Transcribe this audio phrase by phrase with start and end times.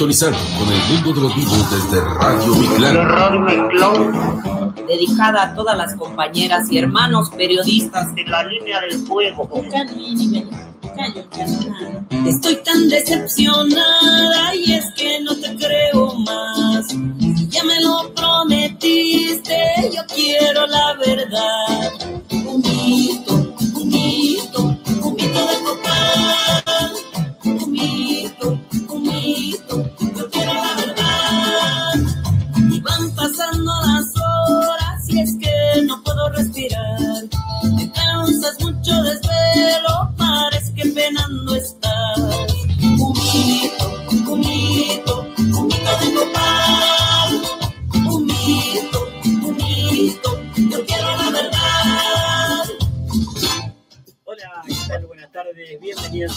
[0.00, 2.96] sintonizando con el mundo de los vivos desde Radio Miclán.
[3.06, 4.74] Radio Miclán.
[4.88, 9.46] Dedicada a todas las compañeras y hermanos periodistas de la línea del fuego.
[12.26, 16.86] Estoy tan decepcionada y es que no te creo más.
[17.50, 19.54] Ya me lo prometiste,
[19.94, 21.92] yo quiero la verdad.
[22.30, 25.89] Un mito, un mito, un mito de copal.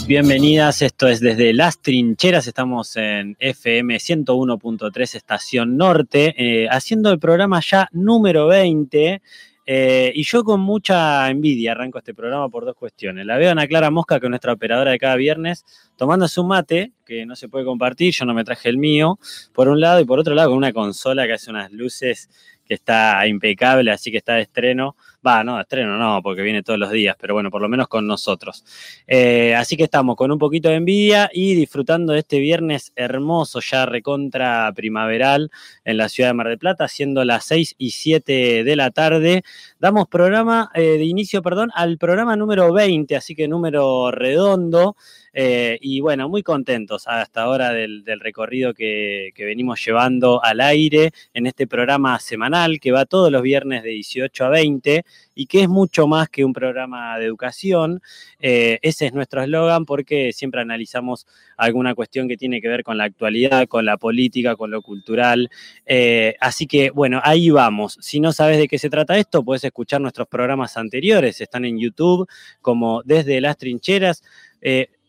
[0.08, 7.20] Bienvenidas, esto es desde Las Trincheras, estamos en FM 101.3 Estación Norte, eh, haciendo el
[7.20, 9.22] programa ya número 20.
[9.66, 13.26] eh, y yo con mucha envidia arranco este programa por dos cuestiones.
[13.26, 15.66] La veo a Ana Clara Mosca, que es nuestra operadora de cada viernes,
[15.98, 19.20] tomando su mate, que no se puede compartir, yo no me traje el mío,
[19.54, 22.30] por un lado, y por otro lado con una consola que hace unas luces
[22.66, 24.96] que está impecable, así que está de estreno.
[25.26, 28.06] Va, no, estreno no, porque viene todos los días, pero bueno, por lo menos con
[28.06, 28.66] nosotros.
[29.08, 33.62] Eh, así que estamos con un poquito de envidia y disfrutando de este viernes hermoso,
[33.62, 35.50] ya recontra primaveral
[35.86, 39.44] en la ciudad de Mar del Plata, siendo las 6 y 7 de la tarde.
[39.80, 44.98] Damos programa eh, de inicio, perdón, al programa número 20, así que número redondo.
[45.34, 51.48] Eh, y bueno, muy contentos hasta ahora del, recorrido que, venimos llevando al aire en
[51.48, 55.04] este programa semanal que va todos los viernes de 18 a 20
[55.36, 58.02] y que es mucho más que un programa de educación.
[58.40, 61.26] Eh, ese es nuestro eslogan porque siempre analizamos
[61.58, 65.50] alguna cuestión que tiene que ver con la actualidad, con la política, con lo cultural.
[65.86, 67.98] Eh, así que bueno, ahí vamos.
[68.02, 71.42] Si no sabes de qué se trata esto, puedes escuchar nuestros programas anteriores.
[71.42, 72.28] Están en YouTube
[72.62, 74.24] como Desde las Trincheras.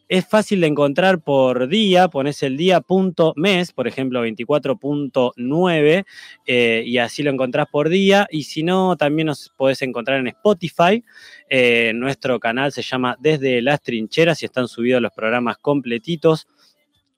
[0.09, 6.05] Es fácil de encontrar por día, pones el día punto mes, por ejemplo 24.9,
[6.47, 8.27] eh, y así lo encontrás por día.
[8.31, 11.03] Y si no, también nos podés encontrar en Spotify.
[11.49, 16.47] Eh, nuestro canal se llama Desde las Trincheras y están subidos los programas completitos.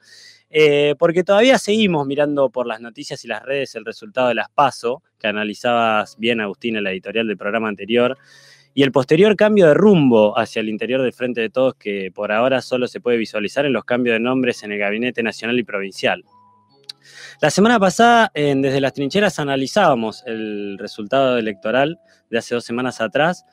[0.56, 4.50] Eh, porque todavía seguimos mirando por las noticias y las redes el resultado de las
[4.50, 8.18] PASO, que analizabas bien, Agustín, en la editorial del programa anterior,
[8.75, 12.31] y el posterior cambio de rumbo hacia el interior del Frente de Todos, que por
[12.31, 15.63] ahora solo se puede visualizar en los cambios de nombres en el Gabinete Nacional y
[15.63, 16.24] Provincial.
[17.41, 23.45] La semana pasada, desde las trincheras, analizábamos el resultado electoral de hace dos semanas atrás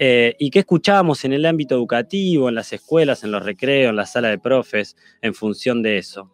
[0.00, 3.96] eh, y qué escuchábamos en el ámbito educativo, en las escuelas, en los recreos, en
[3.96, 6.30] la sala de profes, en función de eso.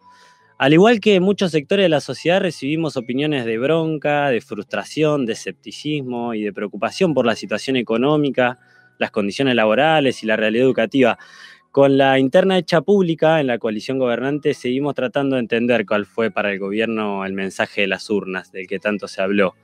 [0.58, 5.32] Al igual que muchos sectores de la sociedad recibimos opiniones de bronca, de frustración, de
[5.32, 8.58] escepticismo y de preocupación por la situación económica,
[8.98, 11.18] las condiciones laborales y la realidad educativa.
[11.74, 16.30] Con la interna hecha pública en la coalición gobernante seguimos tratando de entender cuál fue
[16.30, 19.56] para el gobierno el mensaje de las urnas del que tanto se habló.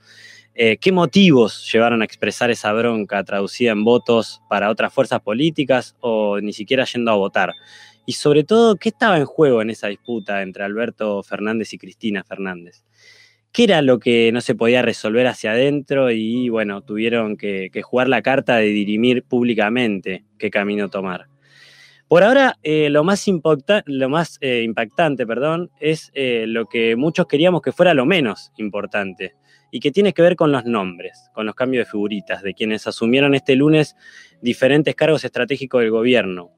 [0.53, 5.95] Eh, ¿Qué motivos llevaron a expresar esa bronca traducida en votos para otras fuerzas políticas
[6.01, 7.53] o ni siquiera yendo a votar?
[8.05, 12.25] Y sobre todo, ¿qué estaba en juego en esa disputa entre Alberto Fernández y Cristina
[12.25, 12.83] Fernández?
[13.53, 18.09] ¿Qué era lo que no se podía resolver hacia adentro y bueno, tuvieron que, jugar
[18.09, 21.30] la carta de dirimir públicamente qué camino tomar?
[22.11, 23.25] Por ahora, eh, lo más,
[23.85, 28.51] lo más eh, impactante perdón, es eh, lo que muchos queríamos que fuera lo menos
[28.57, 29.35] importante
[29.71, 32.85] y que tiene que ver con los nombres, con los cambios de figuritas de quienes
[32.85, 33.95] asumieron este lunes
[34.41, 36.51] diferentes cargos estratégicos del gobierno.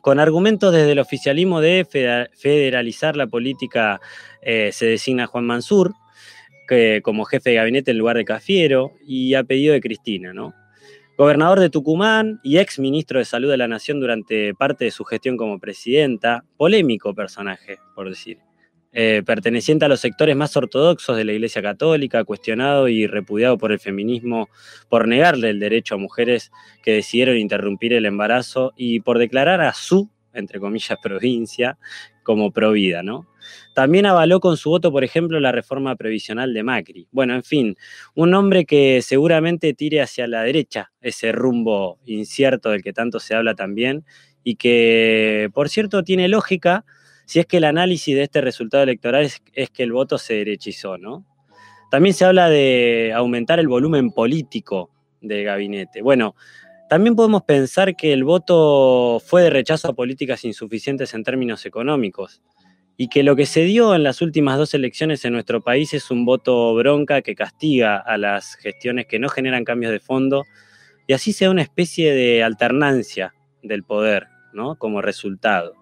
[0.00, 1.86] Con argumentos desde el oficialismo de
[2.32, 4.00] federalizar la política,
[4.42, 5.92] se designa Juan Mansur
[6.66, 10.54] que, como jefe de gabinete en lugar de Cafiero y a pedido de Cristina, ¿no?
[11.18, 15.04] Gobernador de Tucumán y ex ministro de Salud de la Nación durante parte de su
[15.04, 18.38] gestión como presidenta, polémico personaje, por decir,
[18.92, 23.72] eh, perteneciente a los sectores más ortodoxos de la Iglesia Católica, cuestionado y repudiado por
[23.72, 24.48] el feminismo
[24.88, 26.52] por negarle el derecho a mujeres
[26.84, 31.78] que decidieron interrumpir el embarazo y por declarar a su, entre comillas, provincia
[32.22, 33.26] como provida, ¿no?
[33.74, 37.08] También avaló con su voto, por ejemplo, la reforma previsional de Macri.
[37.10, 37.76] Bueno, en fin,
[38.14, 43.34] un hombre que seguramente tire hacia la derecha ese rumbo incierto del que tanto se
[43.34, 44.04] habla también
[44.42, 46.84] y que, por cierto, tiene lógica
[47.28, 50.96] si es que el análisis de este resultado electoral es, que el voto se derechizó,
[50.96, 51.26] ¿no?
[51.90, 54.90] También se habla de aumentar el volumen político
[55.20, 56.00] del gabinete.
[56.00, 56.34] Bueno,
[56.88, 62.40] también podemos pensar que el voto fue de rechazo a políticas insuficientes en términos económicos
[63.00, 66.10] y que lo que se dio en las últimas dos elecciones en nuestro país es
[66.10, 70.44] un voto bronca que castiga a las gestiones que no generan cambios de fondo
[71.06, 74.76] y así sea una especie de alternancia del poder, ¿no?
[74.76, 75.74] Como resultado.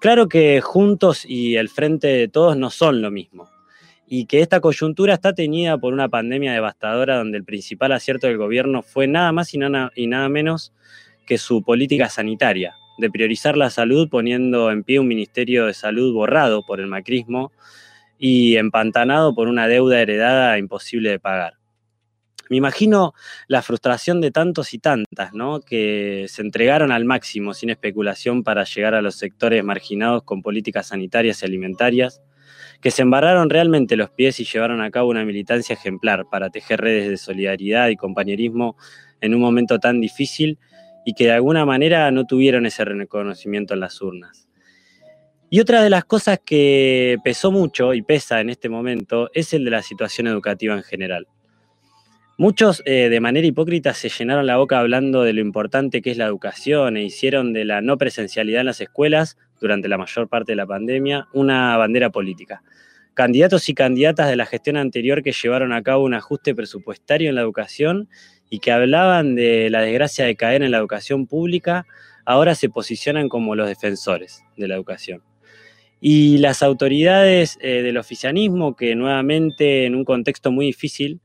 [0.00, 3.48] Claro que juntos y el frente de todos no son lo mismo
[4.08, 8.36] y que esta coyuntura está teñida por una pandemia devastadora donde el principal acierto del
[8.36, 10.72] gobierno fue nada más y nada, y nada menos
[11.24, 16.12] que su política sanitaria, de priorizar la salud poniendo en pie un Ministerio de Salud
[16.12, 17.52] borrado por el macrismo
[18.18, 21.54] y empantanado por una deuda heredada imposible de pagar.
[22.50, 23.12] Me imagino
[23.46, 25.60] la frustración de tantos y tantas, ¿no?
[25.60, 30.88] Que se entregaron al máximo sin especulación para llegar a los sectores marginados con políticas
[30.88, 32.22] sanitarias y alimentarias,
[32.80, 36.80] que se embarraron realmente los pies y llevaron a cabo una militancia ejemplar para tejer
[36.80, 38.76] redes de solidaridad y compañerismo
[39.20, 40.58] en un momento tan difícil
[41.08, 44.46] y que de alguna manera no tuvieron ese reconocimiento en las urnas.
[45.48, 49.64] Y otra de las cosas que pesó mucho y pesa en este momento es el
[49.64, 51.26] de la situación educativa en general.
[52.36, 56.18] Muchos eh, de manera hipócrita se llenaron la boca hablando de lo importante que es
[56.18, 60.52] la educación e hicieron de la no presencialidad en las escuelas durante la mayor parte
[60.52, 62.62] de la pandemia una bandera política.
[63.14, 67.34] Candidatos y candidatas de la gestión anterior que llevaron a cabo un ajuste presupuestario en
[67.34, 68.10] la educación
[68.50, 71.86] y que hablaban de la desgracia de caer en la educación pública,
[72.24, 75.22] ahora se posicionan como los defensores de la educación.
[76.00, 81.20] Y las autoridades eh, del oficialismo, que nuevamente en un contexto muy difícil,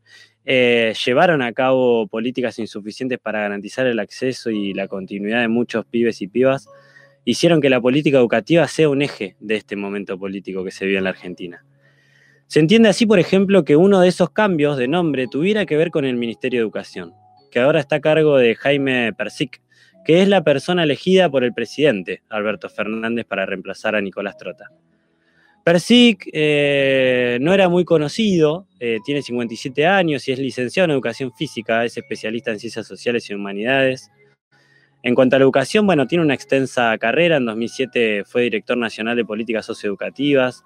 [0.45, 5.85] eh, llevaron a cabo políticas insuficientes para garantizar el acceso y la continuidad de muchos
[5.85, 6.67] pibes y pibas,
[7.23, 10.97] hicieron que la política educativa sea un eje de este momento político que se vive
[10.97, 11.63] en la Argentina.
[12.53, 15.89] Se entiende así, por ejemplo, que uno de esos cambios de nombre tuviera que ver
[15.89, 17.15] con el Ministerio de Educación,
[17.49, 19.59] que ahora está a cargo de Jaime Persic,
[20.05, 24.69] que es la persona elegida por el presidente Alberto Fernández para reemplazar a Nicolás Trota.
[25.63, 31.33] Persic eh, no era muy conocido, eh, tiene 57 años y es licenciado en educación
[31.33, 34.11] física, es especialista en ciencias sociales y humanidades.
[35.01, 37.37] En cuanto a la educación, bueno, tiene una extensa carrera.
[37.37, 40.63] En 2007 fue director nacional de políticas socioeducativas.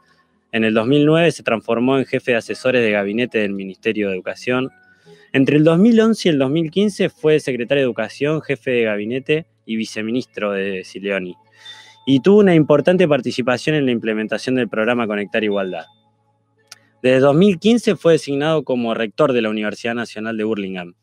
[0.51, 4.69] En el 2009 se transformó en jefe de asesores de gabinete del Ministerio de Educación.
[5.33, 10.51] Entre el 2011 y el 2015 fue secretario de Educación, jefe de gabinete y viceministro
[10.51, 11.35] de Sileoni
[12.09, 15.83] y tuvo una importante participación en la implementación del programa Conectar Igualdad.
[17.03, 20.93] Desde 2015 fue designado como rector de la Universidad Nacional de Burlingame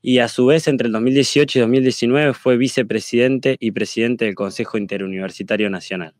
[0.00, 4.78] y a su vez entre el 2018 y 2019 fue vicepresidente y presidente del Consejo
[4.78, 6.14] Interuniversitario Nacional.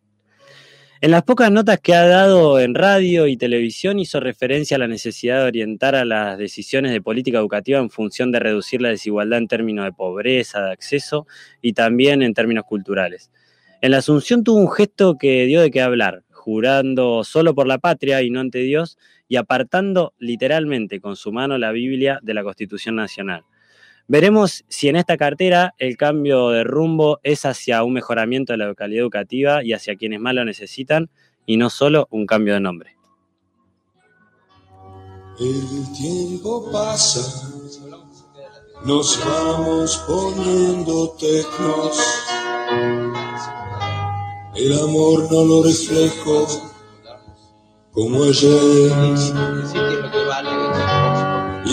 [1.02, 4.88] En las pocas notas que ha dado en radio y televisión hizo referencia a la
[4.88, 9.40] necesidad de orientar a las decisiones de política educativa en función de reducir la desigualdad
[9.40, 11.26] en términos de pobreza, de acceso
[11.60, 13.30] y también en términos culturales.
[13.82, 17.76] En la Asunción tuvo un gesto que dio de qué hablar, jurando solo por la
[17.76, 18.96] patria y no ante Dios
[19.28, 23.44] y apartando literalmente con su mano la Biblia de la Constitución Nacional.
[24.08, 28.66] Veremos si en esta cartera el cambio de rumbo es hacia un mejoramiento de la
[28.66, 31.10] localidad educativa y hacia quienes más lo necesitan
[31.44, 32.96] y no solo un cambio de nombre.
[35.40, 37.20] El tiempo pasa,
[38.84, 42.00] nos vamos poniendo tecnos.
[44.54, 46.46] El amor no lo reflejo
[47.92, 48.92] como ayer.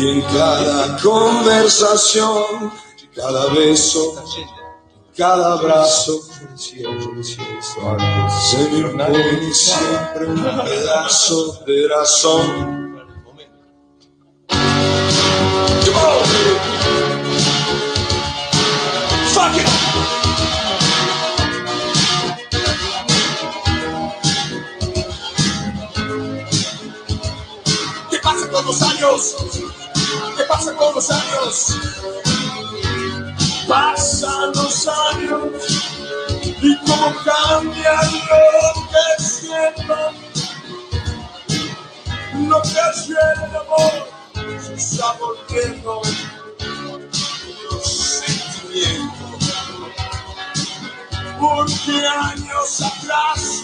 [0.05, 2.73] En cada conversación,
[3.15, 4.21] cada beso,
[5.15, 6.19] cada abrazo,
[6.57, 6.75] se
[8.69, 12.83] me siempre un pedazo de razón.
[28.09, 29.35] ¿Qué pasa con los años?
[30.43, 31.79] ¿Qué pasa con los años?
[33.65, 35.41] Pasan los años
[36.61, 39.95] y cómo cambian lo que siento.
[42.49, 43.95] Lo que ayer el amor
[44.61, 46.01] se está volviendo
[47.71, 49.53] los sentimientos.
[51.39, 53.63] Porque años atrás,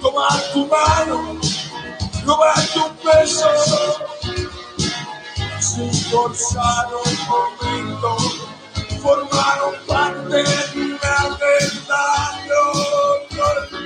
[0.00, 1.40] tomar tu mano,
[2.24, 3.46] robarte un beso
[5.60, 8.16] sin forzar un momento,
[9.02, 12.46] formaron parte de una verdad.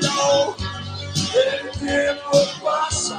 [0.03, 0.57] No.
[1.35, 3.19] El tiempo pasa,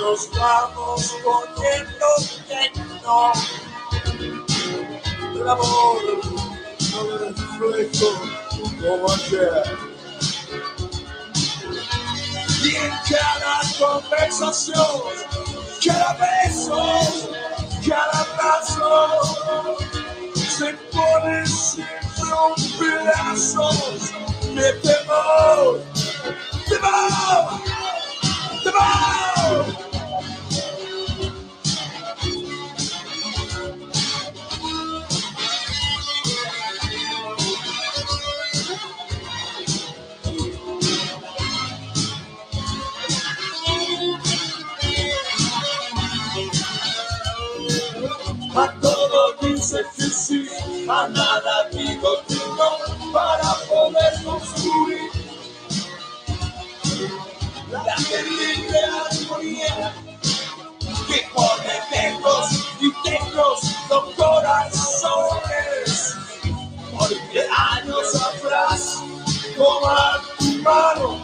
[0.00, 2.06] nos vamos poniendo
[2.48, 3.32] lleno.
[5.34, 5.98] El amor
[6.92, 8.08] no lo reflejo
[8.80, 9.62] como ayer.
[12.62, 15.47] Y en cada conversación
[15.84, 16.76] cada beso,
[17.86, 19.20] cada abrazo,
[20.34, 21.98] se pone siempre
[22.46, 23.70] un pedazo
[24.54, 25.80] de temor,
[26.68, 27.62] temor,
[28.64, 29.87] temor.
[48.58, 50.48] A todo dice que sí,
[50.88, 55.12] a nada digo que no, para poder construir
[57.70, 59.94] la terrible armonía
[61.06, 62.50] que pone tecos
[62.80, 63.60] y tecos
[63.90, 66.16] los corazones.
[66.98, 69.04] Porque años atrás,
[69.56, 71.16] tomar tu mano,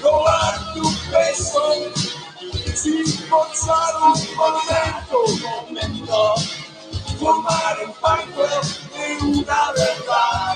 [0.00, 1.74] robar tu beso,
[2.74, 6.34] sin forzar un momento, momento
[7.30, 10.54] formar el pacto de una verdad.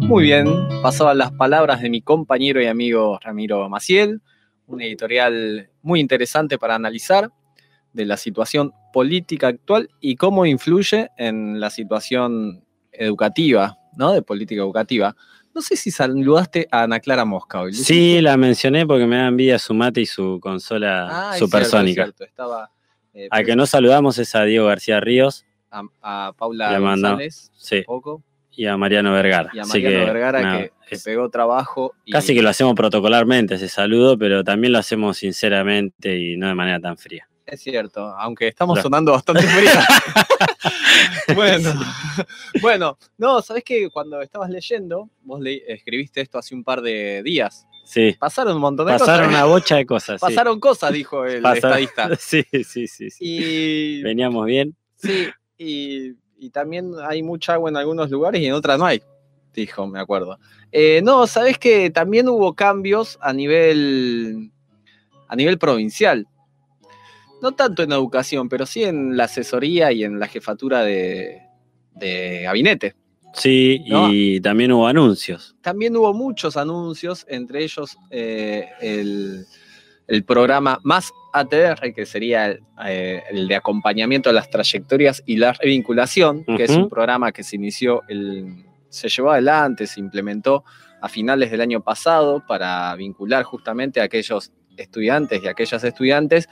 [0.00, 0.46] Muy bien,
[0.82, 4.20] pasaban las palabras de mi compañero y amigo Ramiro Maciel,
[4.66, 7.30] un editorial muy interesante para analizar
[7.92, 14.12] de la situación política actual y cómo influye en la situación educativa, ¿no?
[14.12, 15.14] De política educativa.
[15.54, 17.74] No sé si saludaste a Ana Clara Mosca hoy.
[17.74, 22.04] Sí, la mencioné porque me da envidia su mate y su consola Ah, supersónica.
[22.04, 22.42] cierto, es cierto.
[22.42, 22.70] Estaba
[23.14, 27.78] eh, Al que no saludamos es a Diego García Ríos a, a Paula González, sí,
[27.78, 29.50] un poco, y a Mariano Vergara.
[29.52, 31.92] y a Mariano que, Vergara que, que es- pegó trabajo.
[32.06, 36.48] Y, Casi que lo hacemos protocolarmente ese saludo, pero también lo hacemos sinceramente y no
[36.48, 37.28] de manera tan fría.
[37.46, 39.84] Es cierto, aunque estamos sonando bastante fría.
[41.34, 41.72] bueno,
[42.62, 47.22] bueno, no, sabes que cuando estabas leyendo, vos le- escribiste esto hace un par de
[47.22, 47.66] días.
[47.84, 49.28] Sí, Pasaron un montón de pasaron cosas.
[49.42, 50.20] una bocha de cosas.
[50.20, 50.26] sí.
[50.26, 52.10] Pasaron cosas, dijo el Pasaron- estadista.
[52.18, 53.10] Sí, sí, sí.
[53.10, 53.10] sí.
[53.20, 54.76] Y, Veníamos bien.
[54.96, 59.02] sí, y, y también hay mucha agua en algunos lugares y en otras no hay,
[59.52, 60.38] dijo, me acuerdo.
[60.70, 64.52] Eh, no, sabes que también hubo cambios a nivel,
[65.28, 66.26] a nivel provincial.
[67.42, 71.42] No tanto en educación, pero sí en la asesoría y en la jefatura de,
[71.94, 72.94] de gabinete.
[73.34, 74.12] Sí, ¿No?
[74.12, 75.56] y también hubo anuncios.
[75.60, 79.46] También hubo muchos anuncios, entre ellos eh, el,
[80.06, 85.36] el programa Más ATR, que sería el, eh, el de acompañamiento a las trayectorias y
[85.36, 90.64] la revinculación, que es un programa que se inició, el, se llevó adelante, se implementó
[91.00, 96.48] a finales del año pasado para vincular justamente a aquellos estudiantes y aquellas estudiantes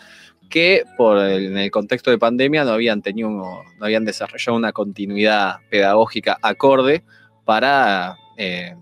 [0.51, 4.73] que por el- en el contexto de pandemia no habían tenido, no habían desarrollado una
[4.73, 7.03] continuidad pedagógica acorde
[7.45, 8.75] para eh,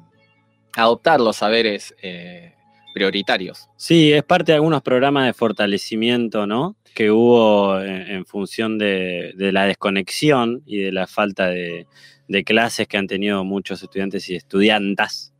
[0.74, 2.54] adoptar los saberes eh,
[2.94, 3.68] prioritarios.
[3.76, 6.76] Sí, es parte de algunos programas de fortalecimiento, ¿no?
[6.94, 11.86] Que hubo en, en función de, de la desconexión y de la falta de,
[12.26, 15.32] de clases que han tenido muchos estudiantes y estudiantas.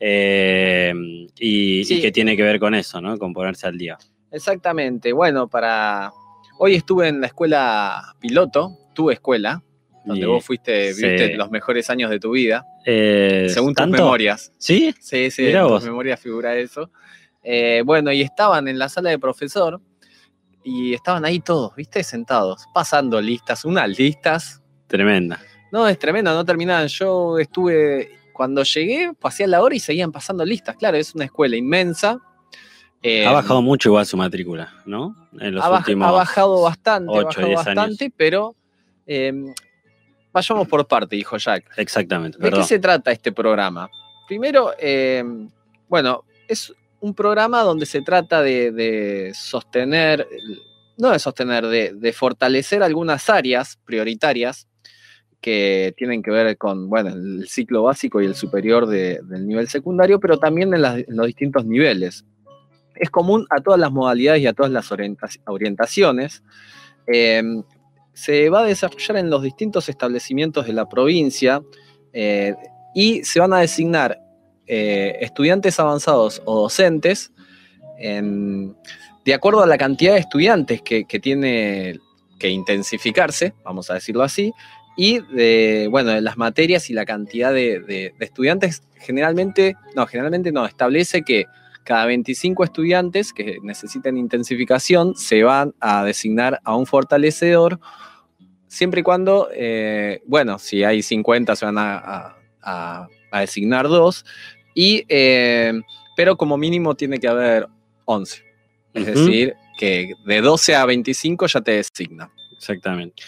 [0.00, 0.92] eh,
[1.38, 3.16] y, y que tiene que ver con eso, ¿no?
[3.18, 3.96] Con ponerse al día.
[4.34, 5.12] Exactamente.
[5.12, 6.12] Bueno, para
[6.58, 9.62] hoy estuve en la escuela piloto, tu escuela,
[10.04, 11.02] donde vos fuiste, sí.
[11.02, 14.52] viviste los mejores años de tu vida, Eh, según tus memorias.
[14.58, 14.94] ¿Sí?
[15.00, 15.80] Sí, sí, Mirá en vos.
[15.80, 16.90] tus memorias figura eso.
[17.42, 19.80] Eh, bueno, y estaban en la sala de profesor
[20.62, 22.02] y estaban ahí todos, ¿viste?
[22.02, 24.62] Sentados, pasando listas, unas listas.
[24.88, 25.40] Tremenda.
[25.72, 26.88] No, es tremendo, no terminaban.
[26.88, 30.76] Yo estuve, cuando llegué, pasé a la hora y seguían pasando listas.
[30.76, 32.18] Claro, es una escuela inmensa.
[33.06, 35.14] Eh, ha bajado mucho igual su matrícula, ¿no?
[35.38, 36.08] En los ha, últimos.
[36.08, 38.54] ha bajado bastante, ha bajado bastante, pero
[39.06, 39.32] eh,
[40.32, 41.66] vayamos por parte, dijo Jack.
[41.76, 42.60] Exactamente, ¿De perdón.
[42.62, 43.90] qué se trata este programa?
[44.26, 45.22] Primero, eh,
[45.88, 50.26] bueno, es un programa donde se trata de, de sostener,
[50.96, 54.66] no de sostener, de, de fortalecer algunas áreas prioritarias
[55.42, 59.68] que tienen que ver con, bueno, el ciclo básico y el superior de- del nivel
[59.68, 62.24] secundario, pero también en, las- en los distintos niveles.
[62.96, 66.42] Es común a todas las modalidades y a todas las orienta- orientaciones.
[67.06, 67.42] Eh,
[68.12, 71.62] se va a desarrollar en los distintos establecimientos de la provincia
[72.12, 72.54] eh,
[72.94, 74.20] y se van a designar
[74.66, 77.32] eh, estudiantes avanzados o docentes
[77.98, 78.76] en-
[79.24, 81.98] de acuerdo a la cantidad de estudiantes que, que tiene
[82.38, 84.52] que intensificarse, vamos a decirlo así,
[84.96, 90.52] y de, bueno, de las materias y la cantidad de- de estudiantes, generalmente, no, generalmente
[90.52, 91.46] no, establece que
[91.84, 97.78] cada 25 estudiantes que necesiten intensificación se van a designar a un fortalecedor,
[98.66, 103.86] siempre y cuando, eh, bueno, si hay 50 se van a, a- a- a designar
[103.88, 104.24] dos,
[104.74, 105.72] y, eh,
[106.16, 107.68] pero como mínimo tiene que haber
[108.06, 108.42] 11.
[108.92, 112.30] Es decir, que de 12 a 25 ya te designa.
[112.56, 113.22] Exactamente.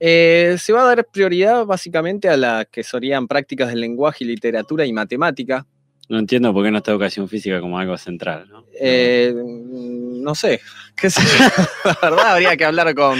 [0.00, 4.84] Eh, se va a dar prioridad básicamente a las que serían prácticas de lenguaje, literatura
[4.86, 5.66] y matemática.
[6.08, 8.64] No entiendo por qué no está educación física como algo central, ¿no?
[8.78, 10.60] Eh, no sé,
[10.96, 11.44] qué sé yo.
[12.02, 13.18] La verdad habría que hablar con,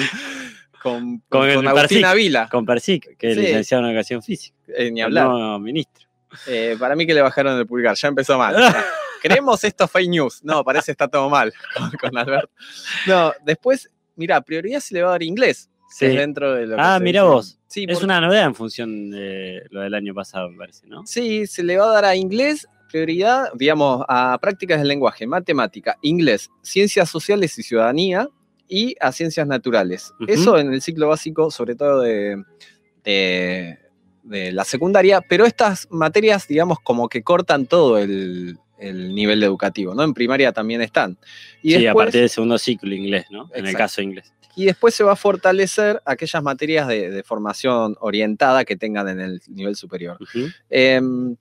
[0.83, 2.15] con, Con con Agustina Persic.
[2.17, 2.49] Vila.
[2.51, 3.41] Con Persic, que es Sí.
[3.41, 4.57] licenciado en educación física.
[4.77, 5.27] Eh, ni hablar.
[5.29, 6.07] No, ministro.
[6.47, 8.55] Eh, para mí que le bajaron el pulgar, ya empezó mal.
[9.23, 10.41] Creemos esto fake news.
[10.45, 12.51] No, parece que está todo mal con, con Alberto.
[13.07, 15.71] No, después, mira, prioridad se le va a dar inglés.
[15.97, 16.07] Sí.
[16.09, 17.57] dentro de lo Ah, mira vos.
[17.69, 21.07] Sí, Es porque- una novedad en función de lo del año pasado, me parece, ¿no?
[21.07, 22.67] Sí, se le va a dar a inglés
[22.99, 28.29] prioridad, digamos, a prácticas del lenguaje, matemática, inglés, ciencias sociales y ciudadanía
[28.69, 30.13] y a ciencias naturales.
[30.29, 32.41] Eso en el ciclo básico, sobre todo de,
[33.05, 33.79] de-
[34.23, 39.93] de la secundaria, pero estas materias, digamos, como que cortan todo el, el nivel educativo,
[39.95, 40.03] ¿no?
[40.05, 41.19] En primaria también están.
[41.65, 43.51] Y sí, a partir del segundo ciclo inglés, ¿no?
[43.55, 44.33] En el caso inglés.
[44.57, 49.19] y después se va a fortalecer aquellas materias de, de formación orientada que tengan en
[49.21, 50.17] el nivel superior.
[50.71, 51.37] Em,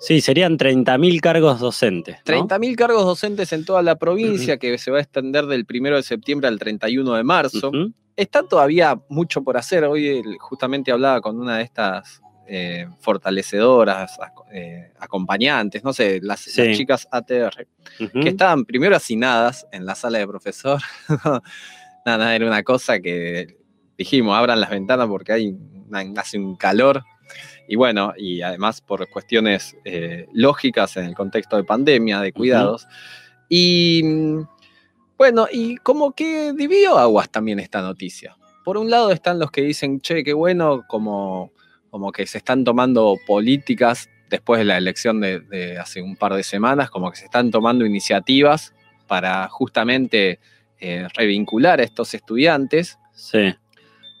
[0.00, 2.16] Sí, serían 30.000 cargos docentes.
[2.26, 2.46] ¿no?
[2.48, 6.02] 30.000 cargos docentes en toda la provincia que se va a extender del 1 de
[6.02, 7.70] septiembre al 31 de marzo.
[8.16, 9.84] Está todavía mucho por hacer.
[9.84, 12.20] Hoy el- justamente hablaba con una de estas
[12.52, 14.18] eh, fortalecedoras,
[14.52, 16.64] eh, acompañantes, no sé, las, Sí.
[16.66, 17.68] las chicas ATR,
[18.20, 20.80] que estaban primero hacinadas en la sala de profesor.
[21.08, 21.42] nada,
[22.06, 23.56] nada, era una cosa que
[23.96, 25.56] dijimos, abran las ventanas porque hay
[26.16, 27.04] hace un calor.
[27.70, 32.88] Y bueno, y además por cuestiones eh, lógicas en el contexto de pandemia, de cuidados.
[33.48, 34.40] Y mm,
[35.16, 38.36] bueno, y como que dividió aguas también esta noticia.
[38.64, 41.52] Por un lado están los que dicen, che, qué bueno, como,
[41.90, 46.34] como que se están tomando políticas después de la elección de, de hace un par
[46.34, 48.74] de semanas, como que se están tomando iniciativas
[49.06, 50.40] para justamente
[50.80, 52.98] eh, revincular a estos estudiantes.
[53.12, 53.54] Sí.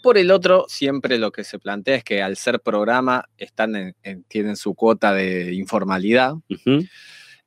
[0.02, 3.94] Por el otro, siempre lo que se plantea es que al ser programa están en-
[4.02, 6.34] en- tienen su cuota de informalidad.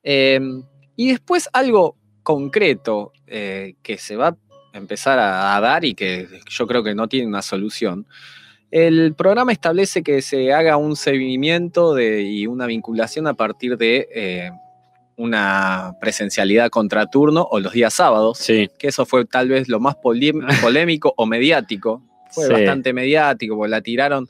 [0.02, 0.40] Eh,
[0.96, 4.36] y después algo concreto eh, que se va a
[4.78, 8.06] empezar a, a dar y que yo creo que no tiene una solución,
[8.70, 14.08] El programa establece que se haga un seguimiento de, y una vinculación a partir de
[14.12, 14.50] eh,
[15.16, 19.94] una presencialidad contraturno o los días sábados, Sí, que eso fue tal vez lo más
[19.96, 22.02] polé- polémico o mediático.
[22.34, 22.52] Fue Sí.
[22.52, 24.28] bastante mediático, porque la tiraron.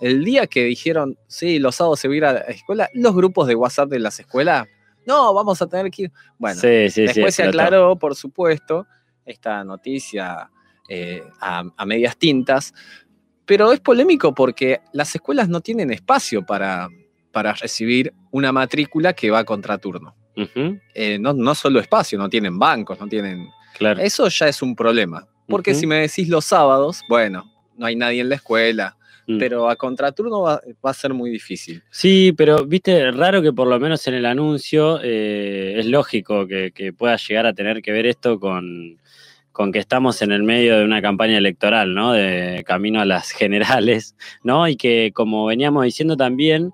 [0.00, 3.14] El día que dijeron, sí, los sábados se va a ir a la escuela, los
[3.14, 4.66] grupos de WhatsApp de las escuelas,
[5.06, 6.12] no, vamos a tener que ir.
[6.38, 6.90] Bueno, sí, sí.
[6.90, 8.86] sí, Después se aclaró, por supuesto,
[9.24, 10.50] esta noticia
[10.88, 12.72] eh, a, a medias tintas,
[13.44, 16.88] pero es polémico porque las escuelas no tienen espacio para,
[17.32, 20.14] para recibir una matrícula que va a contraturno.
[20.36, 23.48] Ujú, Eh, no, no solo espacio, no tienen bancos, no tienen...
[23.76, 24.00] claro.
[24.00, 28.20] Eso ya es un problema, porque si me decís los sábados, bueno, no hay nadie
[28.20, 29.38] en la escuela, Mm.
[29.38, 31.82] pero a contraturno va, va a ser muy difícil.
[31.90, 36.72] Sí, pero viste, raro que por lo menos en el anuncio eh, es lógico que,
[36.72, 38.98] que pueda llegar a tener que ver esto con,
[39.52, 42.12] con que estamos en el medio de una campaña electoral, ¿no?
[42.12, 44.66] De camino a las generales, ¿no?
[44.66, 46.72] Y que como veníamos diciendo también,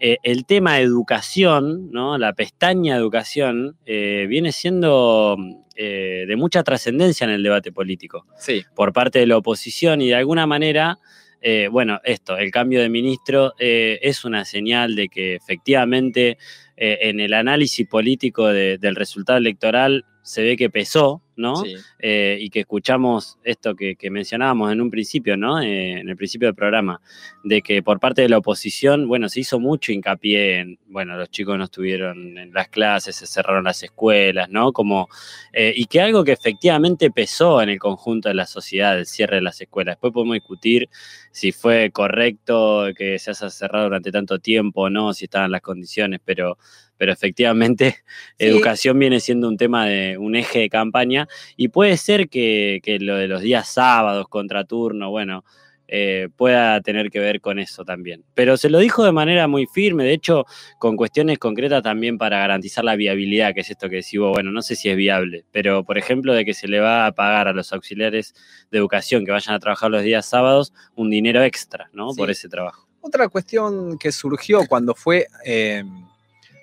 [0.00, 2.18] eh, el tema educación, ¿no?
[2.18, 5.36] La pestaña educación eh, viene siendo
[5.74, 10.08] eh, de mucha trascendencia en el debate político Sí, por parte de la oposición y
[10.08, 10.98] de alguna manera,
[11.40, 16.38] eh, bueno, esto, el cambio de ministro eh, es una señal de que efectivamente
[16.80, 21.56] en el análisis político de- del resultado electoral se ve que pesó, ¿no?
[21.56, 21.74] sí.
[22.00, 25.60] Eh, y que escuchamos esto que, que mencionábamos en un principio, ¿no?
[25.60, 27.00] Eh, en el principio del programa,
[27.44, 31.30] de que por parte de la oposición, bueno, se hizo mucho hincapié en, bueno, los
[31.30, 34.72] chicos no estuvieron en las clases, se cerraron las escuelas, ¿no?
[34.72, 35.08] Como,
[35.52, 39.36] eh, y que algo que efectivamente pesó en el conjunto de la sociedad, el cierre
[39.36, 39.94] de las escuelas.
[39.94, 40.88] Después podemos discutir
[41.38, 45.60] si fue correcto que se haya cerrado durante tanto tiempo o no, si estaban las
[45.60, 46.58] condiciones, pero,
[46.96, 47.98] pero efectivamente
[48.38, 48.46] Sí.
[48.46, 52.98] educación viene siendo un tema de un eje de campaña y puede ser que, que
[52.98, 55.44] lo de los días sábados, contraturno, bueno,
[55.90, 58.22] eh, pueda tener que ver con eso también.
[58.34, 60.44] Pero se lo dijo de manera muy firme, de hecho,
[60.78, 64.60] con cuestiones concretas también para garantizar la viabilidad, que es esto que decimos, bueno, no
[64.60, 67.52] sé si es viable, pero por ejemplo, de que se le va a pagar a
[67.54, 68.34] los auxiliares
[68.70, 72.12] de educación que vayan a trabajar los días sábados un dinero extra, ¿no?
[72.12, 72.18] Sí.
[72.18, 72.86] Por ese trabajo.
[73.00, 75.84] Otra cuestión que surgió cuando fue eh,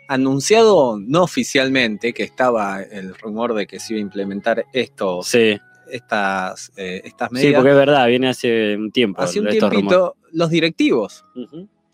[0.07, 5.59] anunciado no oficialmente que estaba el rumor de que se iba a implementar estos, Sí,
[5.91, 7.55] estas, eh, estas sí, medidas.
[7.59, 9.21] porque es verdad, viene hace un tiempo.
[9.21, 9.89] Hace un estos rumores.
[9.89, 11.23] tiempito, los directivos,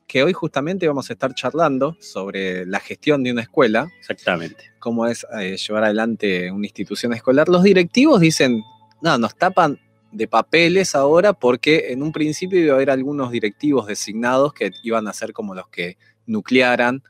[0.08, 4.72] que hoy justamente vamos a estar charlando sobre la gestión de una escuela, Exactamente.
[4.80, 8.62] cómo es eh, llevar adelante una institución escolar, los directivos dicen,
[9.02, 9.80] no, nos tapan
[10.12, 15.08] de papeles ahora porque en un principio iba a haber algunos directivos designados que iban
[15.08, 17.04] a ser como los que nuclearan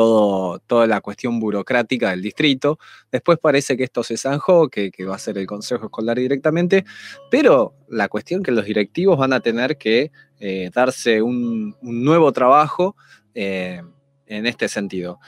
[0.00, 2.78] todo, toda la cuestión burocrática del distrito.
[3.12, 6.86] Después parece que esto se zanjó, que, va a ser el Consejo Escolar directamente,
[7.30, 12.32] pero la cuestión que los directivos van a tener que eh, darse un, un nuevo
[12.32, 12.96] trabajo
[13.34, 13.82] eh,
[14.26, 15.18] en este sentido.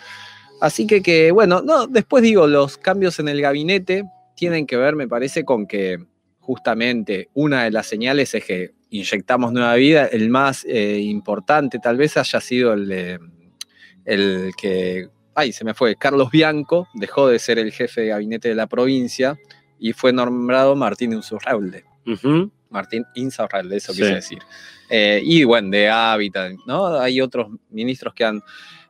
[0.63, 4.05] Así que, que, bueno, no, después digo, los cambios en el gabinete
[4.37, 5.99] tienen que ver, me parece, con que
[6.41, 10.07] justamente una de las señales es que inyectamos nueva vida.
[10.07, 13.19] El más eh, importante tal vez haya sido el, de-
[14.05, 18.49] el que, ay, se me fue, Carlos Bianco, dejó de ser el jefe de gabinete
[18.49, 19.39] de la provincia
[19.79, 21.85] y fue nombrado Martín Insaurralde.
[22.07, 24.01] Ujú, Martín Insaurralde, eso Sí.
[24.03, 24.39] quise decir.
[24.91, 26.97] Eh, y bueno, de hábitat, ¿no?
[26.99, 28.43] Hay otros ministros que han...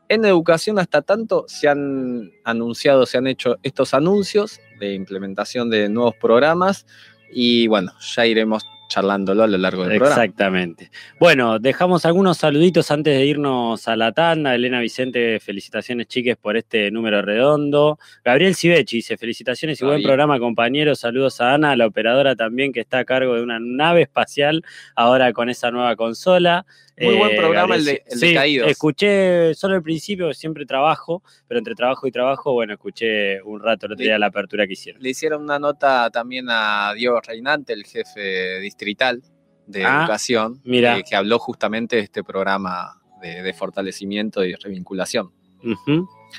[0.08, 5.88] En educación hasta tanto se han anunciado, se han hecho estos anuncios de implementación de
[5.88, 6.86] nuevos programas
[7.32, 10.22] y bueno, ya iremos charlándolo a lo largo del programa.
[10.22, 10.90] Exactamente.
[11.18, 14.54] Bueno, dejamos algunos saluditos antes de irnos a la tanda.
[14.54, 17.98] Elena Vicente, felicitaciones chiques por este número redondo.
[18.22, 21.00] Gabriel Civechi dice, felicitaciones y buen programa, compañeros.
[21.00, 24.62] Saludos a Ana, la operadora también que está a cargo de una nave espacial
[24.94, 26.66] ahora con esa nueva consola.
[27.02, 28.68] Eh, Muy buen programa el de- Caídos.
[28.70, 33.86] Escuché solo el principio, siempre trabajo, pero entre trabajo y trabajo, bueno, escuché un rato
[33.86, 35.02] el otro día la apertura que hicieron.
[35.02, 39.20] Le hicieron una nota también a Diego Reinante, el jefe distrital
[39.66, 40.98] de Ah, educación, mira.
[40.98, 45.30] eh, que habló justamente de este programa de, de fortalecimiento y revinculación.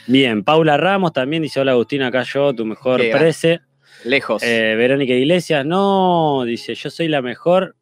[0.08, 3.62] Bien, Paula Ramos también dice: Hola Agustín, acá yo, tu mejor prece.
[4.06, 4.44] Lejos.
[4.44, 7.76] Eh, Verónica Iglesias, no, dice: Yo soy la mejor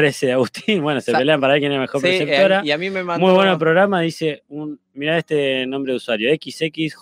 [0.00, 0.82] prece de Agustín.
[0.82, 2.60] Bueno, se Sa- pelean para ver quién es la mejor Sí, preceptora.
[2.60, 3.24] eh, y a mí me mandó...
[3.26, 6.94] Muy bueno el programa, dice: un, Mirá este nombre de usuario: XXJAFXX.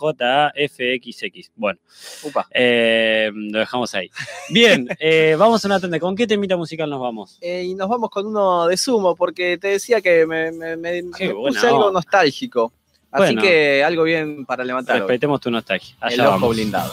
[1.57, 1.78] Bueno,
[2.22, 2.46] Upa.
[2.50, 4.11] eh, lo dejamos ahí.
[4.50, 5.98] Bien, eh, vamos a una tanda.
[6.00, 7.38] ¿Con qué temita musical nos vamos?
[7.40, 11.02] Eh, y nos vamos con uno de sumo, porque te decía que me, me- me-
[11.16, 12.72] Qué me buena puse algo nostálgico.
[13.11, 13.42] Así Bueno.
[13.42, 14.96] que algo bien para levantar.
[14.96, 15.00] hoy.
[15.02, 15.94] Respetemos tu nostalgia.
[16.02, 16.57] El Allá ojo vamos.
[16.57, 16.92] blindado.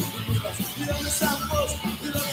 [0.00, 1.76] amigas, amigas, ¿y dónde estamos?
[2.02, 2.30] ¿Y dónde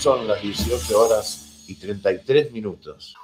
[0.00, 3.14] Son las 18 horas y 33 minutos.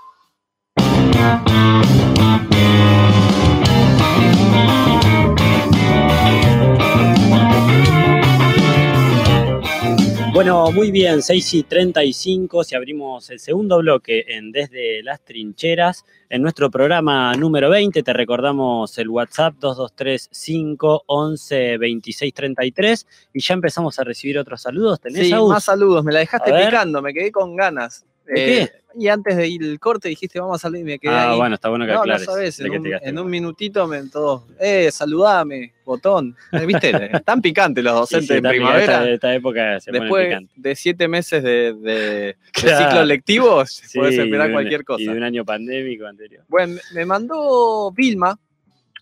[10.43, 16.05] Bueno, muy bien, 6 y 35, si abrimos el segundo bloque en Desde las Trincheras,
[16.29, 23.55] en nuestro programa número 20, te recordamos el WhatsApp 2235 11 26 33 y ya
[23.55, 25.01] empezamos a recibir otros saludos.
[25.01, 28.05] ¿Tenés, Sí, más saludos, me la dejaste picando, me quedé con ganas.
[28.27, 31.13] ¿De Eh, Y antes de ir el corte dijiste vamos a salir y me quedé
[31.13, 31.39] Ah, ahí.
[31.39, 32.25] bueno, está bueno que no, no aclares.
[32.27, 36.37] sabes, de en un, en minutito me todos, eh, saludame, botón.
[36.53, 36.91] Eh, ¿Viste?
[37.25, 38.81] Están picantes los docentes sí, de primavera.
[38.83, 42.79] Esta, esta época se Después de siete meses de, de- de Claro.
[42.91, 45.03] ciclo lectivo, Sí, puedes y esperar de un- cualquier Y cosa.
[45.11, 46.45] de un año pandémico anterior.
[46.49, 48.39] Bueno, me mandó Vilma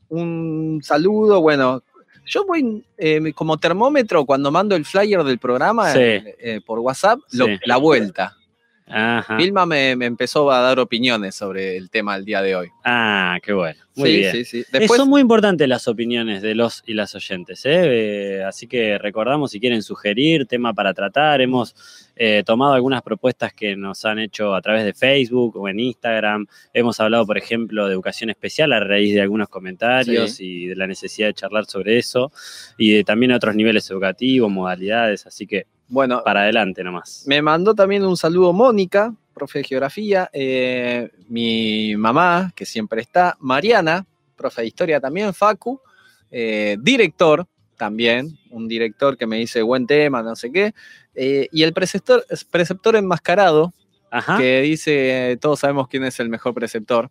[0.09, 1.41] un saludo.
[1.41, 1.83] Bueno,
[2.27, 5.99] yo voy eh, como termómetro cuando mando el flyer del programa Sí.
[6.01, 7.59] eh, eh, por WhatsApp, lo- Sí.
[7.65, 8.37] la vuelta.
[8.91, 9.37] Ajá.
[9.37, 12.69] Vilma me, me empezó a dar opiniones sobre el tema del día de hoy.
[12.85, 13.81] Ah, qué bueno.
[13.97, 14.33] Muy sí, bien.
[14.33, 14.59] sí, sí.
[14.61, 18.39] Eh, Después, Son muy importantes las opiniones de los y las oyentes, ¿eh?
[18.39, 21.41] Eh, así que recordamos si quieren sugerir tema para tratar.
[21.41, 21.75] Hemos
[22.17, 26.47] eh, tomado algunas propuestas que nos han hecho a través de Facebook o en Instagram.
[26.73, 30.87] Hemos hablado, por ejemplo, de educación especial a raíz de algunos comentarios y de la
[30.87, 32.33] necesidad de charlar sobre eso
[32.79, 35.27] y de también otros niveles educativos, modalidades.
[35.27, 37.25] Así que bueno, para adelante nomás.
[37.27, 43.37] me mandó también un saludo Mónica, profe de geografía, eh, mi mamá, que siempre está,
[43.41, 45.81] Mariana, profe de historia también, Facu,
[46.31, 50.75] eh, director también, un director que me dice buen tema, no sé qué,
[51.15, 53.73] eh, y el preceptor, preceptor enmascarado,
[54.11, 54.39] Ajá.
[54.39, 57.09] que dice, todos sabemos quién es el mejor preceptor.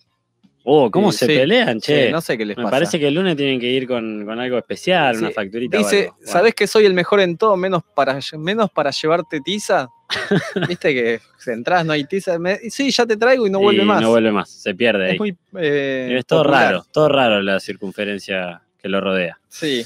[0.65, 2.07] Oh, ¿cómo Sí, se sí, pelean, che?
[2.07, 2.75] Sí, no sé qué les Me pasa.
[2.75, 5.77] parece que el lunes tienen que ir con, con algo especial, una facturita.
[5.77, 6.15] o Dice, algo.
[6.17, 6.31] Bueno.
[6.31, 9.87] ¿sabés que soy el mejor en todo, menos para, menos para llevarte tiza?
[10.67, 12.37] Viste que si entras no hay tiza.
[12.39, 14.01] Me- sí, ya te traigo y no vuelve Y más.
[14.01, 15.13] No vuelve más, se pierde ahí.
[15.13, 15.37] Es muy.
[15.57, 16.65] eh, es todo popular.
[16.65, 19.39] raro, todo raro la circunferencia que lo rodea.
[19.47, 19.83] Sí.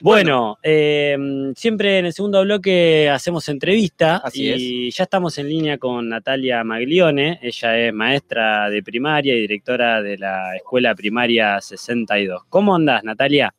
[0.00, 1.16] Bueno, eh,
[1.56, 6.62] siempre en el segundo bloque hacemos entrevista Así y ya estamos en línea con Natalia
[6.62, 7.40] Maglione.
[7.42, 12.44] Ella es maestra de primaria y directora de la Escuela Primaria 62.
[12.48, 13.52] ¿Cómo andás, Natalia?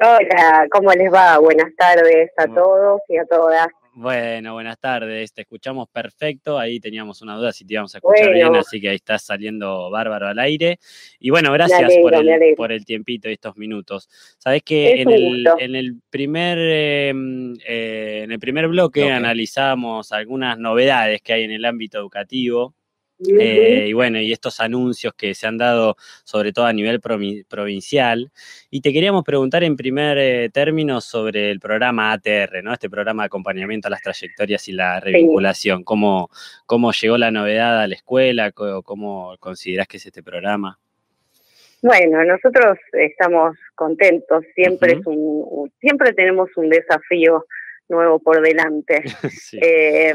[0.00, 1.38] Hola, ¿cómo les va?
[1.38, 2.54] Buenas tardes a Mm.
[2.54, 3.66] todos y a todas.
[3.94, 6.58] Bueno, buenas tardes, te escuchamos perfecto.
[6.58, 8.50] Ahí teníamos una duda si te íbamos a escuchar Bueno.
[8.50, 10.78] bien, así que ahí estás saliendo bárbaro al aire.
[11.20, 14.08] Y bueno, gracias alegro, por, el, por el tiempito y estos minutos.
[14.38, 17.12] Sabés que Es en el, en el primer eh,
[17.66, 19.12] eh, en el primer bloque Bloque.
[19.12, 22.74] analizamos algunas novedades que hay en el ámbito educativo.
[23.38, 27.44] Eh, y bueno, y estos anuncios que se han dado, sobre todo a nivel provi-
[27.46, 28.30] provincial.
[28.70, 32.72] Y te queríamos preguntar en primer eh, término sobre el programa ATR, ¿no?
[32.72, 35.84] Este programa de acompañamiento a las trayectorias y la revinculación.
[35.84, 36.30] ¿Cómo,
[36.66, 38.50] cómo llegó la novedad a la escuela?
[38.52, 40.78] Co- ¿Cómo considerás que es este programa?
[41.82, 47.44] Bueno, nosotros estamos contentos, siempre es un, un- siempre tenemos un desafío
[47.88, 49.02] nuevo por delante.
[49.30, 49.58] Sí.
[49.60, 50.14] Eh,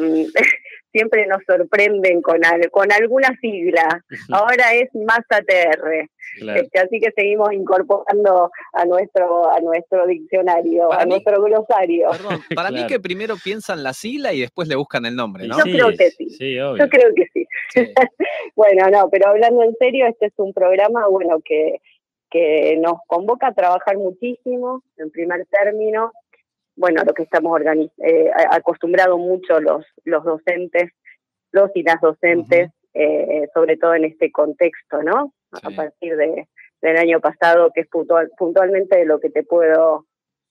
[0.92, 4.04] siempre nos sorprenden con, al- con alguna sigla.
[4.32, 6.10] Ahora es más ATR.
[6.40, 6.62] Claro.
[6.62, 12.10] Este, así que seguimos incorporando a nuestro, a nuestro diccionario, Para a mí- nuestro glosario.
[12.12, 12.90] Perdón, para mí Claro.
[12.90, 15.58] que primero piensan la sigla y después le buscan el nombre, ¿no?
[15.58, 16.30] Yo creo que sí.
[16.30, 16.84] Sí, obvio.
[16.86, 17.46] Yo creo que sí.
[17.74, 17.82] Sí.
[18.56, 21.80] Bueno, no, pero hablando en serio, este es un programa, bueno, que,
[22.30, 26.12] que nos convoca a trabajar muchísimo, en primer término,
[26.78, 27.60] bueno, lo que estamos
[27.98, 30.92] eh, acostumbrados mucho los, los docentes,
[31.52, 35.34] los y las docentes, eh, sobre todo en este contexto, ¿no?
[35.52, 36.48] A partir de,
[36.82, 40.06] del año pasado, que es puntual, puntualmente de lo que te puedo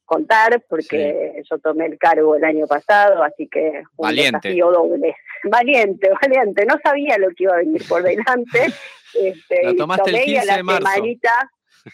[0.05, 4.39] contar, porque yo tomé el cargo el año pasado, así que un Valiente.
[4.49, 5.17] desafío doble.
[5.45, 6.65] Valiente, valiente.
[6.67, 8.67] No sabía lo que iba a venir por delante.
[9.15, 10.89] Este, y tomaste el tomé y a 15 la de marzo.
[10.89, 11.51] semanita-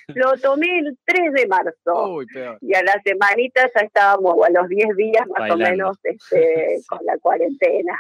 [0.09, 2.14] lo tomé el 3 de marzo.
[2.14, 2.59] Uy, peor.
[2.61, 5.64] Y a la semanita ya estábamos, o a los 10 días más Bailando.
[5.64, 6.87] o menos, este, Sí.
[6.88, 7.98] con la cuarentena.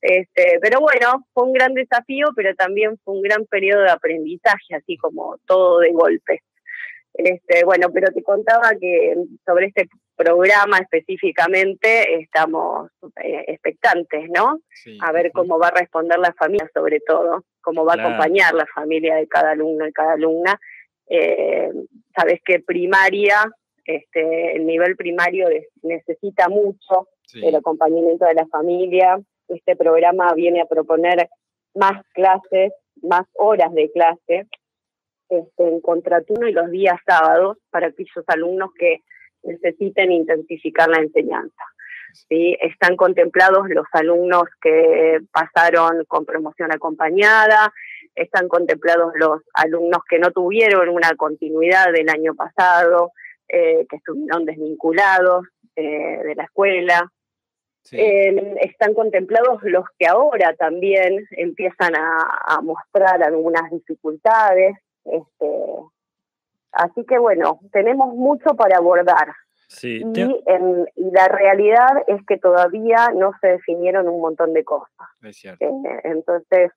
[0.00, 4.74] Este, pero bueno, fue un gran desafío, pero también fue un gran periodo de aprendizaje,
[4.74, 6.42] así como todo de golpe.
[7.14, 9.14] Este, bueno, pero te contaba que
[9.46, 12.90] sobre este programa específicamente estamos
[13.22, 14.60] eh, expectantes, ¿no?
[14.70, 14.98] Sí.
[15.02, 18.08] A ver cómo va a responder la familia, sobre todo, cómo va Claro.
[18.08, 20.58] a acompañar la familia de cada alumno y cada alumna.
[21.14, 21.70] Eh,
[22.16, 23.36] Sabes que primaria,
[23.86, 27.40] este, el nivel primario de- necesita mucho Sí.
[27.46, 29.18] el acompañamiento de la familia.
[29.48, 31.28] Este programa viene a proponer
[31.74, 32.72] más clases,
[33.02, 34.46] más horas de clase
[35.30, 38.98] este, en contraturno y los días sábados para aquellos alumnos que
[39.42, 41.64] necesiten intensificar la enseñanza.
[42.28, 42.54] ¿sí?
[42.60, 47.72] Están contemplados los alumnos que pasaron con promoción acompañada,
[48.14, 53.12] están contemplados los alumnos que no tuvieron una continuidad del año pasado,
[53.48, 55.46] eh, que estuvieron desvinculados
[55.76, 57.10] eh, de la escuela,
[57.84, 57.98] Sí.
[57.98, 64.76] eh, están contemplados los que ahora también empiezan a, a mostrar algunas dificultades.
[65.04, 65.56] Este,
[66.72, 69.32] así que bueno, tenemos mucho para abordar.
[69.68, 74.62] Sí, Y, en- y la realidad es que todavía no se definieron un montón de
[74.64, 75.08] cosas.
[75.22, 75.64] Es cierto.
[75.64, 76.70] Eh, entonces,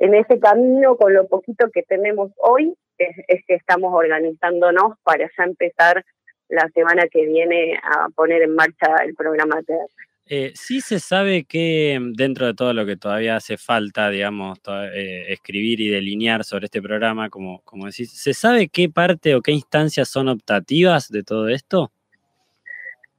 [0.00, 5.30] en ese camino, con lo poquito que tenemos hoy, es, es que estamos organizándonos para
[5.36, 6.04] ya empezar
[6.48, 9.86] la semana que viene a poner en marcha el programa TER.
[10.30, 14.58] Eh, sí se sabe que mm, dentro de todo lo que todavía hace falta, digamos,
[14.94, 19.40] eh, escribir y delinear sobre este programa, como, como decís, ¿se sabe qué parte o
[19.40, 21.90] qué instancias son optativas de todo esto?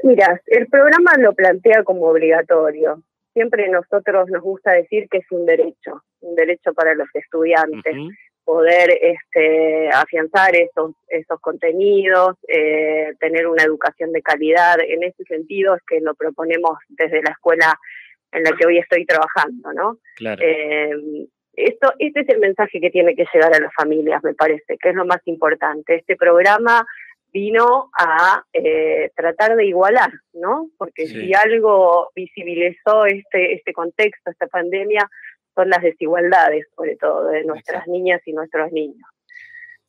[0.04, 3.02] Mira, el programa lo plantea como obligatorio.
[3.34, 7.96] Siempre nosotros nos gusta decir que es un derecho, un derecho para los estudiantes.
[8.44, 14.78] Poder este, afianzar esos, esos contenidos, eh, tener una educación de calidad.
[14.80, 17.78] En ese sentido es que lo proponemos desde la escuela
[18.32, 19.98] en la que hoy estoy trabajando, ¿no?
[20.16, 20.42] Claro.
[20.44, 24.78] Eh, esto, este es el mensaje que tiene que llegar a las familias, me parece,
[24.78, 25.96] que es lo más importante.
[25.96, 26.86] Este programa
[27.32, 30.70] vino a eh, tratar de igualar, ¿no?
[30.78, 31.20] Porque Sí.
[31.22, 35.08] si algo visibilizó este, este contexto, esta pandemia,
[35.60, 37.92] son las desigualdades, sobre todo, de nuestras Exacto.
[37.92, 39.08] niñas y nuestros niños.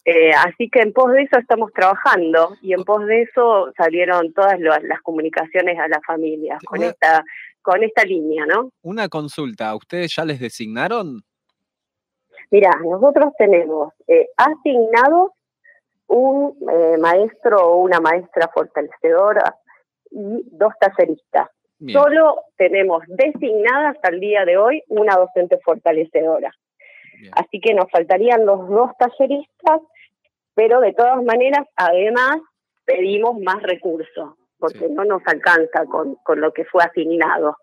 [0.05, 4.33] Eh, así que en pos de eso estamos trabajando y en pos de eso salieron
[4.33, 7.25] todas las comunicaciones a las familias con Una- esta
[7.63, 8.71] con esta línea, ¿no?
[8.83, 11.23] Una consulta, ¿a ustedes ya les designaron?
[12.51, 15.33] Mira, nosotros tenemos eh, asignados
[16.07, 19.55] un eh, maestro o una maestra fortalecedora
[20.11, 21.49] y dos talleristas.
[21.81, 26.55] Bien, Solo tenemos designada hasta el día de hoy una docente fortalecedora.
[27.19, 27.33] bien.
[27.37, 29.81] Así que nos faltarían los dos talleristas,
[30.55, 32.39] pero de todas maneras, además,
[32.85, 34.91] pedimos más recursos, porque Sí.
[34.91, 37.57] no nos alcanza con, con lo que fue asignado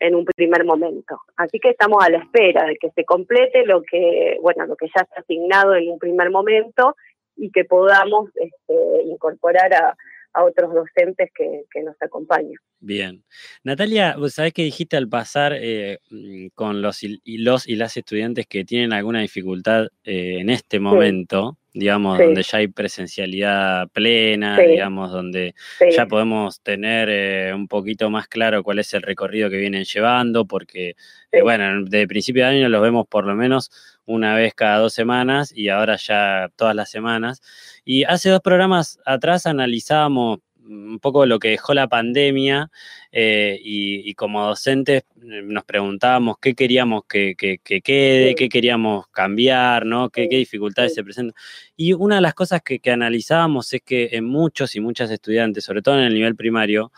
[0.00, 1.20] en un primer momento.
[1.36, 4.86] Así que estamos a la espera de que se complete lo que, bueno, lo que
[4.86, 6.96] ya está asignado en un primer momento
[7.36, 9.96] y que podamos este, incorporar a,
[10.34, 12.58] a otros docentes que, que nos acompañan.
[12.80, 13.24] Bien.
[13.62, 17.76] Natalia, vos sabés que dijiste al pasar eh, mm, con los y, y los y
[17.76, 22.24] las estudiantes que tienen alguna dificultad eh, en este momento, digamos, Sí.
[22.24, 24.66] donde ya hay presencialidad plena, Sí.
[24.72, 29.48] digamos, donde Sí, ya podemos tener eh, un poquito más claro cuál es el recorrido
[29.50, 30.94] que vienen llevando, porque,
[31.32, 33.70] eh, bueno, de principio de año los vemos por lo menos
[34.04, 37.40] una vez cada dos semanas y ahora ya todas las semanas.
[37.84, 42.70] Y hace dos programas atrás analizábamos un poco lo que dejó la pandemia
[43.10, 48.34] eh, y, y como docentes eh, nos preguntábamos qué queríamos que, que- que quede, Sí.
[48.36, 50.10] qué queríamos cambiar, ¿no?
[50.10, 50.96] qué, Sí, qué dificultades sí.
[50.96, 51.34] se presentan.
[51.76, 55.64] Y una de las cosas que, que analizábamos es que en muchos y muchas estudiantes,
[55.64, 56.92] sobre todo en el nivel primario,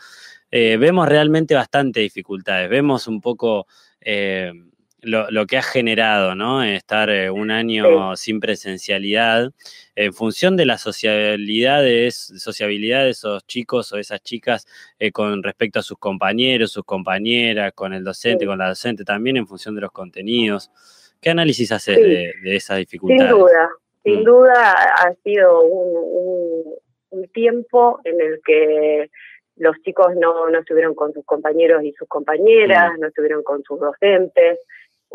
[0.51, 2.69] eh, vemos realmente bastante dificultades.
[2.69, 3.67] Vemos un poco
[3.99, 4.51] eh,
[5.05, 6.63] lo, lo que ha generado, ¿no?
[6.63, 9.51] Estar eh, un año sin presencialidad,
[9.95, 14.67] en función de la sociabilidad de, es- sociabilidad de esos chicos o esas chicas
[14.99, 18.47] eh, con respecto a sus compañeros, sus compañeras, con el docente, Sí.
[18.47, 20.69] con la docente, también en función de los contenidos.
[21.21, 22.01] ¿Qué análisis haces Sí.
[22.03, 23.31] de, de esas Sin dificultades?
[23.31, 23.69] duda,
[24.03, 24.23] sin Mm.
[24.23, 25.95] duda ha sido un,
[26.67, 26.73] un-
[27.11, 29.09] un tiempo en el que
[29.57, 32.99] los chicos no, no estuvieron con sus compañeros y sus compañeras, Mm.
[33.01, 34.59] no estuvieron con sus docentes.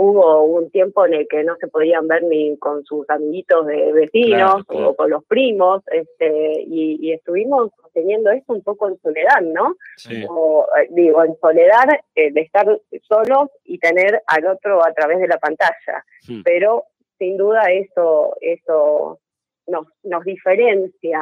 [0.03, 3.93] Hubo un tiempo en el que no se podían ver ni con sus amiguitos de
[3.93, 4.89] vecinos Claro, claro.
[4.89, 9.77] o con los primos, este, y, y estuvimos teniendo esto un poco en soledad, ¿no?
[9.97, 10.25] Sí.
[10.27, 12.67] o, eh, digo, en soledad eh, de estar
[13.03, 16.05] solos y tener al otro a través de la pantalla.
[16.27, 16.43] Hmm.
[16.45, 16.85] Pero
[17.19, 19.21] sin duda eso, eso
[19.67, 21.21] nos, nos diferencia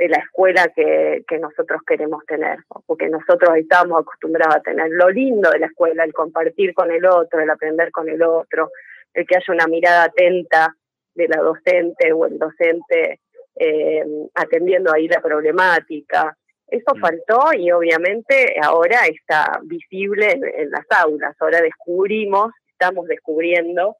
[0.00, 2.82] de la escuela que, que nosotros queremos tener, ¿no?
[2.86, 7.04] porque nosotros estábamos acostumbrados a tener lo lindo de la escuela, el compartir con el
[7.04, 8.70] otro, el aprender con el otro,
[9.12, 10.74] el que haya una mirada atenta
[11.14, 13.20] de la docente o el docente
[13.56, 14.02] eh,
[14.34, 16.34] atendiendo ahí la problemática,
[16.66, 17.00] eso Mm.
[17.00, 21.36] faltó y obviamente ahora está visible en, en las aulas.
[21.40, 23.96] Ahora descubrimos, estamos descubriendo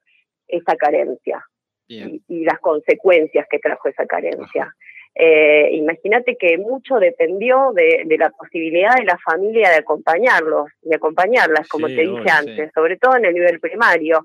[0.47, 1.45] esa carencia
[1.87, 4.73] y, y las consecuencias que trajo esa carencia.
[5.15, 10.95] Eh, Imagínate que mucho dependió de, de la posibilidad de la familia de acompañarlos, de
[10.95, 12.29] acompañarlas, como Sí, te dije obvio, sí.
[12.29, 14.23] antes, sobre todo en el nivel primario.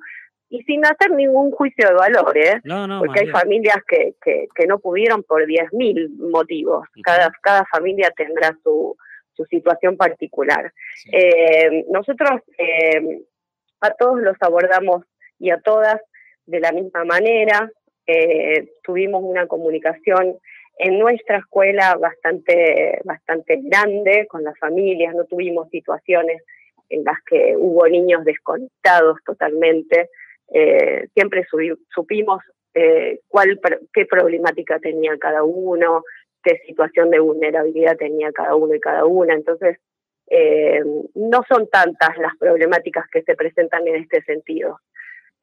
[0.49, 2.61] Y sin hacer ningún juicio de valor, ¿eh?
[2.63, 3.37] No, no, porque hay bien.
[3.37, 6.87] familias que, que, que no pudieron por 10.000 motivos.
[7.03, 8.97] Cada, cada familia tendrá su,
[9.33, 10.73] su situación particular.
[10.95, 11.11] Sí.
[11.13, 13.23] Eh, nosotros eh,
[13.81, 15.05] a todos los abordamos
[15.41, 16.01] y a todas
[16.47, 17.69] de la misma manera.
[18.07, 20.39] Eh, tuvimos una comunicación
[20.79, 26.43] en nuestra escuela bastante, bastante grande con las familias, no tuvimos situaciones
[26.89, 30.11] en las que hubo niños desconectados totalmente.
[30.53, 31.47] Eh, siempre
[31.95, 32.43] supimos
[32.75, 33.21] eh,
[33.93, 36.05] qué problemática tenía cada uno,
[36.43, 39.35] qué situación de vulnerabilidad tenía cada uno y cada una.
[39.35, 39.79] Entonces,
[40.29, 40.83] eh,
[41.15, 44.79] no son tantas las problemáticas que se presentan en este sentido.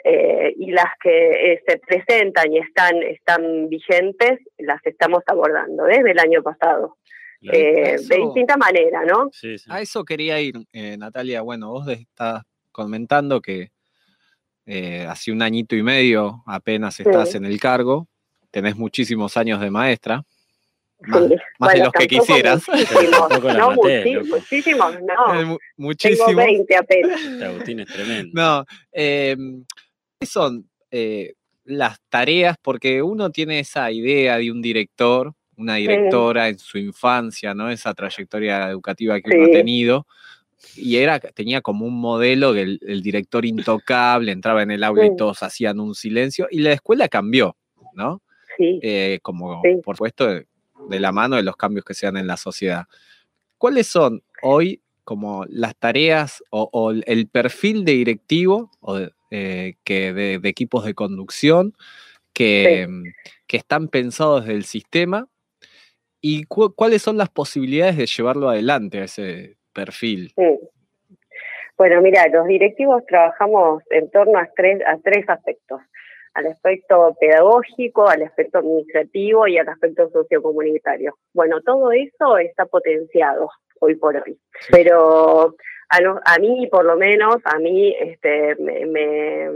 [0.05, 6.11] Eh, y las que eh, se presentan y están, están vigentes, las estamos abordando desde
[6.11, 6.97] el año pasado,
[7.39, 7.57] Claro.
[7.57, 9.29] eh, Eso- de distinta manera, ¿no?
[9.31, 9.65] Sí, sí.
[9.69, 11.41] A eso quería ir, eh, Natalia.
[11.41, 13.71] Bueno, vos estás comentando que
[14.65, 17.37] eh, hace un añito y medio apenas estás Sí.
[17.37, 18.07] en el cargo,
[18.51, 20.23] tenés muchísimos años de maestra,
[21.59, 22.63] más, de los que quisieras.
[22.69, 25.33] Muchísimos, no, maté, muchísimos, no.
[25.41, 26.35] Eh, mu- Tengo muchísimos.
[26.35, 27.21] 20 apenas.
[27.21, 28.31] Este Agustín es tremendo.
[28.33, 29.82] No, eh, ¿qué
[30.25, 31.33] son eh,
[31.65, 32.57] las tareas?
[32.61, 37.69] Porque uno tiene esa idea de un director, una directora en su infancia, ¿no?
[37.69, 40.07] Esa trayectoria educativa que uno ha tenido.
[40.75, 45.05] Y era, tenía como un modelo que el, el director intocable entraba en el aula
[45.05, 46.47] y todos hacían un silencio.
[46.49, 47.55] Y la escuela cambió,
[47.93, 48.21] ¿no?
[48.57, 48.79] Sí.
[48.83, 50.47] Eh, como por supuesto de,
[50.89, 52.85] de la mano de los cambios que se dan en la sociedad.
[53.57, 59.11] ¿Cuáles son hoy como las tareas o, o el- el perfil de directivo o de,
[59.35, 61.73] eh, que de, de equipos de conducción
[62.33, 63.03] que, mm,
[63.47, 65.27] que están pensados desde el sistema
[66.21, 70.31] y cu- cuáles son las posibilidades de llevarlo adelante a ese perfil?
[70.37, 70.59] Sí.
[71.77, 75.81] Bueno, mira, los directivos trabajamos en torno a tres, a tres aspectos.
[76.35, 81.17] Al aspecto pedagógico, al aspecto administrativo y al aspecto sociocomunitario.
[81.33, 84.37] Bueno, todo eso está potenciado hoy por hoy.
[84.71, 85.55] Pero
[86.25, 89.49] a, mí, por lo menos, a mí este, me, me,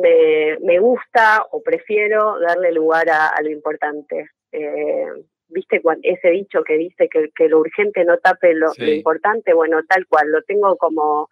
[0.00, 4.30] me- me gusta o prefiero darle lugar a, a lo importante.
[4.52, 5.06] Eh,
[5.48, 9.52] ¿Viste ese dicho que dice que, que lo urgente no tape lo, importante?
[9.52, 11.28] Bueno, tal cual, lo tengo como,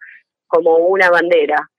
[0.47, 1.69] como una bandera.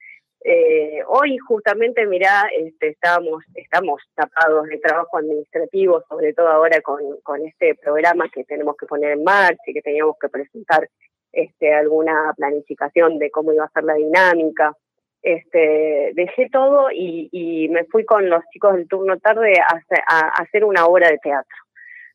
[0.45, 6.99] Eh, hoy justamente, mirá, este, estábamos, estamos tapados de trabajo administrativo, sobre todo ahora con,
[7.23, 10.89] con este programa que tenemos que poner en marcha y que teníamos que presentar
[11.33, 14.73] este, alguna planificación de cómo iba a ser la dinámica.
[15.21, 20.03] Este, dejé todo y, y me fui con los chicos del turno tarde a, hacer-
[20.07, 21.57] a hacer una obra de teatro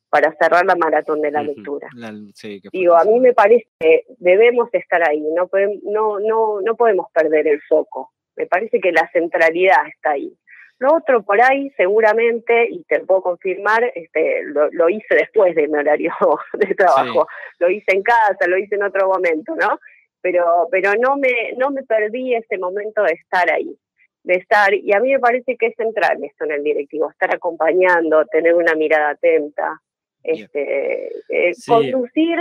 [0.09, 1.87] para cerrar la maratón de la lectura.
[1.95, 5.49] La- sí, Digo, a mí me parece que debemos estar ahí, no,
[5.83, 8.11] no, no, no podemos perder el foco.
[8.35, 10.31] Me parece que la centralidad está ahí.
[10.79, 15.67] Lo otro por ahí, seguramente, y te puedo confirmar, este, lo, lo hice después de
[15.67, 16.13] mi horario
[16.53, 17.27] de trabajo.
[17.59, 19.79] Lo hice en casa, lo hice en otro momento, ¿no?
[20.21, 23.77] Pero, pero no me, no me perdí ese momento de estar ahí,
[24.23, 27.33] de estar, y a mí me parece que es central esto en el directivo, estar
[27.33, 29.81] acompañando, tener una mirada atenta,
[30.23, 32.37] este, eh, conducir,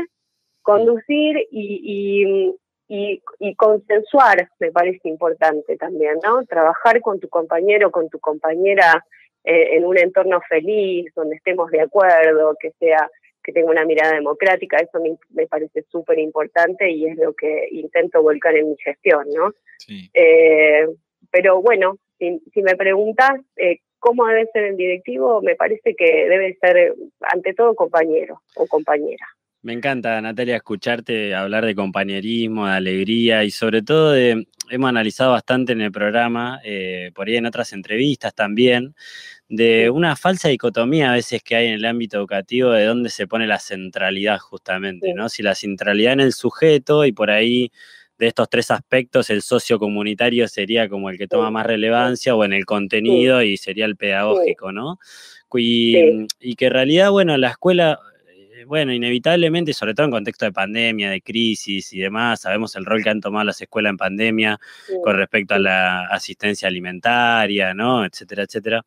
[0.62, 2.54] conducir y, y,
[2.88, 6.44] y, y consensuar me parece importante también, ¿no?
[6.46, 9.04] Trabajar con tu compañero, con tu compañera
[9.44, 13.10] eh, en un entorno feliz, donde estemos de acuerdo, que sea
[13.42, 17.68] que tenga una mirada democrática, eso me, me parece súper importante y es lo que
[17.70, 19.52] intento volcar en mi gestión, ¿no?
[19.78, 20.10] Sí.
[20.12, 20.86] Eh,
[21.30, 26.28] pero bueno, si, si me preguntas eh, cómo debe ser el directivo, me parece que
[26.28, 29.26] debe ser ante todo compañero o compañera.
[29.62, 35.32] Me encanta, Natalia, escucharte hablar de compañerismo, de alegría y sobre todo de, hemos analizado
[35.32, 38.94] bastante en el programa, eh, por ahí en otras entrevistas también,
[39.48, 43.26] de una falsa dicotomía a veces que hay en el ámbito educativo de dónde se
[43.26, 45.12] pone la centralidad justamente.
[45.14, 45.28] ¿no?
[45.28, 47.72] Si la centralidad en el sujeto y por ahí
[48.16, 52.52] de estos tres aspectos el sociocomunitario sería como el que toma más relevancia o en
[52.52, 54.98] el contenido y sería el pedagógico, ¿no?
[55.54, 57.98] Y, y que en realidad, bueno, la escuela,
[58.68, 63.02] bueno, inevitablemente, sobre todo en contexto de pandemia, de crisis y demás, sabemos el rol
[63.02, 64.60] que han tomado las escuelas en pandemia
[65.02, 68.04] con respecto a la asistencia alimentaria, ¿no?
[68.04, 68.84] Etcétera, etcétera.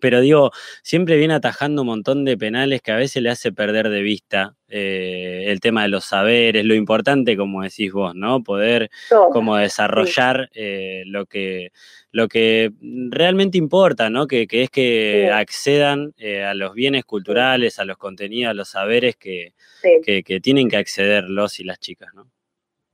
[0.00, 0.50] Pero digo,
[0.82, 4.54] siempre viene atajando un montón de penales que a veces le hace perder de vista
[4.68, 8.42] eh, el tema de los saberes, lo importante, como decís vos, ¿no?
[8.42, 9.30] Poder Todo.
[9.30, 11.70] como desarrollar eh, lo que
[12.10, 12.70] lo que
[13.10, 14.26] realmente importa, ¿no?
[14.26, 15.30] Que, que es que Sí.
[15.30, 20.00] accedan eh, a los bienes culturales, a los contenidos, a los saberes que, Sí.
[20.04, 22.26] que, que tienen que acceder los y las chicas, ¿no?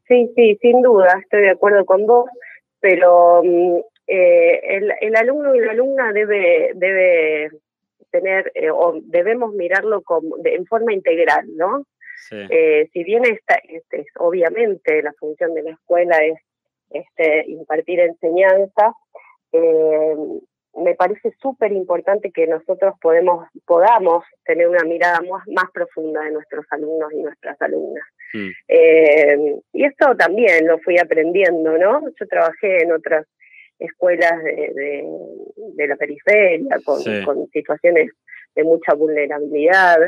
[0.08, 2.28] Sí, sí, sin duda, estoy de acuerdo con vos,
[2.80, 7.50] pero mm, eh, el, el alumno y la alumna debe, debe
[8.10, 11.84] tener, eh, o debemos mirarlo como de- en forma integral, ¿no?
[12.28, 12.36] Sí.
[12.50, 16.38] Eh, si bien esta, este, es- obviamente la función de la escuela es
[16.90, 18.92] este, impartir enseñanza,
[20.76, 26.32] me parece súper importante que nosotros podemos, podamos tener una mirada más, más profunda de
[26.32, 28.04] nuestros alumnos y nuestras alumnas.
[28.32, 28.48] Mm.
[28.68, 32.02] Eh, y esto también lo fui aprendiendo, ¿no?
[32.18, 33.24] Yo trabajé en otras
[33.78, 35.04] escuelas de, de,
[35.74, 37.22] de la periferia con, Sí.
[37.24, 38.10] con situaciones
[38.54, 39.98] de mucha vulnerabilidad,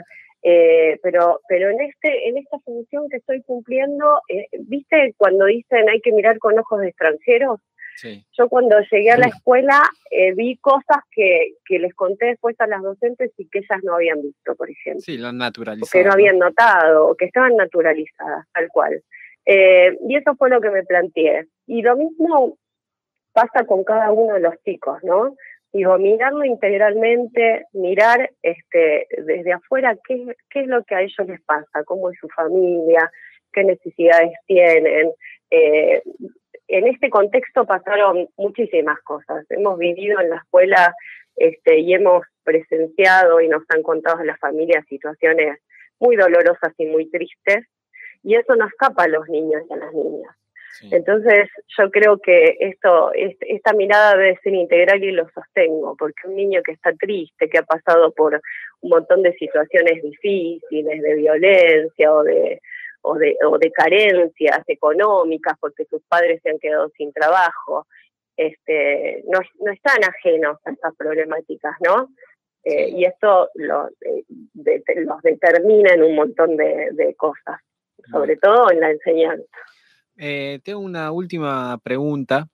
[0.42, 5.88] eh, pero pero en este en esta función que estoy cumpliendo, eh, viste cuando dicen
[5.88, 7.60] hay que mirar con ojos de extranjeros,
[7.96, 8.22] Sí.
[8.36, 12.66] yo cuando llegué a la escuela eh, vi cosas que, que les conté después a
[12.66, 15.90] las docentes y que ellas no habían visto, por ejemplo Sí, lo han o naturalizado.
[15.90, 16.12] que no ¿no?
[16.12, 19.02] habían notado, o que estaban naturalizadas, tal cual.
[19.46, 21.46] Eh, y eso fue lo que me planteé.
[21.66, 22.58] Y lo mismo
[23.36, 25.36] pasa con cada uno de los chicos, ¿no?
[25.70, 31.42] Digo, mirarlo integralmente, mirar este, desde afuera qué, qué es lo que a ellos les
[31.42, 33.12] pasa, cómo es su familia,
[33.52, 35.12] qué necesidades tienen.
[35.50, 36.02] Eh,
[36.68, 39.44] en este contexto pasaron muchísimas cosas.
[39.50, 40.94] Hemos vivido en la escuela
[41.36, 45.58] este, y hemos presenciado y nos han contado las familias situaciones
[45.98, 47.66] muy dolorosas y muy tristes,
[48.22, 50.34] y eso no escapa a los niños y a las niñas.
[50.78, 50.88] Sí.
[50.92, 51.48] Entonces,
[51.78, 56.36] yo creo que esto, est- esta mirada debe ser integral y lo sostengo, porque un
[56.36, 58.40] niño que está triste, que ha pasado por
[58.80, 62.60] un montón de situaciones difíciles, de violencia o de,
[63.02, 67.86] o de, o de carencias económicas, porque sus padres se han quedado sin trabajo,
[68.36, 72.08] este, no, no están ajenos a estas problemáticas, ¿no?
[72.64, 77.60] Eh, y esto lo, eh, de- los determina en un montón de, de cosas,
[78.10, 79.44] sobre todo en la enseñanza.
[80.16, 82.48] Eh, tengo una última pregunta.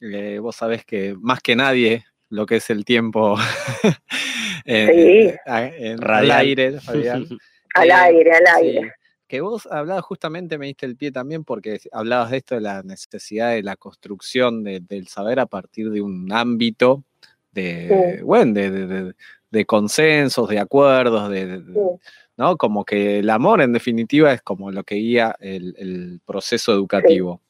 [0.00, 3.36] Eh, vos sabés que más que nadie lo que es el tiempo
[4.64, 5.34] en, Sí.
[5.46, 7.26] en- al aire, Fabián.
[7.74, 8.92] Al Eh, aire, al sí, aire.
[9.28, 12.82] que vos hablabas justamente, me diste el pie también, porque hablabas de esto de la
[12.82, 17.04] necesidad de la construcción de- del saber a partir de un ámbito
[17.52, 18.22] de, Sí.
[18.24, 19.14] bueno, de, de- de-
[19.52, 21.80] de consensos, de acuerdos, de, de- de- Sí.
[22.40, 22.56] ¿No?
[22.56, 27.42] Como que el amor, en definitiva, es como lo que guía el, el proceso educativo.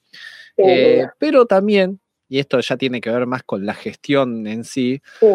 [0.57, 5.01] Eh, pero también, y esto ya tiene que ver más con la gestión en sí,
[5.21, 5.27] Sí,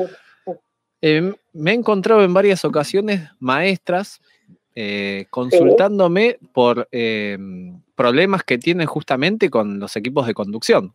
[1.02, 4.20] eh, me he encontrado en varias ocasiones maestras
[4.76, 6.88] eh, consultándome por
[7.96, 10.94] problemas que tienen justamente con los equipos de conducción.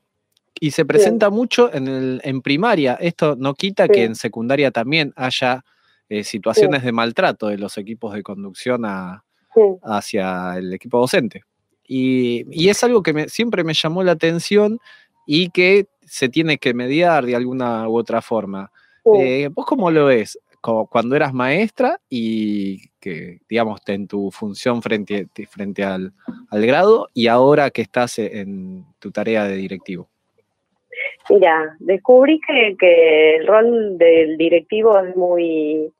[0.60, 2.94] Y se presenta mucho en, el- en primaria.
[3.00, 5.64] Esto no quita que en secundaria también haya
[6.10, 11.44] eh, situaciones de maltrato de los equipos de conducción a- sí, hacia el equipo docente.
[11.86, 14.78] Y, y es algo que me- siempre me llamó la atención
[15.26, 18.70] y que se tiene que mediar de alguna u otra forma.
[19.04, 19.10] sí.
[19.14, 20.38] Eh, ¿Vos cómo lo ves?
[20.60, 26.12] Como cuando eras maestra y que, digamos, en tu función frente, frente al,
[26.50, 30.08] al grado y ahora que estás en tu tarea de directivo.
[31.30, 35.90] Mira, descubrí que, que el rol del directivo es muy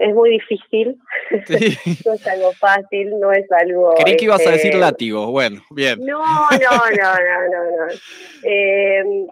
[0.00, 0.96] es muy difícil,
[1.46, 1.76] Sí.
[2.06, 3.94] no es algo fácil, no es algo...
[4.02, 5.30] Creí que ibas a decir este, látigo.
[5.30, 5.98] Bueno, bien.
[6.04, 7.86] No, no, no, no, no.
[7.86, 7.92] no.
[8.42, 9.26] Eh,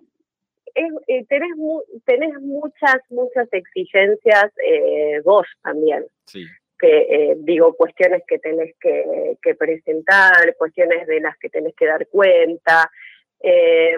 [0.74, 6.04] es- eh, tenés, mu- tenés muchas, muchas exigencias eh, vos también.
[6.26, 6.44] Sí.
[6.78, 11.86] que eh, digo cuestiones que tenés que, que presentar, cuestiones de las que tenés que
[11.86, 12.88] dar cuenta.
[13.40, 13.96] Eh,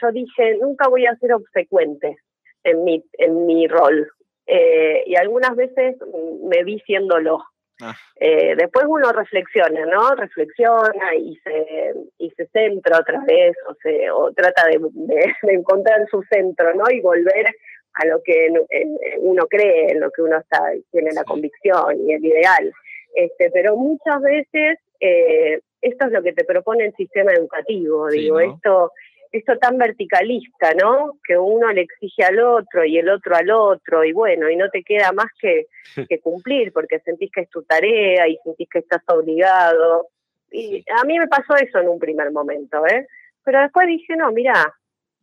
[0.00, 2.16] yo dije, nunca voy a ser obsecuente
[2.64, 4.08] en mi, en mi rol.
[4.46, 5.96] Eh, y algunas veces
[6.42, 7.42] me vi siéndolo.
[7.80, 7.94] Ah.
[8.18, 10.14] Eh, después uno reflexiona, ¿no?
[10.14, 15.52] Reflexiona y se, y se centra otra vez o, se, o trata de, de- de
[15.52, 16.84] encontrar su centro, ¿no?
[16.90, 17.46] Y volver
[17.94, 18.48] a lo que
[19.20, 22.72] uno cree, en lo que uno está, tiene la convicción y el ideal.
[23.14, 28.20] Este, pero muchas veces eh, esto es lo que te propone el sistema educativo, Sí,
[28.20, 28.54] digo, ¿no?
[28.54, 28.92] esto,
[29.38, 31.18] esto tan verticalista, ¿no?
[31.26, 34.68] Que uno le exige al otro y el otro al otro, y bueno, y no
[34.70, 35.66] te queda más que,
[36.08, 40.08] que cumplir, porque sentís que es tu tarea y sentís que estás obligado.
[40.50, 43.06] Y a mí me pasó eso en un primer momento, ¿eh?
[43.44, 44.74] Pero después dije, no, mira,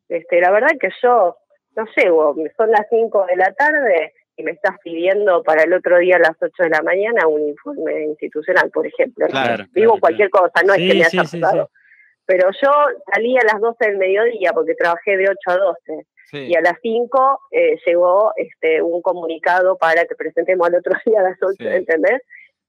[0.10, 1.38] este, la verdad que yo
[1.76, 5.98] no llego, son las 5 de la tarde y me estás pidiendo para el otro
[6.00, 9.28] día a las 8 de la mañana un informe institucional, por ejemplo.
[9.28, 11.70] Claro, Digo claro, cualquier cosa, no Sí, es que me haya sí, pasado.
[12.26, 12.72] Pero yo
[13.14, 16.38] salí a las 12 del mediodía porque trabajé de 8 a 12 Sí.
[16.48, 21.20] y a las 5 eh, llegó este, un comunicado para que presentemos al otro día
[21.20, 21.68] a las 8, Sí.
[21.68, 22.22] ¿entendés?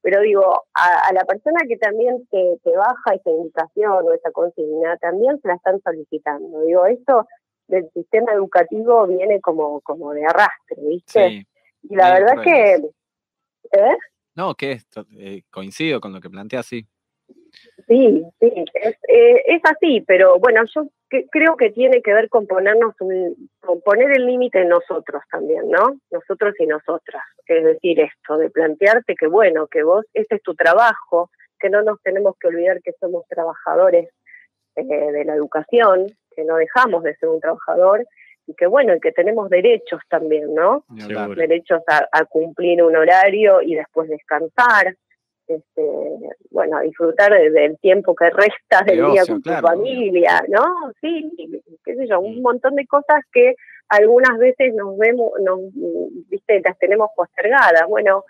[0.02, 4.30] Pero digo, a, a la persona que también te, te baja esa indicación o esa
[4.32, 6.60] consigna, también se la están solicitando.
[6.62, 7.26] Digo, esto
[7.68, 11.28] del sistema educativo viene como, como de arrastre, ¿viste?
[11.30, 11.46] Sí.
[11.84, 12.74] y la verdad que...
[12.74, 13.96] ¿eh?
[14.34, 16.86] No, que esto, eh, coincido con lo que planteas, sí.
[17.86, 22.28] Sí, sí, es, eh, es así, pero bueno, yo que- creo que tiene que ver
[22.28, 25.96] con ponernos un, con poner el límite en nosotros también, ¿no?
[26.10, 27.22] Nosotros y nosotras.
[27.46, 31.82] Es decir, esto, de plantearte que bueno, que vos, este es tu trabajo, que no
[31.82, 34.08] nos tenemos que olvidar que somos trabajadores
[34.76, 38.06] eh, de la educación, que no dejamos de ser un trabajador
[38.46, 40.84] y que bueno, y que tenemos derechos también, ¿no?
[41.36, 44.96] Derechos a, a cumplir un horario y después descansar,
[45.48, 45.82] este,
[46.50, 50.64] bueno, disfrutar de- del tiempo que resta del De día ocio, con tu familia, ¿no?
[51.00, 51.30] Sí,
[51.84, 53.54] qué sé yo, un montón de cosas que
[53.88, 55.60] algunas veces nos vemos, nos,
[56.28, 57.86] viste, las tenemos postergadas.
[57.88, 58.24] Bueno,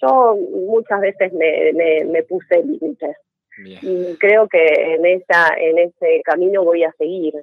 [0.00, 3.16] yo muchas veces me, me, me puse límites
[3.82, 7.34] y creo que en esa en ese camino voy a seguir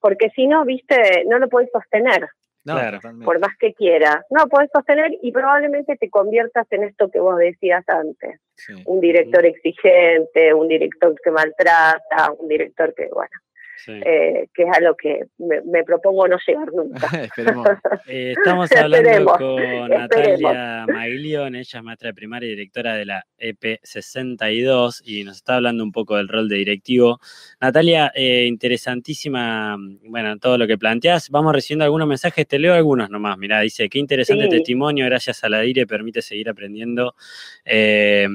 [0.00, 2.28] porque si no viste no lo puedes sostener
[2.64, 2.98] No, Claro.
[3.24, 7.38] por más que quieras no puedes sostener y probablemente te conviertas en esto que vos
[7.38, 8.74] decías antes Sí.
[8.86, 13.30] un director exigente un director que maltrata un director que bueno
[13.84, 13.92] Sí.
[14.04, 17.66] eh, que es a lo que me, me propongo no llegar nunca Esperemos.
[18.06, 23.04] Eh, estamos hablando Esperemos, con Natalia Maglione, ella es maestra de primaria y directora de
[23.04, 27.20] la E EP62 y nos está hablando un poco del rol de directivo.
[27.60, 31.30] Natalia, eh, interesantísima, bueno, todo lo que planteas.
[31.30, 33.38] Vamos recibiendo algunos mensajes, te leo algunos nomás.
[33.38, 34.50] Mirá, dice, qué interesante Sí.
[34.50, 37.14] testimonio, gracias a la DIRE permite seguir aprendiendo.
[37.64, 38.26] Eh,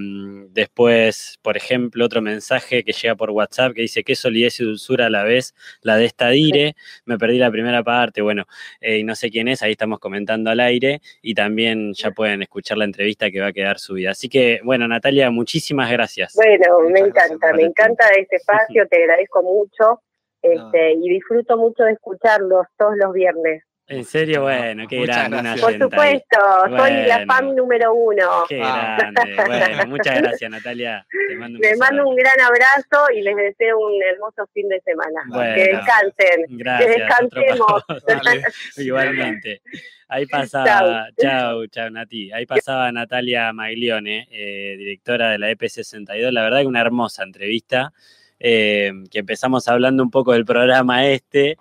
[0.49, 5.07] después, por ejemplo, otro mensaje que llega por WhatsApp que dice, qué solidez y dulzura
[5.07, 5.34] a la vez
[5.81, 6.75] la de esta DIRE.
[7.05, 8.45] Me perdí la primera parte, bueno,
[8.81, 12.41] eh, y no sé quién es, ahí estamos comentando al aire y también ya pueden
[12.41, 14.11] escuchar la entrevista que va a quedar subida.
[14.11, 16.33] Así que, bueno, Natalia, muchísimas gracias.
[16.36, 20.01] Bueno, me Muchas encanta, me encanta este espacio, te agradezco mucho
[20.41, 23.63] este, y disfruto mucho de escucharlos todos los viernes.
[23.88, 25.71] En serio, bueno, qué Muchas grande, una gracias.
[25.79, 26.38] Por supuesto,
[26.75, 28.43] soy la fan número uno.
[28.49, 28.97] Qué Ah.
[28.97, 29.36] grande.
[29.45, 31.05] Bueno, muchas gracias, Natalia.
[31.29, 34.79] Te mando un Les mando un gran abrazo y les deseo un hermoso fin de
[34.81, 35.21] semana.
[35.27, 35.53] Bueno.
[35.55, 36.45] que descansen.
[36.57, 36.91] Gracias.
[36.91, 37.83] que descansemos.
[38.77, 39.61] Igualmente.
[40.07, 42.31] Ahí pasaba, chau, chau, Nati.
[42.31, 46.31] Ahí pasaba Natalia Maglione, eh, directora de la EP62.
[46.31, 47.93] La verdad que una hermosa entrevista.
[48.38, 51.55] eh, que empezamos hablando un poco del programa este,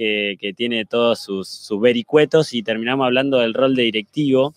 [0.00, 4.54] que, que tiene todos sus, sus vericuetos, y terminamos hablando del rol de directivo.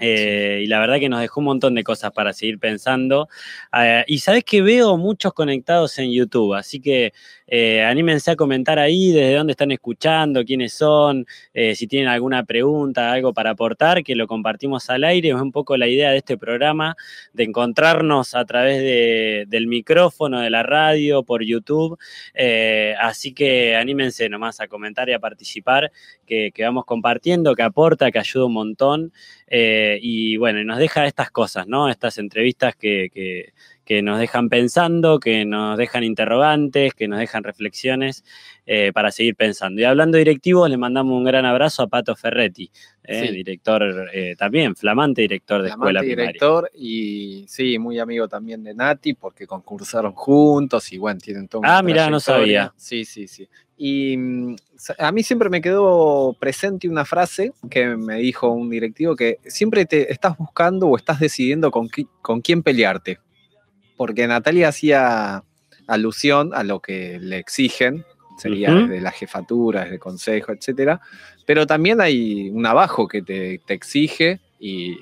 [0.00, 3.28] Eh, y la verdad que nos dejó un montón de cosas para seguir pensando.
[3.76, 7.12] Eh, y sabes que veo muchos conectados en YouTube, así que
[7.46, 12.44] eh, anímense a comentar ahí desde dónde están escuchando, quiénes son, eh, si tienen alguna
[12.44, 15.30] pregunta, algo para aportar, que lo compartimos al aire.
[15.30, 16.96] Es un poco la idea de este programa,
[17.32, 21.98] de encontrarnos a través de- del micrófono, de la radio, por YouTube.
[23.00, 25.90] Así que anímense nomás a comentar y a participar,
[26.26, 29.12] que, que vamos compartiendo, que aporta, que ayuda un montón.
[29.48, 31.88] Eh, y bueno, y nos deja estas cosas, ¿no?
[31.88, 33.52] Estas entrevistas que, que-
[34.04, 38.22] nos dejan pensando, que nos dejan interrogantes, que nos dejan reflexiones
[38.64, 39.80] eh, para seguir pensando.
[39.80, 42.70] Y hablando de directivos, le mandamos un gran abrazo a Pato Ferretti,
[43.02, 43.32] eh, Sí.
[43.34, 46.32] director eh, también, flamante director de escuela Flamante primaria.
[46.32, 51.62] director y sí, muy amigo también de Nati porque concursaron juntos y bueno, tienen todo
[51.62, 52.72] una Ah, mirá, no sabía.
[52.76, 53.48] Sí, sí, sí.
[53.82, 54.56] Y mm,
[54.98, 59.86] a mí siempre me quedó presente una frase que me dijo un directivo que siempre
[59.86, 63.20] te estás buscando o estás decidiendo con, qui- con quién pelearte.
[63.96, 65.42] Porque Natalia hacía
[65.86, 68.04] alusión a lo que le exigen,
[68.36, 68.80] sería Ujú.
[68.82, 71.00] desde la jefatura, desde el consejo, etcétera.
[71.46, 74.98] Pero también hay un abajo que te, te exige y,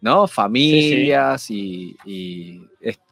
[0.00, 0.28] ¿no?
[0.28, 1.96] Familias Y,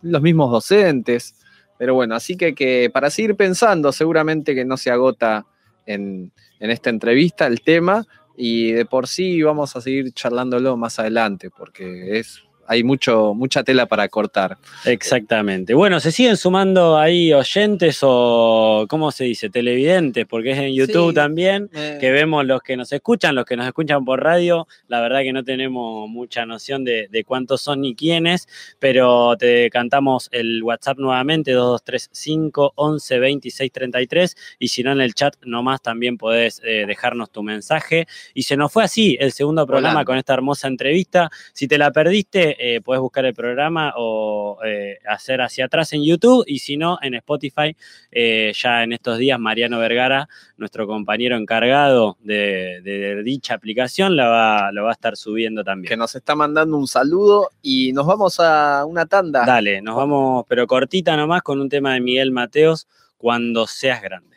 [0.03, 1.34] los mismos docentes.
[1.78, 5.46] Pero bueno, así que, que para seguir pensando, seguramente que no se agota
[5.86, 8.06] en, en esta entrevista el tema
[8.36, 13.62] y de por sí vamos a seguir charlándolo más adelante porque es, hay mucho, mucha
[13.64, 14.56] tela para cortar.
[14.84, 15.74] Exactamente.
[15.74, 19.50] Bueno, se siguen sumando ahí oyentes o, ¿cómo se dice?
[19.50, 21.14] Televidentes, porque es en YouTube Sí.
[21.14, 21.70] también.
[21.74, 25.20] Eh, que vemos los que nos escuchan, los que nos escuchan por radio, la verdad
[25.22, 28.48] que no tenemos mucha noción de, de cuántos son ni quiénes,
[28.78, 35.14] pero te cantamos el WhatsApp nuevamente, 2235 11 26 33, y si no en el
[35.14, 38.06] chat nomás también podés eh, dejarnos tu mensaje.
[38.34, 41.30] Y se nos fue así el segundo programa con esta hermosa entrevista.
[41.52, 46.04] Si te la perdiste, eh, podés buscar el programa o eh, hacer hacia atrás en
[46.04, 47.76] YouTube, y si no, en Spotify,
[48.11, 54.28] eh, ya en estos días Mariano Vergara nuestro compañero encargado de, de dicha aplicación la
[54.28, 55.98] va, lo va a estar subiendo que también.
[55.98, 59.44] nos está mandando un saludo y nos vamos a una tanda.
[59.44, 62.86] Dale, nos vamos, pero cortita nomás con un tema de Miguel Mateos,
[63.16, 64.36] Cuando seas grande.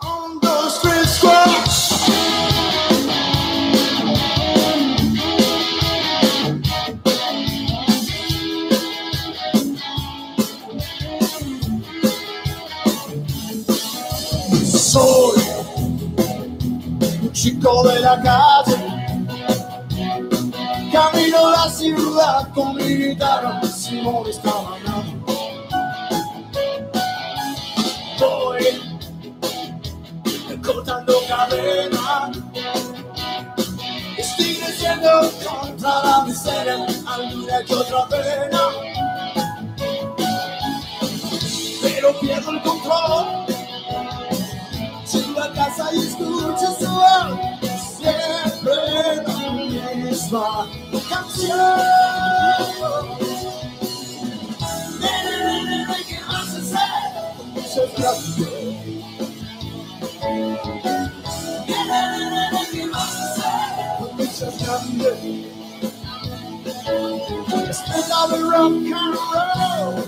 [0.00, 1.20] Un, dos, tres,
[14.90, 15.40] Soy
[17.22, 18.76] un chico de la calle,
[20.90, 25.26] camino la ciudad con mi guitarra, Simón está bailando.
[28.18, 28.64] Voy
[30.60, 32.32] cortando cadena.
[34.18, 38.60] Estoy creciendo contra la miseria, alguna que otra pena.
[41.80, 42.62] Pero pierdo el
[45.90, 47.30] Llego a casa y escucho su voz.
[47.98, 48.74] Siempre
[49.26, 50.46] la misma
[51.08, 51.58] canción.
[55.00, 57.00] Nene, nene, nene, ¿qué vas a hacer?
[57.54, 58.48] Muchas gracias.
[67.92, 70.04] Another rock and roll.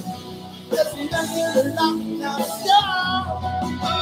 [0.70, 3.01] Presidente de la nación.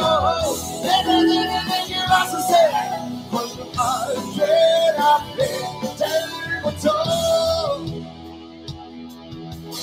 [0.02, 2.70] Oh, nene, ¿qué vas a hacer?
[3.30, 3.62] Cuando
[4.98, 7.80] apriete el botón.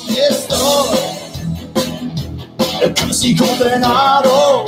[0.09, 0.97] Y estoy
[2.95, 4.65] casi condenado.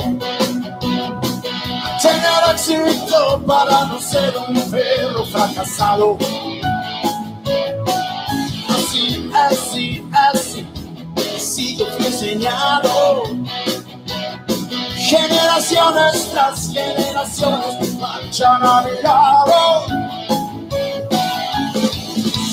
[2.02, 6.18] Tener éxito para no ser un perro fracasado.
[8.68, 10.02] Así, así,
[11.36, 13.29] así, yo fui enseñado.
[15.10, 19.86] Generaciones tras generaciones marchan a mi lado.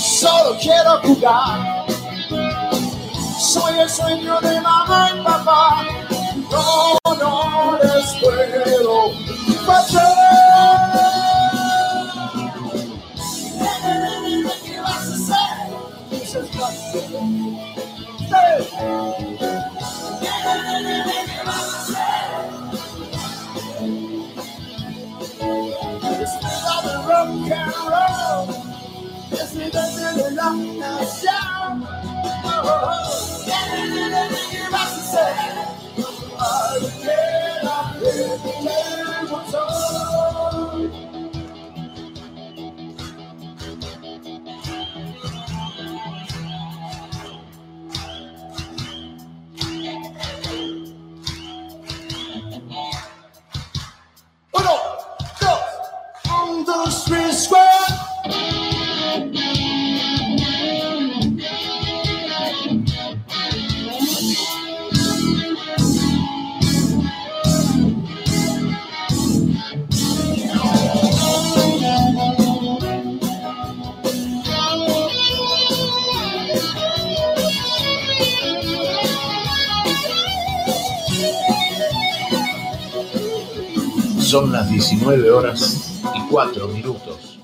[0.01, 1.86] Solo quiero jugar.
[3.39, 5.86] Soy el sueño de mamá y papá.
[6.49, 9.12] No, no les puedo
[14.20, 15.53] nene, ¿qué vas a hacer?
[16.10, 17.03] Muchas gracias.
[18.32, 18.68] Hey.
[20.22, 21.87] Nene, nene, nene, ¿qué vas a hacer?
[26.28, 28.44] Estrella de rock and roll.
[29.30, 31.88] Presidente de la nación.
[32.44, 33.46] Oh, oh, oh.
[33.48, 35.34] Nene, nene, nene, ¿qué vas a hacer?
[36.38, 37.20] Al que
[37.64, 38.54] la gente
[84.38, 87.40] Son las 19 horas y 4 minutos.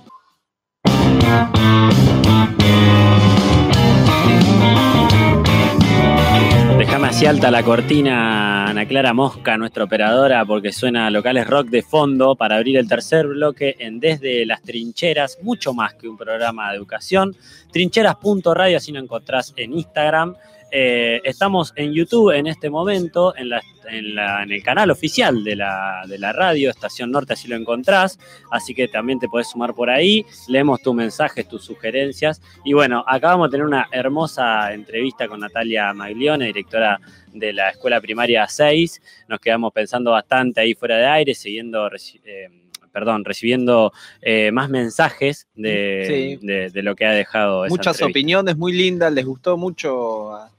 [6.78, 11.82] Déjame así alta la cortina, Ana Clara Mosca, nuestra operadora, porque suena locales rock de
[11.82, 16.70] fondo para abrir el tercer bloque en Desde las Trincheras, mucho más que un programa
[16.70, 17.36] de educación.
[17.72, 20.36] Trincheras.radio, así lo encontrás en Instagram.
[20.76, 25.44] Eh, estamos en YouTube en este momento, en, la- en la- en el canal oficial
[25.44, 28.18] de la, de la radio, Estación Norte, así lo encontrás.
[28.50, 30.26] Así que también te podés sumar por ahí.
[30.48, 32.42] Leemos tus mensajes, tus sugerencias.
[32.66, 37.00] Y bueno, acabamos de tener una hermosa entrevista con Natalia Maglione, directora
[37.32, 39.00] de la Escuela Primaria 6.
[39.28, 41.88] Nos quedamos pensando bastante ahí fuera de aire, siguiendo.
[42.26, 42.50] eh,
[42.92, 46.46] Perdón, recibiendo eh, más mensajes de, Sí.
[46.46, 50.52] de- de lo que ha dejado esa Muchas opiniones muy lindas, les gustó mucho a,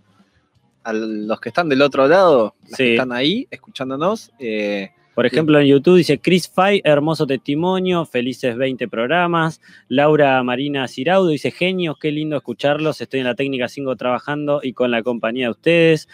[0.85, 2.77] a los que están del otro lado, los Sí.
[2.85, 4.31] que están ahí escuchándonos.
[4.39, 9.61] eh, Por ejemplo, en YouTube dice Chris Fay, hermoso testimonio, felices 20 programas.
[9.89, 13.01] Laura Marina Ciraudo dice genios, qué lindo escucharlos.
[13.01, 16.09] Estoy en la técnica 5 trabajando y con la compañía de ustedes.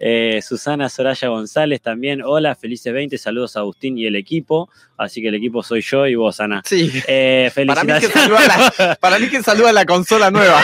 [0.00, 4.68] Eh, Susana Soraya González también, hola, felices 20, saludos a Agustín y el equipo.
[4.96, 6.60] Así que el equipo soy yo y vos, Ana.
[6.64, 8.42] sí, Eh, para mí, que felicitaciones.
[8.42, 10.60] saluda la, para mí que saluda la consola nueva.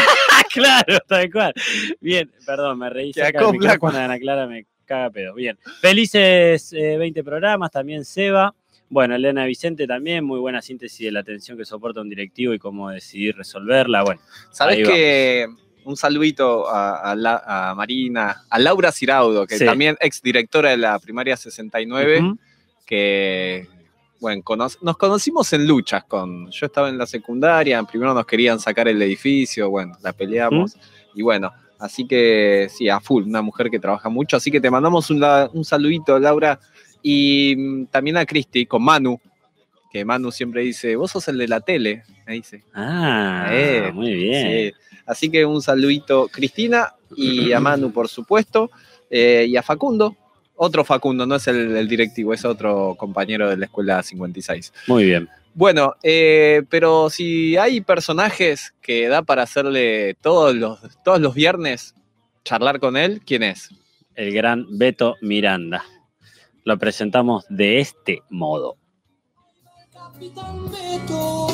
[0.52, 1.52] claro, tal cual.
[2.00, 3.26] Bien, perdón, me reí Que de
[3.98, 5.34] Ana Clara, me caga pedo.
[5.34, 8.54] Bien, felices eh, 20 programas, también Seba.
[8.88, 12.58] Bueno, Elena Vicente también, muy buena síntesis de la atención que soporta un directivo y
[12.58, 14.04] cómo decidir resolverla.
[14.04, 14.20] Bueno,
[14.52, 15.46] Sabes que
[15.84, 19.64] un saludito a, a la- a Marina, a Laura Ciraudo, que Sí.
[19.64, 22.38] también ex directora de la primaria 69, ujú,
[22.84, 23.66] que
[24.20, 26.50] bueno, cono- nos conocimos en luchas con.
[26.50, 30.76] Yo estaba en la secundaria, primero nos querían sacar el edificio, bueno, la peleamos.
[31.14, 34.36] Y bueno, así que sí, a full, una mujer que trabaja mucho.
[34.36, 36.58] Así que te mandamos un, la- un saludito, Laura.
[37.02, 39.20] Y mm, también a Cristi con Manu,
[39.92, 42.64] que Manu siempre dice, vos sos el de la tele, me dice.
[42.74, 44.72] Ah, Eh, muy bien.
[44.72, 44.78] Sí.
[45.06, 48.70] Así que un saludito, Cristina, y a Manu, por supuesto,
[49.08, 50.16] eh, y a Facundo.
[50.56, 54.72] Otro Facundo, no es el, el directivo, es otro compañero de la escuela 56.
[54.88, 55.28] Muy bien.
[55.56, 61.94] Bueno, eh, pero si hay personajes que da para hacerle todos los, todos los viernes
[62.44, 63.70] charlar con él, ¿quién es?
[64.14, 65.82] El gran Beto Miranda.
[66.64, 68.76] Lo presentamos de este modo.
[69.90, 71.46] Capitán Beto,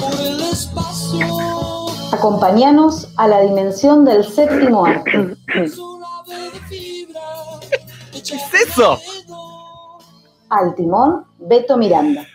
[0.00, 1.26] por el espacio.
[2.12, 5.36] Acompáñanos a la dimensión del séptimo arte.
[8.64, 9.00] Eso?
[10.50, 12.26] Al timón, Beto Miranda.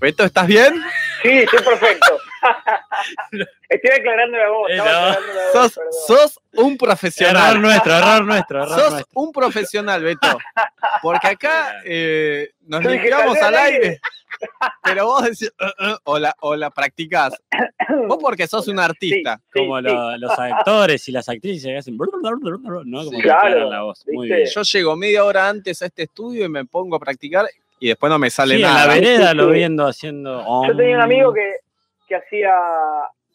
[0.00, 0.74] Beto, ¿estás bien?
[1.22, 2.18] Sí, estoy perfecto.
[3.68, 4.70] Estoy aclarando la voz.
[4.70, 5.08] Estaba no.
[5.08, 7.50] aclarando la voz, Sos, sos un profesional.
[7.50, 9.20] Error nuestro, error nuestro, error Sos nuestro.
[9.20, 10.38] un profesional, Beto.
[11.02, 13.86] Porque acá eh, nos limpiamos "Salió al aire.
[13.88, 14.00] aire".
[14.82, 17.34] Pero vos decís, "Uh, uh", o, la, o la practicás.
[18.08, 19.36] Vos porque sos un artista.
[19.52, 19.84] Sí, Como sí.
[19.84, 22.06] lo- los actores y las actrices que hacen, ¿no?
[22.06, 24.04] Como Claro, la voz.
[24.10, 24.46] Muy bien.
[24.52, 27.46] Yo llego media hora antes a este estudio y me pongo a practicar
[27.78, 28.86] y después no me sale Sí, en nada.
[28.86, 30.44] la vereda lo viendo haciendo.
[30.66, 31.56] Yo tenía un amigo que,
[32.12, 32.52] que hacía,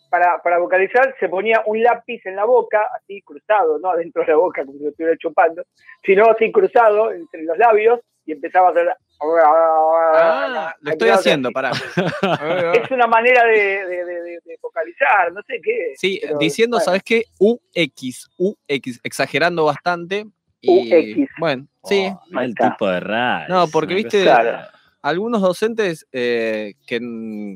[0.10, 4.28] para, para vocalizar, se ponía un lápiz en la boca, así cruzado, no adentro de
[4.30, 5.64] la boca como si lo estuviera chupando,
[6.04, 8.88] sino así cruzado entre los labios y empezaba a hacer...
[9.20, 11.72] Ah, lo estoy haciendo, pará.
[12.84, 13.56] Es una manera de,
[13.88, 15.94] de, de- de- de vocalizar, no sé qué.
[15.96, 16.86] Sí, pero, diciendo, bueno.
[16.86, 17.24] ¿sabes qué?
[17.40, 20.26] UX, UX, exagerando bastante.
[20.62, 21.32] Y, UX.
[21.40, 22.10] Bueno, sí.
[22.12, 23.46] Oh, no el tipo de radio.
[23.50, 24.68] No, porque, viste, Claro.
[25.02, 27.00] Algunos docentes eh, que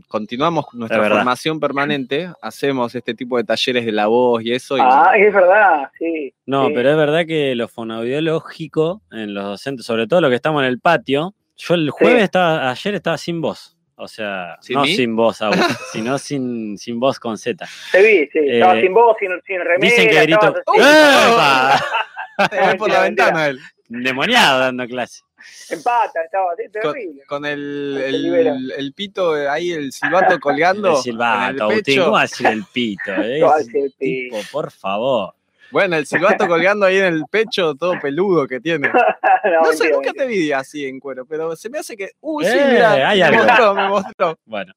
[0.08, 4.78] continuamos nuestra formación permanente, hacemos este tipo de talleres de la voz y eso.
[4.78, 6.34] y- Ah, es verdad, sí.
[6.46, 6.74] No, sí.
[6.76, 10.70] pero es verdad que lo fonoaudiológico en los docentes, sobre todo los que estamos en
[10.70, 13.78] el patio, yo el jueves estaba, ayer estaba sin voz.
[13.96, 14.96] O sea, ¿Sin no mí?
[14.96, 15.54] sin voz aún,
[15.92, 17.68] sino sin, sin voz con Z.
[17.92, 18.40] Te vi, sí.
[18.48, 19.78] Estaba Eh, sin voz, sin, sin remera.
[19.80, 20.54] Dicen que grito.
[20.54, 20.64] ves
[22.80, 23.60] por la ventana él.
[23.90, 25.22] Demoniado dando clase.
[25.70, 27.24] En pata, estaba Con, terrible.
[27.28, 30.92] con el, el, el pito ahí, el silbato colgando.
[30.92, 32.02] El silbato, el pecho.
[32.04, 33.12] ¿cómo va a decir el pito?
[33.18, 33.40] eh?
[33.40, 34.36] ¿Cómo va a Ese decir el pito?
[34.38, 35.34] tipo, por favor.
[35.72, 38.90] Bueno, el silbato colgando ahí en el pecho, todo peludo que tiene.
[38.90, 42.10] no, No sé, mentira, nunca te vi así en cuero, pero se me hace que.
[42.20, 43.44] Uy, sí, Eh, mira, hay me algo.
[43.46, 44.40] mostró, me mostró.
[44.46, 44.74] Bueno,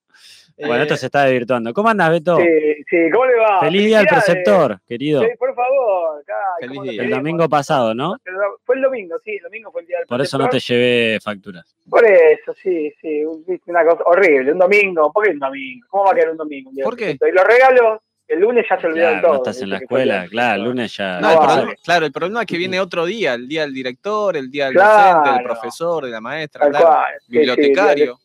[0.58, 1.72] bueno, esto se está desvirtuando.
[1.74, 2.36] ¿Cómo andas, Beto?
[2.36, 2.44] Sí,
[2.88, 3.60] sí, ¿cómo le va?
[3.60, 5.22] Feliz día al preceptor, querido.
[5.22, 6.20] Sí, por favor.
[6.20, 7.02] acá, Feliz ¿cómo día.
[7.02, 8.16] El domingo pasado, ¿no?
[8.64, 11.18] Fue el domingo, sí, el domingo fue el día del Por eso no te llevé
[11.20, 11.74] facturas.
[11.88, 13.22] Por eso, sí, sí,
[13.66, 14.52] una cosa horrible.
[14.52, 15.86] Un domingo, ¿por qué un domingo?
[15.90, 16.70] ¿Cómo va a quedar un domingo?
[16.70, 17.10] un ¿Por qué?
[17.20, 19.32] Y los regalos, el lunes ya se olvidaron Claro, todo.
[19.44, 21.20] no estás en la escuela, claro, el lunes ya.
[21.20, 24.36] No, el problema- claro, el problema es que viene otro día, el día del director,
[24.36, 25.18] el día del Claro.
[25.18, 27.04] docente, del profesor, de la maestra, claro, cual.
[27.18, 28.18] sí, sí, bibliotecario.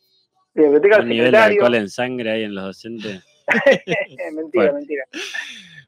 [0.54, 3.22] Biblioteca del Un nivel de alcohol en sangre ahí en los docentes.
[4.34, 4.72] mentira, Bueno.
[4.74, 5.04] mentira.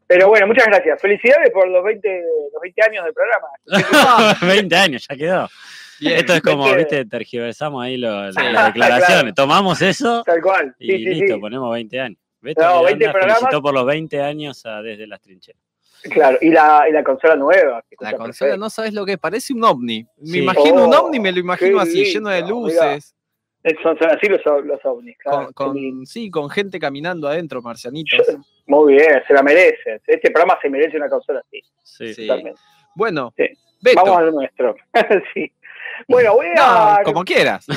[0.07, 1.01] Pero bueno, muchas gracias.
[1.01, 4.37] Felicidades por los 20, los 20 años del programa.
[4.47, 5.49] 20 años, ya quedó.
[6.01, 6.17] Bien.
[6.19, 6.79] Esto es como, 20.
[6.79, 8.39] viste, tergiversamos ahí lo- Sí.
[8.53, 9.07] las declaraciones.
[9.23, 9.35] Claro.
[9.35, 10.75] Tomamos eso Tal cual.
[10.79, 11.41] y Sí, listo, sí.
[11.41, 12.19] ponemos 20 años.
[12.41, 13.39] Beto No, 20 Miranda programas.
[13.39, 15.63] felicitó por los 20 años a Desde las Trincheras.
[16.11, 17.85] Claro, y la, y la consola nueva.
[18.01, 18.57] La consola perfecto.
[18.57, 20.05] no sabes lo que es, parece un ovni.
[20.19, 20.39] Me Sí.
[20.41, 23.15] imagino un Oh, ovni, me lo imagino qué así, lleno de luces,
[23.83, 25.51] Son, son así los, los ovnis, claro.
[25.55, 28.21] con, con- sí, con gente caminando adentro, marcianitos.
[28.67, 30.01] Muy bien, se la merece.
[30.07, 31.61] Este programa se merece una consola así.
[31.83, 32.15] Sí.
[32.15, 32.27] Sí.
[32.27, 32.61] totalmente.
[32.95, 33.45] Bueno, Sí.
[33.81, 34.77] Beto, Vamos a lo nuestro.
[35.35, 35.53] sí.
[36.09, 37.01] Bueno, voy no, a.
[37.05, 37.67] como quieras.
[37.69, 37.77] No,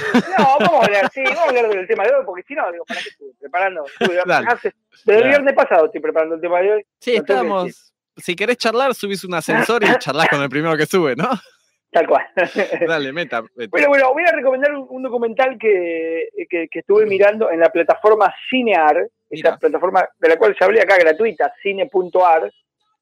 [0.59, 2.85] vamos a hablar, sí, vamos a hablar del tema de hoy, porque si no, digo,
[2.85, 3.85] ¿para qué estuve preparando?
[3.99, 4.73] Estuve- hace-
[5.05, 6.85] desde el viernes pasado estoy preparando el tema de hoy.
[6.99, 7.93] Sí, que estábamos.
[8.17, 11.29] Si querés charlar, subís un ascensor y charlas con el primero que sube, ¿no?
[11.95, 12.25] Tal cual.
[12.87, 13.41] Dale, meta.
[13.55, 13.69] Beto.
[13.71, 17.69] Bueno, bueno, voy a recomendar un, un documental que, que- que estuve mirando en la
[17.69, 18.97] plataforma Cinear,
[19.29, 19.57] esa Mira.
[19.57, 22.51] plataforma de la cual ya hablé acá gratuita, cine.ar.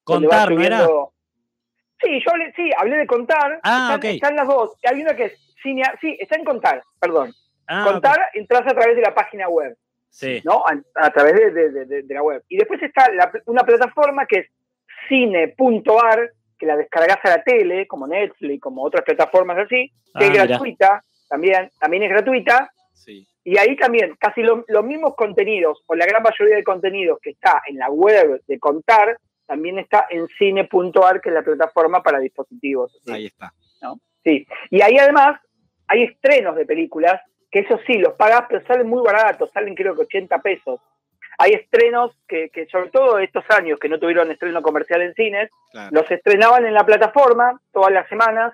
[0.03, 0.87] Contar, ¿no era?
[2.03, 3.59] Sí, yo hablé, sí, hablé de contar.
[3.63, 4.03] Ah, están, ok.
[4.15, 4.75] están las dos.
[4.83, 7.33] Hay una que es Cinear, sí, está en contar, perdón.
[7.67, 9.75] Ah, contar, entras a través de la página web.
[10.11, 10.39] Sí.
[10.45, 10.63] ¿no?
[10.67, 12.43] A, a través de, de- de- de- de la web.
[12.47, 14.47] Y después está la- una plataforma que es
[15.09, 16.31] cine.ar,
[16.64, 20.30] que la descargas a la tele, como Netflix, como otras plataformas así, que Ah, es
[20.32, 20.45] mirá.
[20.45, 23.28] gratuita, también, también es gratuita, Sí.
[23.43, 27.32] y ahí también casi lo- los mismos contenidos, o la gran mayoría de contenidos que
[27.32, 32.20] está en la web de Contar, también está en cine.ar, que es la plataforma para
[32.20, 32.97] dispositivos.
[33.05, 33.11] ¿sí?
[33.11, 33.51] Ahí está.
[34.24, 35.41] Sí, y ahí además
[35.88, 37.20] hay estrenos de películas,
[37.51, 40.80] que eso sí, los pagas, pero salen muy baratos, salen creo que 80 pesos.
[41.38, 45.49] Hay estrenos que, que sobre todo estos años que no tuvieron estreno comercial en cines,
[45.71, 45.89] Claro.
[45.91, 48.53] los estrenaban en la plataforma todas las semanas.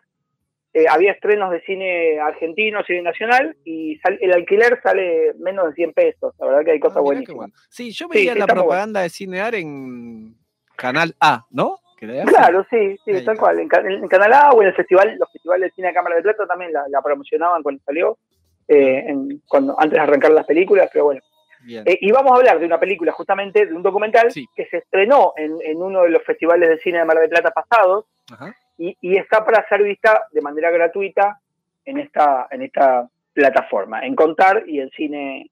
[0.74, 5.74] Eh, había estrenos de cine argentino, cine nacional, y sal- el alquiler sale menos de
[5.74, 6.34] 100 pesos.
[6.40, 7.36] La verdad que hay cosas Ah, buenísimas.
[7.38, 7.54] bueno.
[7.70, 10.36] Sí, yo veía sí, la propaganda de Cinear en
[10.76, 11.80] Canal A, ¿no?
[11.98, 13.36] Claro, sí, sí, Ahí tal está.
[13.36, 13.60] cual.
[13.60, 16.16] En, Ca- en Canal A o en el festival, los festivales de cine de Cámara
[16.16, 18.18] de Plata también la, la promocionaban cuando salió,
[18.70, 21.20] eh, en- cuando, antes de arrancar las películas, pero bueno.
[21.68, 24.46] Eh, y vamos a hablar de una película, justamente, de un documental Sí.
[24.56, 27.52] que se estrenó en, en uno de los festivales de cine de Mar del Plata
[27.52, 28.56] pasados Ajá.
[28.78, 31.40] y, y está para ser vista de manera gratuita
[31.86, 35.50] en esta, en esta plataforma, en Contar y en cine,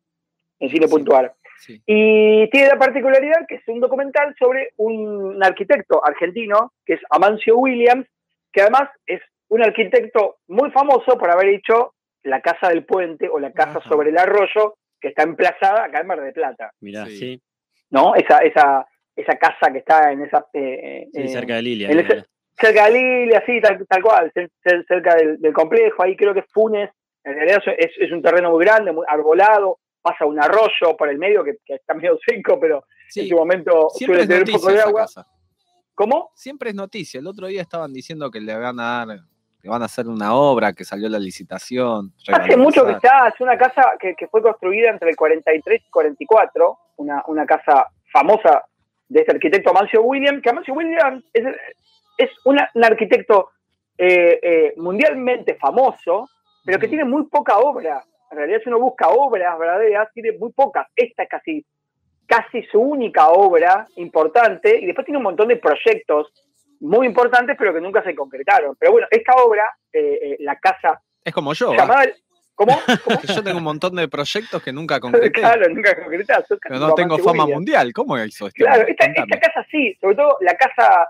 [0.60, 1.34] en cine.ar.
[1.60, 1.82] Sí.
[1.88, 7.58] Y tiene la particularidad que es un documental sobre un arquitecto argentino, que es Amancio
[7.58, 8.05] Williams,
[8.53, 11.93] que además es un arquitecto muy famoso por haber hecho
[12.24, 13.89] la Casa del Puente o la Casa Ajá.
[13.89, 17.18] sobre el Arroyo, que está emplazada acá en Mar del Plata, Mirá, Sí.
[17.18, 17.41] sí.
[17.89, 18.16] ¿no?
[18.16, 18.86] Esa, esa,
[19.16, 20.45] esa casa que está en esa...
[20.54, 21.89] eh, Sí, eh, cerca de Lilia.
[21.89, 22.26] en ahí, ese-
[22.60, 26.34] cerca de Lilia, sí, tal, tal cual, cer- cer- cerca del, del complejo, ahí creo
[26.34, 26.89] que es Funes,
[27.24, 31.18] en realidad es, es un terreno muy grande, muy arbolado, pasa un arroyo por el
[31.18, 33.30] medio que, que está medio seco, pero en Sí.
[33.30, 35.02] su momento Siempre suele es tener un poco noticia de agua.
[35.02, 35.28] casa.
[35.95, 36.32] ¿Cómo?
[36.36, 37.20] Siempre es noticia.
[37.20, 39.20] El otro día estaban diciendo que le van a dar,
[39.68, 42.13] que van a hacer una obra, que salió la licitación.
[42.34, 45.89] Hace mucho que está, es una casa que, que fue construida entre el 43 y
[45.89, 48.63] 44, una, una casa famosa
[49.09, 51.43] de este arquitecto Amancio Williams, que Amancio Williams es,
[52.18, 53.49] es una- un arquitecto
[53.97, 56.30] eh, eh, mundialmente famoso,
[56.63, 58.03] pero que tiene muy poca obra.
[58.32, 60.88] En realidad, si uno busca obras verdaderas, tiene muy pocas.
[60.95, 61.65] Esta es casi,
[62.26, 66.32] casi su única obra importante, y después tiene un montón de proyectos
[66.80, 68.75] muy importantes, pero que nunca se concretaron.
[68.80, 71.71] Pero bueno, esta obra, eh, eh, la casa Es como yo.
[71.71, 71.78] ¿ah?
[71.78, 72.05] llamada...
[72.55, 72.73] ¿Cómo?
[73.03, 73.21] ¿Cómo?
[73.21, 75.32] Yo tengo un montón de proyectos que nunca concreté.
[75.32, 76.47] Claro, nunca concretadas.
[76.47, 77.93] son pero no tengo fama mundial.
[77.93, 78.63] ¿Cómo hizo esto?
[78.63, 81.07] Claro, esta, casa sí, sobre todo la casa,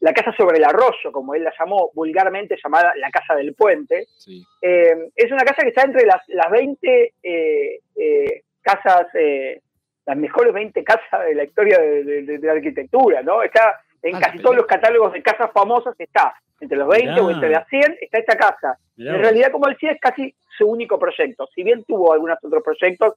[0.00, 4.06] la casa sobre el arroyo, como él la llamó vulgarmente, llamada la casa del puente.
[4.18, 4.44] Sí.
[4.60, 9.60] Eh, es una casa que está entre las, las 20 eh, eh, casas, eh,
[10.04, 13.42] las mejores 20 casas de la historia de, de- de- de la arquitectura, ¿no?
[13.44, 17.22] Está en Ah, casi todos los catálogos de casas famosas, está entre los 20 Mirá.
[17.24, 18.78] o entre las 100, está esta casa.
[18.96, 21.48] Mirá En realidad, como decía, es casi su único proyecto.
[21.54, 23.14] Si bien tuvo algunos otros proyectos,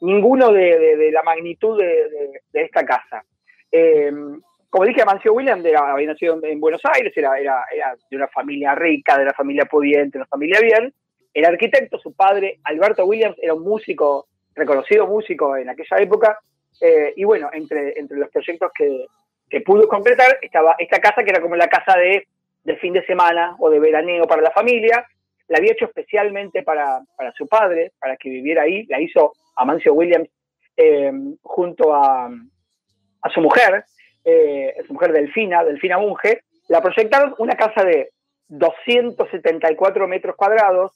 [0.00, 3.24] ninguno de, de- de la magnitud de, esta casa.
[3.72, 4.12] Eh,
[4.70, 8.16] como dije, Amancio Williams era- había nacido en, en Buenos Aires, era, era- era de
[8.16, 10.92] una familia rica, de una familia pudiente, de una familia bien.
[11.34, 16.38] Era arquitecto, su padre, Alberto Williams, era un músico, reconocido músico en aquella época.
[16.80, 19.06] Eh, y bueno, entre, entre los proyectos que,
[19.50, 22.26] que pudo concretar estaba esta casa, que era como la casa de,
[22.64, 25.06] de fin de semana o de veraneo para la familia.
[25.48, 28.84] La había hecho especialmente para, para su padre, para que viviera ahí.
[28.86, 30.28] La hizo Amancio Williams
[30.76, 31.10] eh,
[31.42, 33.84] junto a, a su mujer,
[34.24, 36.42] eh, su mujer Delfina, Delfina Munge.
[36.68, 38.10] La proyectaron una casa de
[38.48, 40.92] 274 metros cuadrados,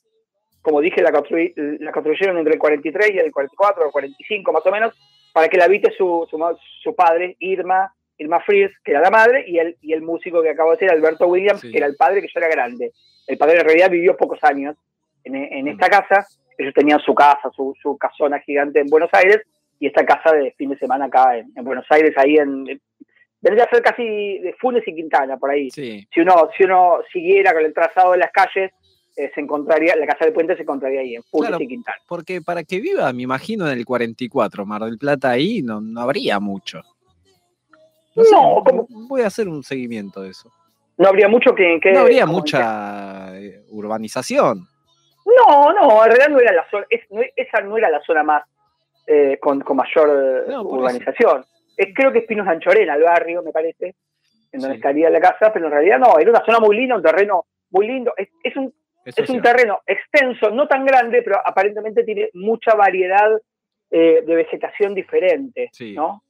[0.61, 4.65] como dije, la, construy- la construyeron entre el 43 y el 44 o 45 más
[4.67, 4.95] o menos,
[5.33, 6.39] para que la habite su, su,
[6.83, 10.51] su padre, Irma, Irma Fries, que era la madre, y el, y el músico que
[10.51, 11.71] acabo de decir, Alberto Williams, Sí.
[11.73, 12.93] que era el padre, que ya era grande.
[13.27, 14.77] El padre en realidad vivió pocos años
[15.25, 16.27] en, en esta casa.
[16.59, 19.41] Ellos tenían su casa, su, su casona gigante en Buenos Aires,
[19.81, 22.69] y esta casa de fin de semana acá en, en Buenos Aires, ahí en...
[22.69, 22.81] en-
[23.45, 25.69] Vendría a ser casi de Funes y Quintana, por ahí.
[25.73, 26.07] Sí.
[26.15, 28.71] Si uno, si uno siguiera con el trazado de las calles,
[29.17, 31.65] eh, se encontraría, la casa del puente se encontraría ahí, en Funes Claro.
[31.65, 31.97] y Quintana.
[32.07, 36.01] Porque para que viva, me imagino, en el 44, Mar del Plata, ahí no, no
[36.03, 36.83] habría mucho.
[38.15, 38.87] No, sé, No, ¿cómo?
[39.09, 40.51] voy a hacer un seguimiento de eso.
[40.99, 41.79] No habría mucho que...
[41.83, 44.67] que No habría mucha eh, urbanización.
[45.25, 48.23] No, no, en realidad no era la zona, es- no- esa no era la zona
[48.23, 48.43] más
[49.07, 51.45] eh, con, con mayor eh, No, urbanización.
[51.77, 53.95] Es- creo que es Pinos de Anchorena, el barrio, me parece,
[54.53, 54.81] en donde Sí.
[54.81, 57.87] estaría la casa, pero en realidad no, era una zona muy linda, un terreno muy
[57.87, 58.13] lindo.
[58.17, 58.73] Es, es un,
[59.05, 63.31] Eso es un terreno extenso, no tan grande, pero aparentemente tiene mucha variedad
[63.91, 65.95] eh, de vegetación diferente, Sí.
[65.95, 66.23] ¿no?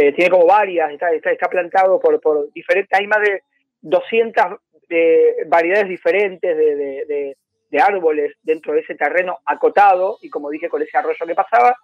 [0.00, 3.42] Eh, tiene como varias, está, está, está plantado por, por diferentes, hay más de
[3.80, 4.44] 200
[4.90, 7.36] eh, variedades diferentes de, de- de-
[7.70, 11.76] de árboles dentro de ese terreno acotado, y como dije, con ese arroyo que pasaba.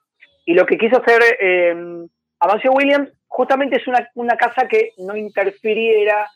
[0.47, 1.75] Y lo que quiso hacer eh,
[2.39, 6.27] Amancio Williams justamente es una, una casa que no interfiriera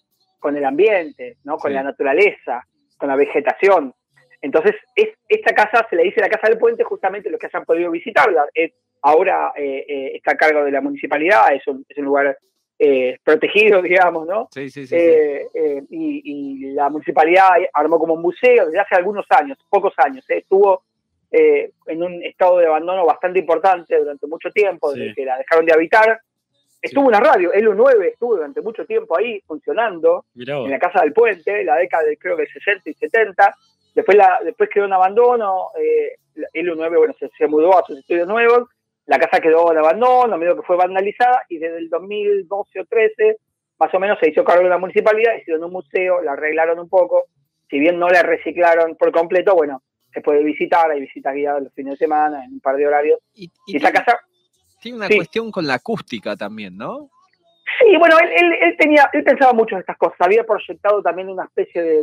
[0.40, 1.56] con el ambiente, ¿no?
[1.58, 1.74] con Sí.
[1.76, 2.66] la naturaleza,
[2.98, 3.94] con la vegetación.
[4.42, 7.64] Entonces, es, esta casa se le dice la Casa del Puente, justamente los que hayan
[7.64, 8.46] podido visitarla.
[8.52, 8.72] Es,
[9.02, 12.36] ahora eh, eh, está a cargo de la municipalidad, es un, es un lugar
[12.78, 14.48] eh, protegido, digamos, ¿no?
[14.52, 14.96] Sí, sí, sí.
[14.96, 14.96] sí.
[14.96, 20.24] Eh, y, y la municipalidad armó como un museo desde hace algunos años, pocos años.
[20.30, 20.82] eh, Estuvo
[21.30, 25.14] eh, en un estado de abandono bastante importante durante mucho tiempo, desde Sí.
[25.14, 26.20] que la dejaron de habitar.
[26.80, 31.12] Estuvo una radio, el 9 estuvo durante mucho tiempo ahí funcionando en la Casa del
[31.12, 33.52] Puente, la década del creo que 60 y 70.
[33.96, 36.14] Después, la, después quedó en abandono, eh,
[36.52, 38.68] el 9 bueno, se, se mudó a sus estudios nuevos,
[39.08, 43.36] la casa quedó en abandono, medio que fue vandalizada, y desde el 2012 o 13,
[43.80, 46.88] más o menos se hizo cargo de la municipalidad, hicieron un museo, la arreglaron un
[46.88, 47.24] poco,
[47.70, 49.82] si bien no la reciclaron por completo, bueno,
[50.12, 53.18] se puede visitar, hay visitas guiadas los fines de semana, en un par de horarios.
[53.34, 54.20] Y, y Y esa tiene, casa,
[54.80, 55.16] tiene una sí.
[55.16, 57.10] cuestión con la acústica también, ¿no?
[57.80, 60.16] Sí, bueno, él, él, él tenía, él pensaba mucho en estas cosas.
[60.20, 62.02] Había proyectado también una especie de-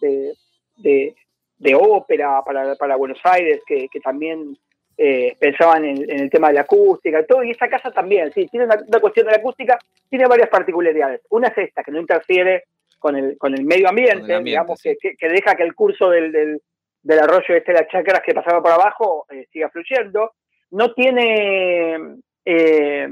[0.00, 0.32] de-
[0.78, 1.14] de-
[1.58, 4.56] de ópera para, para Buenos Aires, que, que también
[4.98, 7.42] eh, pensaban en, en el tema de la acústica y todo.
[7.42, 9.78] Y esta casa también, sí, tiene una, una cuestión de la acústica,
[10.08, 11.20] tiene varias particularidades.
[11.30, 12.64] Una es esta, que no interfiere
[12.98, 14.96] con el, con el medio ambiente, Con el ambiente, digamos, sí.
[15.00, 16.60] que, que- deja que el curso del, del,
[17.02, 20.32] del arroyo este, las chacras que pasaba por abajo, eh, siga fluyendo.
[20.70, 21.96] No tiene...
[22.44, 23.08] eh,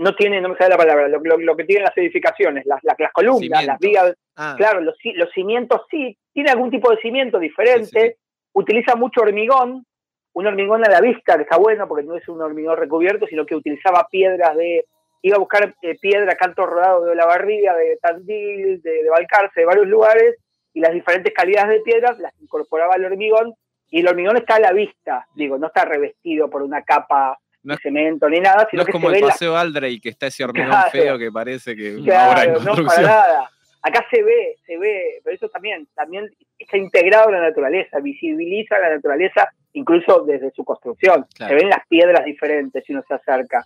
[0.00, 2.78] no tiene, no me sale la palabra, lo, lo- lo que tienen las edificaciones, las,
[2.84, 6.98] las, las columnas, las vigas, Ah, claro, los, los cimientos sí, tiene algún tipo de
[6.98, 8.14] cimiento diferente, Sí, sí,
[8.52, 9.84] utiliza mucho hormigón,
[10.38, 13.44] un hormigón a la vista, que está bueno porque no es un hormigón recubierto, sino
[13.44, 14.84] que utilizaba piedras de,
[15.22, 19.60] iba a buscar eh, piedra, canto rodado de la barriga, de Tandil, de, de Balcarce,
[19.60, 20.36] de varios lugares,
[20.72, 23.54] y las diferentes calidades de piedras las incorporaba al hormigón,
[23.90, 27.74] y el hormigón está a la vista, digo, no está revestido por una capa No
[27.74, 30.00] de cemento ni nada, sino no es que como se el ve la paseo Aldrey,
[30.00, 30.90] que está ese hormigón Claro.
[30.92, 33.50] feo que parece que en no, para nada.
[33.82, 38.78] Acá se ve, se ve, pero eso también, también está integrado en la naturaleza, visibiliza
[38.78, 41.24] la naturaleza incluso desde su construcción.
[41.34, 41.50] Claro.
[41.50, 43.64] Se ven las piedras diferentes si uno se acerca.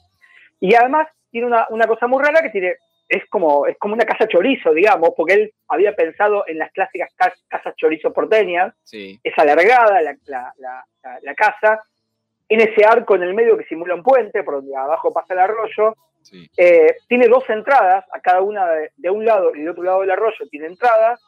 [0.60, 2.74] Y además tiene una, una cosa muy rara que tiene,
[3.08, 7.10] es como, es como una casa chorizo, digamos, porque él había pensado en las clásicas
[7.16, 11.82] ca- casas chorizo porteñas, Sí, es alargada la, la- la- la- la casa,
[12.48, 15.40] en ese arco en el medio que simula un puente, por donde abajo pasa el
[15.40, 16.48] arroyo, sí.
[16.56, 20.00] eh, tiene dos entradas, a cada una de, de un lado y del otro lado
[20.00, 21.20] del arroyo tiene entradas,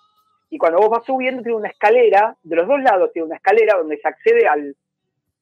[0.51, 3.77] y cuando vos vas subiendo tiene una escalera, de los dos lados tiene una escalera
[3.77, 4.77] donde se accede al,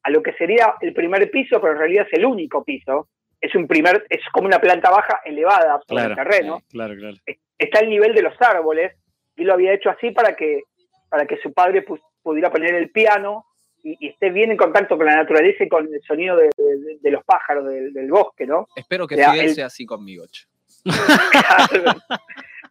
[0.03, 3.07] a lo que sería el primer piso, pero en realidad es el único piso.
[3.39, 6.09] Es un primer, es como una planta baja elevada por Claro.
[6.11, 6.61] el terreno.
[6.71, 7.15] Claro, claro.
[7.57, 8.93] Está al nivel de los árboles,
[9.35, 10.61] y lo había hecho así para que,
[11.09, 13.45] para que su padre pu- pudiera poner el piano
[13.83, 16.97] y, y esté bien en contacto con la naturaleza y con el sonido de, de-
[17.01, 18.67] de los pájaros del, del bosque, ¿no?
[18.75, 20.23] Espero que O sea, Fidel el- sea así conmigo.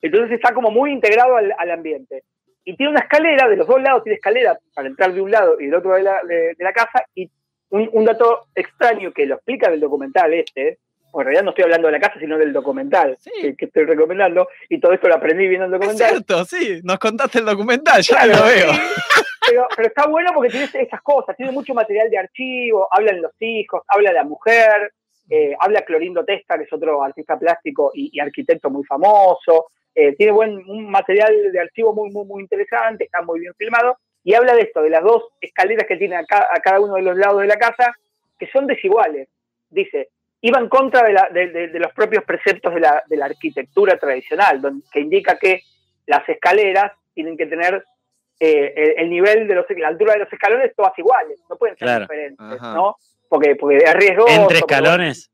[0.01, 2.25] Entonces está como muy integrado al, al ambiente.
[2.65, 5.61] Y tiene una escalera, de los dos lados tiene escalera para entrar de un lado
[5.61, 7.05] y del otro de la, de- de la casa.
[7.15, 7.31] Y
[7.71, 10.79] un, un dato extraño que lo explica en el documental este,
[11.13, 13.31] o en realidad no estoy hablando de la casa, sino del documental Sí.
[13.41, 16.09] que, que estoy recomendando, y todo esto lo aprendí viendo el Es documental.
[16.11, 18.73] cierto, sí, nos contaste el documental, ya Claro, lo veo.
[18.73, 18.81] sí,
[19.49, 23.33] pero, pero está bueno porque tiene estas cosas, tiene mucho material de archivo, hablan los
[23.41, 24.93] hijos, habla la mujer,
[25.31, 30.15] eh, habla Clorindo Testa, que es otro artista plástico y, y arquitecto muy famoso, eh,
[30.17, 34.35] tiene buen un material de archivo muy, muy, muy interesante, está muy bien filmado, y
[34.35, 37.03] habla de esto, de las dos escaleras que tiene a, ca- a cada uno de
[37.03, 37.93] los lados de la casa,
[38.39, 39.29] que son desiguales.
[39.69, 40.09] Dice,
[40.43, 43.27] iba en contra de, la- de- de- de los propios preceptos de la, de la
[43.27, 45.63] arquitectura tradicional, don- que indica que
[46.07, 47.85] las escaleras tienen que tener
[48.41, 51.77] eh, el, el nivel de los, la altura de los escalones todas iguales, no pueden
[51.77, 52.01] ser Claro.
[52.03, 52.75] diferentes, Ajá.
[52.75, 52.97] ¿no?
[53.29, 54.29] Porque, porque es riesgoso.
[54.29, 55.31] Entre porque, escalones.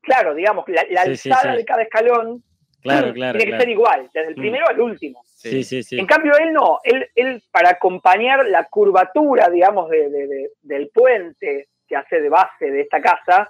[0.00, 1.58] Claro, digamos, la, la Sí, alzada sí.
[1.58, 2.42] de cada escalón
[2.80, 3.38] Claro, claro.
[3.38, 3.60] tiene que claro.
[3.62, 4.40] ser igual, desde el Mm.
[4.40, 5.22] primero al último.
[5.24, 5.98] Sí, sí, sí.
[5.98, 10.88] En cambio, él no, él, él para acompañar la curvatura, digamos, de- de- de- del
[10.88, 13.48] puente que hace de base de esta casa,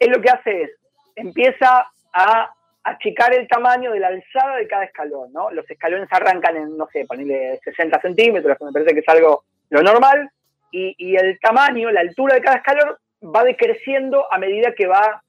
[0.00, 0.70] él lo que hace es,
[1.14, 2.50] empieza a
[2.82, 5.50] achicar el tamaño de la alzada de cada escalón, ¿no?
[5.50, 9.44] Los escalones arrancan en, no sé, ponerle 60 centímetros, que me parece que es algo
[9.68, 10.30] lo normal,
[10.72, 15.22] y, y el tamaño, la altura de cada escalón va decreciendo a medida que va,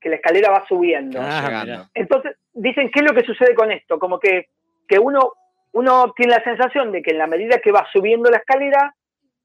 [0.00, 1.20] que la escalera va subiendo.
[1.22, 1.88] Ah.
[1.94, 3.98] Entonces, dicen, ¿qué es lo que sucede con esto?
[3.98, 4.48] Como que,
[4.88, 5.32] que uno,
[5.72, 8.94] uno tiene la sensación de que en la medida que va subiendo la escalera,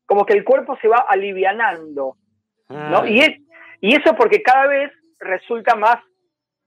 [0.05, 2.17] como que el cuerpo se va alivianando,
[2.69, 2.97] ¿no?
[2.99, 3.39] Ah, Y, es,
[3.81, 5.97] y eso porque cada vez resulta más,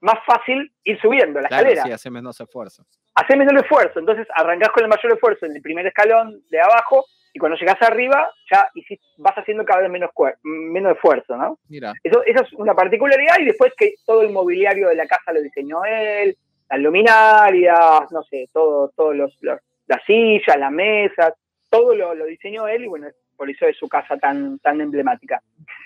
[0.01, 1.83] más fácil ir subiendo la Claro, escalera.
[1.83, 2.85] sí, hace menos esfuerzo.
[3.15, 7.05] Haces menos esfuerzo, entonces arrancás con el mayor esfuerzo en el primer escalón de abajo
[7.33, 8.69] y cuando llegás arriba ya
[9.17, 10.09] vas haciendo cada vez menos,
[10.43, 11.57] menos esfuerzo, ¿no?
[11.69, 15.31] Mira, Eso, eso es una particularidad y después que todo el mobiliario de la casa
[15.33, 16.37] lo diseñó él,
[16.69, 21.33] las luminarias, no sé, todo, todos los, los- las sillas, las mesas,
[21.69, 25.41] todo lo, lo diseñó él y bueno, por eso es su casa tan, tan emblemática.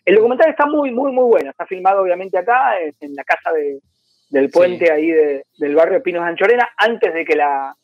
[0.06, 1.50] El documental está muy, muy, muy bueno.
[1.52, 3.80] Está filmado obviamente acá, en, en la casa de-
[4.30, 7.76] del puente ahí de- del barrio Pinos de Anchorena, antes de que la...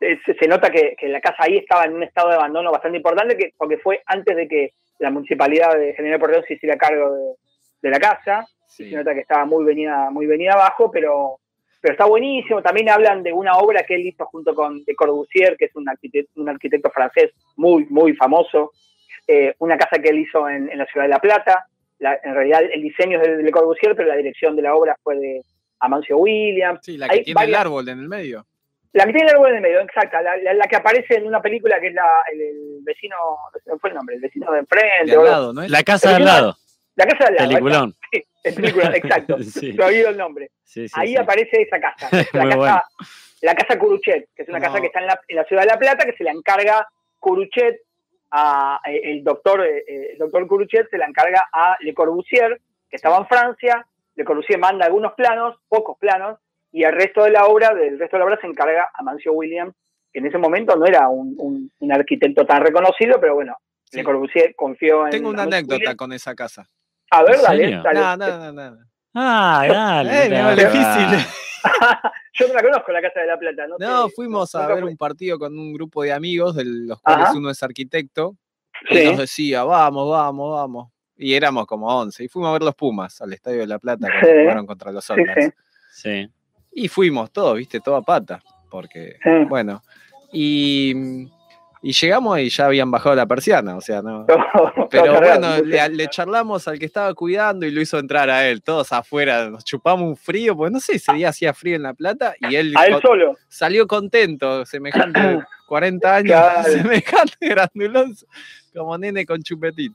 [0.00, 2.72] eh, Se, se nota que, que la casa ahí estaba en un estado de abandono
[2.72, 6.76] bastante importante, que, porque fue antes de que la municipalidad de General Porredón se hiciera
[6.76, 7.34] cargo de,
[7.82, 8.46] de la casa.
[8.66, 8.90] sí.
[8.90, 11.38] Se nota que estaba muy venida, muy venida abajo, pero,
[11.80, 12.60] pero está buenísimo.
[12.62, 15.88] También hablan de una obra que él hizo junto con Le Corbusier, que es un
[15.88, 18.72] arquitecto, un arquitecto francés muy, muy famoso.
[19.26, 21.66] Eh, una casa que él hizo en, en la ciudad de La Plata.
[21.98, 24.96] La- en realidad el diseño es de Le Corbusier, pero la dirección de la obra
[25.02, 25.42] fue de
[25.80, 26.80] Amancio Williams.
[26.82, 28.44] Sí, la que Hay tiene el árbol en el medio.
[28.92, 30.20] La que tiene el árbol en el medio, exacta.
[30.22, 33.16] La, la- la que aparece en una película que es la, el, el vecino,
[33.66, 35.10] no fue el nombre, el vecino de enfrente.
[35.10, 35.70] De al lado, ¿no es?
[35.70, 36.56] La casa de al lado.
[36.96, 37.48] La casa de al lado.
[37.48, 37.96] Peliculón.
[38.12, 39.38] Sí, el película, exacto.
[39.42, 39.72] Sí.
[39.72, 40.50] Se ha oído el nombre.
[40.62, 41.16] Sí, sí, Ahí sí.
[41.16, 42.08] aparece esa casa.
[42.34, 42.82] La casa, bueno.
[43.42, 44.66] la casa Curuchet, que es una No.
[44.66, 46.86] casa que está en la, en la ciudad de La Plata, que se la encarga
[47.18, 47.80] Curuchet
[48.36, 52.60] a eh, el doctor, eh, eh, el doctor Curuchet se la encarga a Le Corbusier,
[52.90, 53.86] que estaba en Francia.
[54.16, 56.38] Le Corbusier manda algunos planos, pocos planos,
[56.72, 59.32] y el resto de la obra, del resto de la obra se encarga a Mancio
[59.32, 59.74] Williams,
[60.12, 63.98] que en ese momento no era un, un- un arquitecto tan reconocido, pero bueno, Sí.
[63.98, 65.10] Le Corbusier confió en.
[65.12, 65.96] Tengo una anécdota Williams.
[65.96, 66.66] con esa casa.
[67.12, 68.00] A ver, ¿En dale, dale.
[68.00, 68.78] No, no, no, no.
[69.14, 70.10] Ah, dale.
[70.26, 71.26] Eh, dale, va difícil.
[72.34, 73.66] Yo no la conozco, la Casa de la Plata.
[73.66, 74.90] No, No, sé, fuimos a ver fui.
[74.90, 77.36] un partido con un grupo de amigos, de los cuales Ajá.
[77.38, 78.36] uno es arquitecto,
[78.90, 79.04] y Sí.
[79.06, 80.90] nos decía, vamos, vamos, vamos.
[81.16, 82.24] Y éramos como 11.
[82.24, 84.32] Y fuimos a ver los Pumas al Estadio de La Plata cuando Sí.
[84.42, 85.46] jugaron contra los Sí, Sounders.
[85.46, 85.52] sí.
[86.26, 86.30] Sí.
[86.72, 88.42] Y fuimos todos, viste, todo a pata.
[88.68, 89.30] Porque, Sí.
[89.48, 89.80] bueno.
[90.32, 91.28] Y,
[91.84, 94.26] y llegamos y ya habían bajado la persiana, o sea, no.
[94.90, 98.62] Pero bueno, le, le charlamos al que estaba cuidando y lo hizo entrar a él.
[98.62, 101.92] Todos afuera, nos chupamos un frío, porque no sé, ese día hacía frío en La
[101.94, 103.36] Plata y él, A él con- solo.
[103.48, 105.20] salió contento, semejante,
[105.68, 106.62] 40 años, Claro.
[106.72, 108.26] semejante granduloso,
[108.74, 109.94] como nene con chupetín.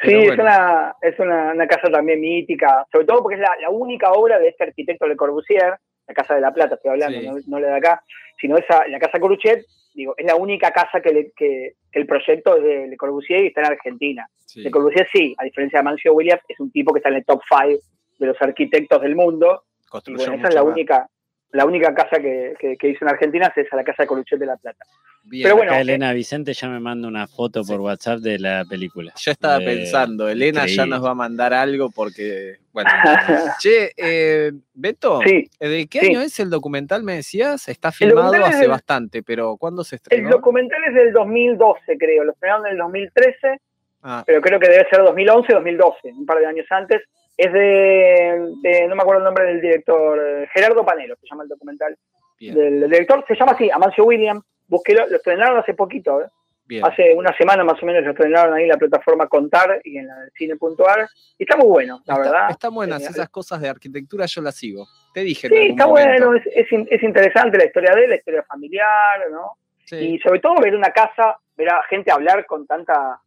[0.00, 3.68] Sí, es, una, es una, una casa también mítica, sobre todo porque es la, la
[3.70, 5.74] única obra de este arquitecto Le Corbusier,
[6.06, 7.26] la Casa de la Plata estoy hablando, Sí.
[7.26, 8.02] no, no la de acá,
[8.40, 9.66] sino esa, la Casa Coruchet,
[9.98, 13.44] digo, es la única casa que, le- que, que el proyecto es de Le Corbusier
[13.44, 14.26] y está en Argentina.
[14.46, 14.62] Sí.
[14.62, 17.24] Le Corbusier sí, a diferencia de Mancio Williams, es un tipo que está en el
[17.24, 17.80] top 5
[18.18, 19.64] de los arquitectos del mundo,
[20.06, 20.72] y bueno, esa es la más.
[20.72, 21.08] única,
[21.52, 24.38] la única casa que, que, que hizo en Argentina, es esa, la Casa de Coruchet
[24.38, 24.84] de la Plata.
[25.24, 25.42] Bien.
[25.44, 29.12] Pero bueno, Acá Elena Vicente ya me manda una foto por WhatsApp de la película.
[29.16, 32.88] Yo estaba Eh, pensando, Elena ya nos va a mandar algo porque, bueno.
[33.60, 36.06] che, eh, Beto, Sí, ¿de qué sí.
[36.06, 37.68] año es el documental, me decías?
[37.68, 40.30] Está El filmado hace del- bastante, pero ¿cuándo se el estrenó?
[40.30, 43.60] documental es del 2012, creo, lo estrenaron en el 2013,
[44.02, 47.02] Ah, pero creo que debe ser 2011 2012, un par de años antes.
[47.38, 51.44] Es de, de- no me acuerdo el nombre del director, eh, Gerardo Panero, se llama
[51.44, 51.96] el documental.
[52.38, 54.42] bien, Del, director se llama así, Amancio Williams.
[54.66, 56.26] Búsquelo, lo estrenaron hace poquito, ¿eh?
[56.66, 56.84] bien.
[56.84, 60.06] hace una semana más o menos lo estrenaron ahí en la plataforma Contar y en
[60.08, 61.08] la de cine.ar.
[61.38, 62.50] Y está muy bueno, la Está- verdad.
[62.50, 64.84] Están buenas esas cosas de arquitectura, yo las sigo.
[65.14, 66.26] Te dije en Sí, algún está momento.
[66.26, 69.52] bueno, es, es, in- es interesante la historia de él, la historia familiar, ¿no?
[69.86, 69.96] Sí.
[69.96, 73.20] Y sobre todo ver una casa, ver a gente hablar con tanta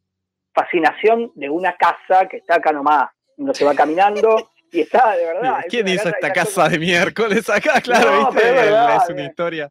[0.53, 3.09] fascinación de una casa que está acá nomás.
[3.41, 5.63] Uno se va caminando y está, de verdad.
[5.67, 7.81] ¿Quién hizo esta casa de miércoles acá?
[7.83, 8.47] Claro, No, ¿viste?
[8.47, 9.29] es verdad, es una bien.
[9.29, 9.69] historia.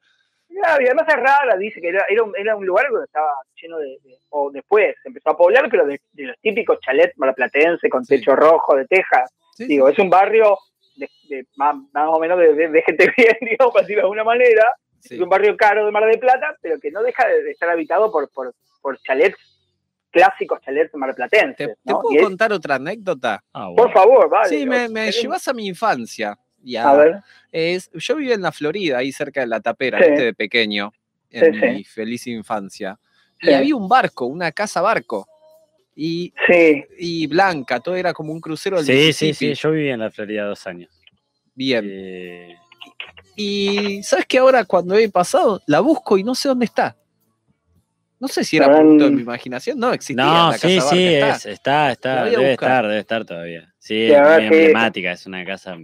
[0.48, 3.30] Claro, y además es rara, dice que era, era, un, era un lugar donde estaba
[3.62, 7.16] lleno de, de- o después se empezó a poblar, pero de, de los típicos chalets
[7.16, 8.16] marplatense con Sí.
[8.18, 9.30] techo rojo, de tejas.
[9.56, 10.59] Sí, Digo, es un barrio
[10.97, 14.06] de, de más, más o menos de, de- de gente bien, digamos, para decirlo de
[14.06, 14.64] alguna manera.
[15.01, 15.14] sí.
[15.14, 17.70] Es un barrio caro de Mar del Plata, pero que no deja de, de estar
[17.70, 18.52] habitado por, por,
[18.82, 19.38] por chalets
[20.10, 21.56] clásicos, chalets marplatenses.
[21.56, 23.42] ¿Te, te puedo es- contar otra anécdota?
[23.52, 23.76] Ah, bueno.
[23.76, 24.48] por favor, vale.
[24.48, 26.38] sí, me, llevas a mi infancia.
[26.62, 26.90] Ya.
[26.90, 27.20] A ver,
[27.50, 30.10] Es, yo vivía en la Florida, ahí cerca de la tapera, Sí.
[30.10, 30.24] ¿viste?
[30.26, 30.92] de pequeño,
[31.30, 31.66] en Sí, sí.
[31.66, 32.98] mi feliz infancia.
[33.40, 33.48] Sí.
[33.50, 35.26] Y había un barco, una casa barco.
[35.96, 39.54] Y, sí, y blanca, todo era como un crucero del Sí, sí, sí.
[39.54, 40.90] Yo viví en la Florida dos años.
[41.54, 41.84] Bien.
[41.90, 42.56] Eh,
[43.36, 46.96] Y sabes que ahora cuando he pasado, la busco y no sé dónde está.
[48.20, 50.24] No sé si era Habrán- producto de mi imaginación, no existía.
[50.24, 53.72] no, la sí, casa sí, es, está, La está, debe estar, debe estar todavía.
[53.78, 55.76] Sí, es muy emblemática, es una casa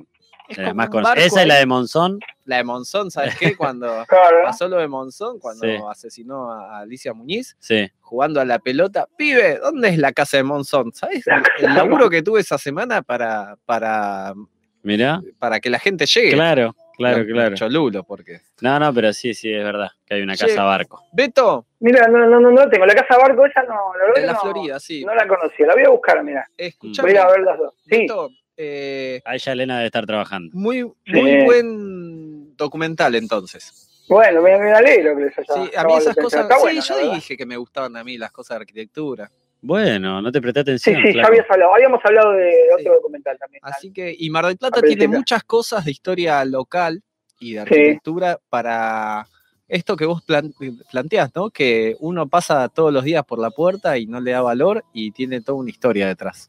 [0.48, 2.20] Es las como más barco Esa es la de Monzón.
[2.44, 3.56] La de Monzón, ¿sabes qué?
[3.56, 4.36] Cuando claro.
[4.44, 5.76] pasó lo de Monzón, cuando Sí.
[5.90, 7.90] asesinó a Alicia Muñiz, Sí.
[8.00, 9.08] jugando a la pelota.
[9.16, 10.92] Pibe, ¿dónde es la casa de Monzón?
[10.92, 11.24] ¿Sabes?
[11.58, 14.34] El laburo que tuve esa semana para, para,
[14.82, 15.20] Mirá.
[15.38, 16.32] para que la gente llegue.
[16.34, 17.54] Claro, claro, Los- los claro.
[17.56, 18.40] Cholulos, porque.
[18.60, 21.02] No, no, pero sí, sí, es verdad que hay una Che, casa barco.
[21.12, 22.86] Beto, Mira, no, no, no, no tengo.
[22.86, 25.04] La casa barco esa no, la verdad que la no, Florida, sí.
[25.04, 25.66] no la conocía.
[25.66, 26.48] La voy a buscar, mira.
[26.56, 27.74] Escuchame, Voy a ver las dos.
[27.84, 30.50] Sí, Beto, eh, Ahí ya Elena debe estar trabajando.
[30.56, 31.12] muy, Sí.
[31.12, 33.82] muy buen documental entonces.
[34.08, 36.46] bueno, me, me alegro que les haya Sí, a mí esas cosas.
[36.48, 39.30] Sí, bueno, yo dije que me gustaban a mí las cosas de arquitectura.
[39.66, 40.96] Bueno, no te presté Sí, atención.
[41.02, 41.28] sí, ya flaco.
[41.28, 41.74] habías hablado.
[41.74, 43.60] Habíamos hablado de otro documental también.
[43.64, 47.02] Así que, y Mar del Plata tiene muchas cosas de historia local
[47.40, 47.58] y de Sí.
[47.58, 49.26] arquitectura para
[49.68, 50.52] esto que vos plan-
[50.90, 51.50] planteás, ¿no?
[51.50, 55.10] Que uno pasa todos los días por la puerta y no le da valor y
[55.10, 56.48] tiene toda una historia detrás.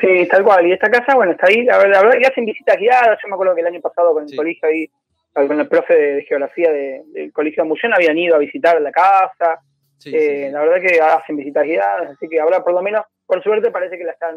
[0.00, 0.66] Sí, tal cual.
[0.66, 1.62] Y esta casa, bueno, está ahí.
[1.64, 3.18] La verdad, y hacen visitas guiadas.
[3.22, 4.36] Yo me acuerdo que el año pasado con el Sí.
[4.36, 4.90] colegio ahí,
[5.32, 8.90] con el profe de, geografía de- del colegio de Musón, habían ido a visitar la
[8.90, 9.60] casa.
[9.98, 10.52] Sí, Eh, sí.
[10.52, 13.98] La verdad que hacen visitas guiadas, así que ahora por lo menos, por suerte, parece
[13.98, 14.36] que la están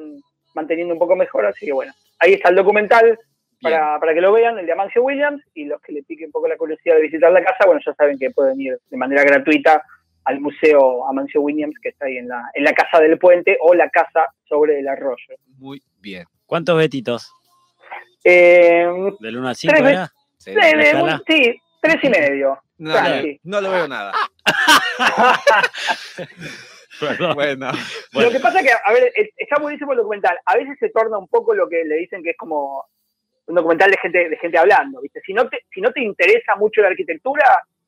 [0.53, 3.17] manteniendo un poco mejor, así que bueno, ahí está el documental
[3.61, 6.31] para, para que lo vean, el de Amancio Williams, y los que le pique un
[6.31, 9.23] poco la curiosidad de visitar la casa, bueno, ya saben que pueden ir de manera
[9.23, 9.83] gratuita
[10.25, 13.73] al Museo Amancio Williams, que está ahí en la, en la Casa del Puente o
[13.75, 15.35] la Casa sobre el Arroyo.
[15.59, 16.25] Muy bien.
[16.47, 17.31] ¿Cuántos betitos?
[18.23, 18.88] Eh,
[19.19, 20.11] ¿Del 1 al 5 Tres era?
[20.38, 20.51] Sí.
[20.53, 21.21] de- de- déjala.
[21.27, 22.59] sí, tres y medio.
[22.81, 23.39] No, tranqui.
[23.43, 24.11] no, no lo veo nada.
[26.99, 27.71] Bueno, Bueno.
[28.13, 30.37] Lo que pasa es que, a ver, es- está buenísimo el documental.
[30.45, 32.85] A veces se torna un poco lo que le dicen que es como
[33.47, 35.19] un documental de gente, de gente hablando, ¿viste?
[35.25, 37.43] Si no te, si no te interesa mucho la arquitectura,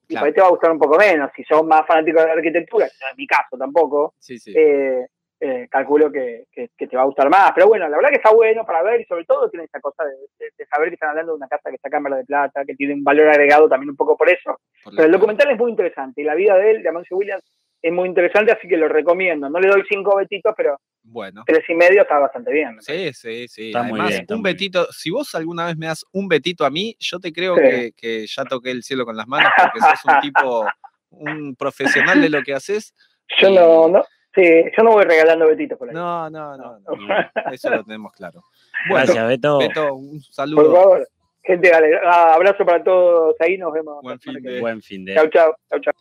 [0.08, 0.22] y Claro.
[0.22, 1.32] por ahí te va a gustar un poco menos.
[1.36, 4.54] Si sos más fanático de la arquitectura, que no es mi caso tampoco, sí, sí.
[4.56, 5.06] eh,
[5.46, 7.52] eh, calculo que, que- que te va a gustar más.
[7.54, 10.06] Pero bueno, la verdad que está bueno para ver y sobre todo tiene esa cosa
[10.06, 12.16] de, de- de saber que están hablando de una casa que está acá en Mar
[12.16, 14.58] de Plata, que tiene un valor agregado también un poco por eso.
[14.84, 17.44] Por Pero el documental es muy interesante y la vida de él, de Amancio Williams,
[17.82, 19.50] es muy interesante, así que lo recomiendo.
[19.50, 21.44] No le doy cinco betitos, pero Bueno.
[21.46, 22.78] tres y medio está bastante bien.
[22.82, 23.68] Sí, sí, sí.
[23.68, 24.54] Está muy Además, bien, está un muy bien.
[24.56, 27.62] betito, si vos alguna vez me das un betito a mí, yo te creo Sí.
[27.62, 30.66] que, que ya toqué el cielo con las manos porque sos un tipo,
[31.10, 32.94] un profesional de lo que haces.
[33.42, 34.06] Yo Y- no, no,
[34.36, 35.96] sí, yo no voy regalando betitos por ahí.
[35.96, 36.88] No, no, no, no,
[37.52, 38.44] eso lo tenemos claro.
[38.90, 39.60] Gracias, Beto.
[39.60, 40.76] Beto, un por saludo.
[40.76, 41.08] favor.
[41.44, 44.02] Gente, dale, ah, abrazo para todos ahí, nos vemos.
[44.02, 44.60] Buen fin de-.
[44.62, 45.14] Buen fin de.
[45.16, 45.94] Chau, chau, chau, chau.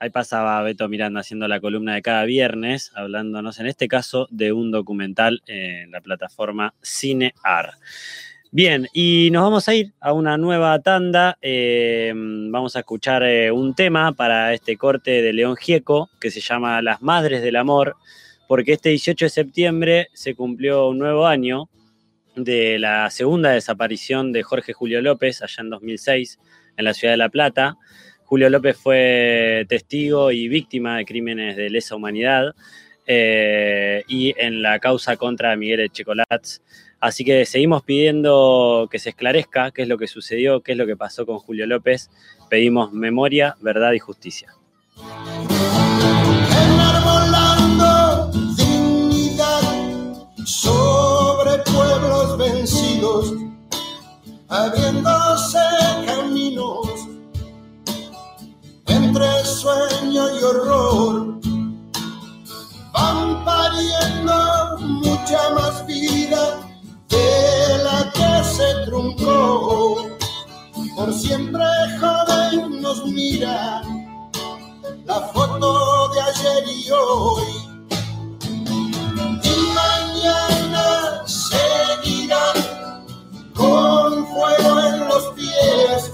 [0.00, 4.52] Ahí pasaba Beto Miranda haciendo la columna de cada viernes, hablándonos en este caso de
[4.52, 7.72] un documental en la plataforma CineAr.
[8.50, 11.36] Bien, y nos vamos a ir a una nueva tanda.
[11.42, 16.40] eh, vamos a escuchar eh, un tema para este corte de León Gieco que se
[16.40, 17.96] llama Las Madres del Amor,
[18.46, 21.68] porque este 18 de septiembre se cumplió un nuevo año
[22.36, 26.38] de la segunda desaparición de Jorge Julio López allá en 2006
[26.78, 27.76] en la ciudad de La Plata.
[28.24, 32.54] Julio López fue testigo y víctima de crímenes de lesa humanidad
[33.06, 36.62] eh, y en la causa contra Miguel Echecolats.
[37.00, 40.86] Así que seguimos pidiendo que se esclarezca qué es lo que sucedió, qué es lo
[40.86, 42.10] que pasó con Julio López.
[42.50, 44.52] Pedimos memoria, verdad y justicia.
[46.66, 49.62] enarbolando dignidad
[50.44, 53.32] sobre pueblos vencidos,
[54.48, 55.58] abriéndose
[56.04, 57.08] caminos
[58.86, 61.40] entre sueño y horror,
[62.92, 65.86] van pariendo mucha más
[68.84, 70.06] truncó.
[70.96, 71.64] Por siempre
[72.00, 73.82] joven nos mira
[75.04, 77.50] la foto de ayer y hoy.
[79.42, 82.52] Y mañana seguirá
[83.54, 86.12] con fuego en los pies,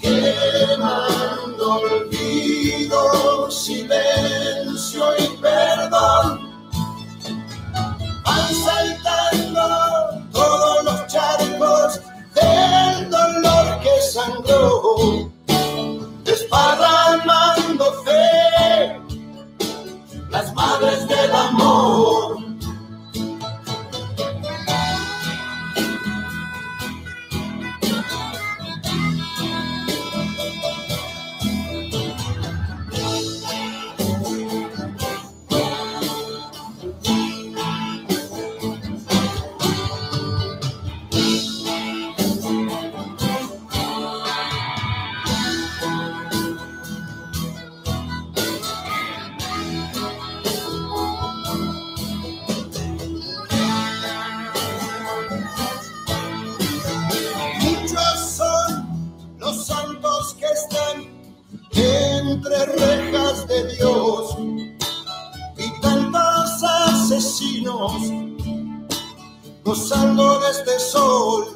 [0.00, 6.23] quemando olvido, silencio y perdón.
[14.24, 15.30] Sangró,
[16.24, 19.00] desparramando fe,
[20.30, 22.43] las madres del amor.
[69.74, 71.46] Gozando de este sol.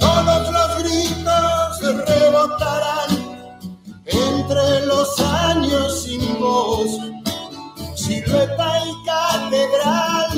[0.00, 3.10] Todos los gritos rebotarán
[4.04, 6.90] entre los años sin voz,
[7.94, 10.30] silueta y catedral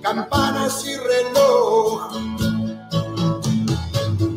[0.00, 2.08] campanas y reloj.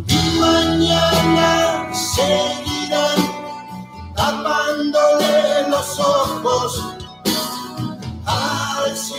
[0.08, 3.20] Y mañana seguirán
[4.16, 6.99] tapándole los ojos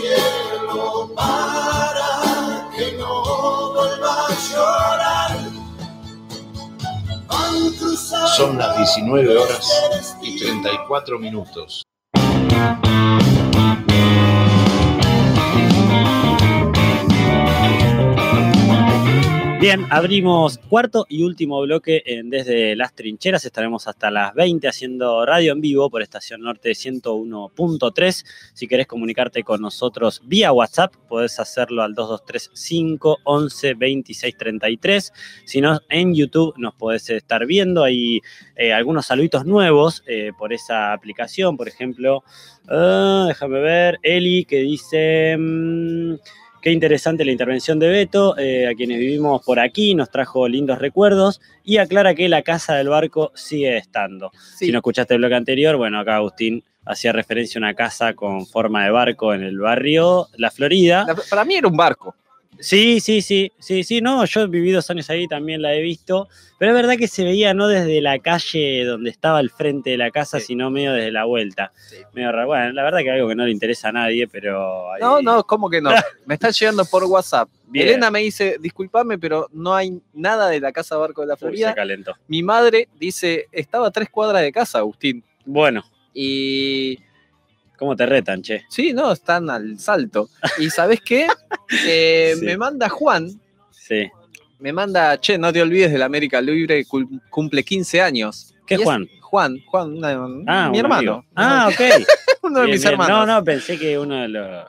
[0.00, 5.38] cielo para que no vuelva a llorar.
[7.28, 11.82] Van cruzando Son las 19 horas y 34 minutos.
[19.60, 23.44] Bien, abrimos cuarto y último bloque en Desde las Trincheras.
[23.44, 28.24] Estaremos hasta las 20 haciendo radio en vivo por Estación Norte 101.3.
[28.54, 35.12] Si querés comunicarte con nosotros vía WhatsApp, podés hacerlo al 2235 11 26 33.
[35.44, 37.84] Si no, en YouTube nos podés estar viendo.
[37.84, 38.22] Hay
[38.56, 41.58] eh, algunos saluditos nuevos eh, por esa aplicación.
[41.58, 42.24] Por ejemplo,
[42.66, 45.36] ah, déjame ver, Eli que dice...
[45.38, 46.14] mm,
[46.62, 50.78] Qué interesante la intervención de Beto, eh, a quienes vivimos por aquí, nos trajo lindos
[50.78, 54.30] recuerdos y aclara que la casa del barco sigue estando.
[54.56, 54.66] Sí.
[54.66, 58.46] Si no escuchaste el bloque anterior, bueno, acá Agustín hacía referencia a una casa con
[58.46, 61.04] forma de barco en el barrio La Florida.
[61.06, 62.14] La- para mí era un barco.
[62.60, 66.28] Sí, sí, sí, sí, sí, no, yo viví dos años ahí, también la he visto,
[66.58, 69.96] pero es verdad que se veía no desde la calle donde estaba el frente de
[69.96, 70.46] la casa, Sí.
[70.48, 71.72] sino medio desde la vuelta.
[72.12, 72.48] Medio raro.
[72.48, 74.92] Bueno, la verdad que algo que no le interesa a nadie, pero...
[74.92, 75.90] ahí- No, no, ¿cómo que no?
[76.26, 77.48] Me están llegando por WhatsApp.
[77.66, 77.88] Bien.
[77.88, 81.38] Elena me dice, disculpame, pero no hay nada de la casa Barco de la Uy,
[81.38, 81.68] Florida.
[81.70, 82.14] se calentó.
[82.28, 85.22] Mi madre dice, estaba a tres cuadras de casa, Agustín.
[85.44, 86.98] Bueno, Y
[87.80, 88.64] ¿cómo te retan, che?
[88.68, 90.28] sí, no, están al salto.
[90.58, 91.26] ¿Y sabes qué?
[91.86, 92.44] Eh, Sí.
[92.44, 93.28] Me manda Juan,
[93.72, 94.08] Sí.
[94.60, 96.84] me manda, che, no te olvides del América Libre,
[97.30, 98.54] cumple 15 años.
[98.66, 99.08] ¿Qué es- Juan?
[99.22, 100.96] Juan, Juan, una- Ah, mi hermano.
[100.98, 101.24] amigo.
[101.34, 101.80] Ah, ok.
[102.42, 102.92] uno de Bien, mis bien.
[102.92, 103.26] hermanos.
[103.26, 104.64] No, no, pensé que uno de los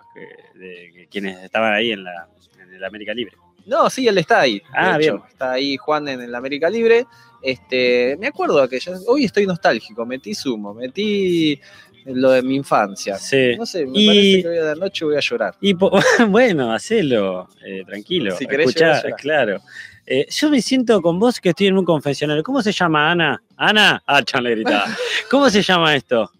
[0.55, 2.27] de- quienes estaban ahí en la
[2.61, 3.35] en el América Libre.
[3.65, 4.61] No, sí, él está ahí.
[4.73, 5.19] Ah, bien.
[5.29, 7.05] Está ahí Juan en el América Libre.
[7.43, 11.59] Este, me acuerdo que hoy estoy nostálgico, metí sumo, metí
[12.06, 13.15] lo de mi infancia.
[13.18, 13.56] Sí.
[13.57, 15.56] No sé, me Y- parece que hoy a la noche voy a llorar.
[15.61, 15.91] Y po-
[16.30, 18.36] bueno, hacelo, eh, tranquilo.
[18.38, 19.61] Si querés Escuchá, llorar, claro.
[20.06, 22.44] Eh, yo me siento con vos que estoy en un confesionario.
[22.44, 23.41] ¿Cómo se llama Ana?
[23.56, 24.86] Ana, ah, Chan le gritaba.
[25.30, 26.32] ¿Cómo se llama esto?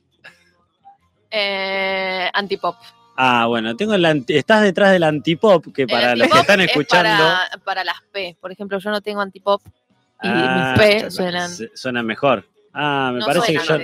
[1.30, 2.76] Eh, antipop.
[3.16, 6.60] Ah, bueno, tengo el anti- estás detrás del antipop, que para El los que están
[6.62, 8.36] es escuchando Para, para las P.
[8.40, 9.62] Por ejemplo, yo no tengo antipop
[10.24, 11.52] y ah, mis P suenan.
[11.76, 12.46] suenan mejor.
[12.74, 13.78] Ah, me no parece que yo.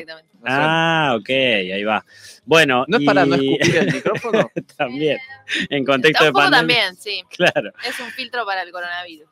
[0.46, 2.04] Ah, ok, ahí va.
[2.46, 4.52] Bueno, ¿No es para no y- escupir el micrófono?
[4.78, 5.18] también.
[5.70, 6.60] En contexto de pandemia.
[6.60, 7.24] también, sí.
[7.30, 7.72] Claro.
[7.88, 9.28] Es un filtro para el coronavirus.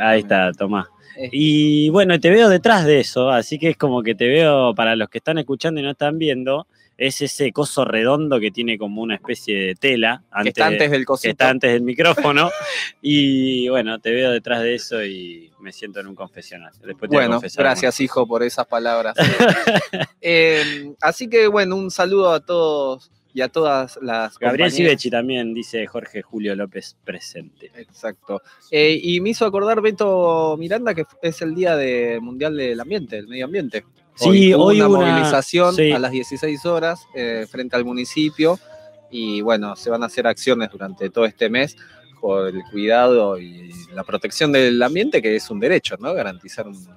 [0.00, 0.86] Ahí está, Tomás.
[1.32, 4.94] Y bueno, te veo detrás de eso, así que es como que te veo, para
[4.96, 6.66] los que están escuchando y no están viendo,
[7.00, 10.22] es ese coso redondo que tiene como una especie de tela.
[10.42, 11.30] Que está antes del que cosito.
[11.30, 12.50] está antes del micrófono.
[13.00, 16.72] y bueno, te veo detrás de eso y me siento en un confesional.
[16.84, 19.16] Después te Bueno, gracias hijo por esas palabras.
[20.22, 24.70] Eh, así que bueno, un saludo a todos y a todas las Gabriel.
[24.70, 27.72] Sivechi también dice Jorge Julio López presente.
[27.74, 28.42] Exacto.
[28.70, 33.16] Eh, y me hizo acordar Beto Miranda que es el día de Mundial del Ambiente,
[33.16, 33.84] del Medio Ambiente.
[34.24, 35.92] Sí, hoy una hubo una- movilización sí.
[35.92, 38.58] a las 16 horas eh, frente al municipio
[39.10, 41.76] y bueno, se van a hacer acciones durante todo este mes
[42.20, 46.12] por el cuidado y la protección del ambiente, que es un derecho, ¿no?
[46.14, 46.74] Garantizar un...
[46.76, 46.88] eh,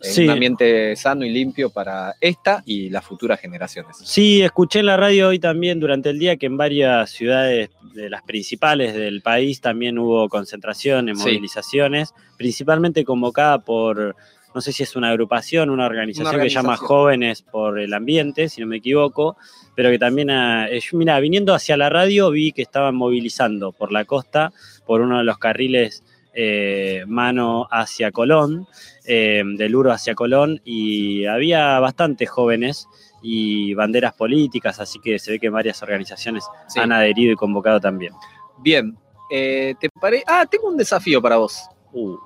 [0.00, 0.24] Sí.
[0.24, 3.96] un ambiente sano y limpio para esta y las futuras generaciones.
[4.04, 8.10] Sí, escuché en la radio hoy también durante el día que en varias ciudades de
[8.10, 11.24] las principales del país también hubo concentraciones, Sí.
[11.24, 14.14] movilizaciones, principalmente convocada por,
[14.54, 16.86] no sé si es una agrupación, una organización, que llama organización.
[16.88, 19.36] Jóvenes por el Ambiente, si no me equivoco,
[19.74, 23.72] pero que también, ah, eh, yo, mira, viniendo hacia la radio vi que estaban movilizando
[23.72, 24.52] por la costa,
[24.86, 26.04] por uno de los carriles
[26.36, 28.66] eh, mano hacia Colón,
[29.06, 32.88] eh, del Uro hacia Colón, y había bastantes jóvenes
[33.22, 36.80] y banderas políticas, así que se ve que varias organizaciones Sí.
[36.80, 38.12] han adherido y convocado también.
[38.58, 38.96] Bien,
[39.30, 41.68] eh, ¿te pare- Ah, tengo un desafío para vos.
[41.92, 42.16] Uh,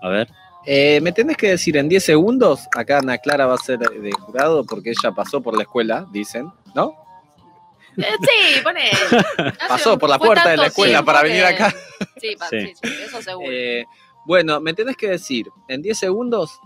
[0.00, 0.28] a ver.
[0.66, 4.12] Eh, me tenés que decir en 10 segundos, acá Ana Clara va a ser de
[4.12, 6.94] jurado porque ella pasó por la escuela, dicen, ¿no?
[7.96, 8.90] Eh, sí, poné.
[9.68, 11.74] Pasó por la puerta de la escuela para venir acá.
[12.20, 12.66] Sí, pa- Sí.
[12.66, 13.48] sí, sí, eso seguro.
[13.50, 13.84] Eh,
[14.26, 16.60] bueno, me tenés que decir en 10 segundos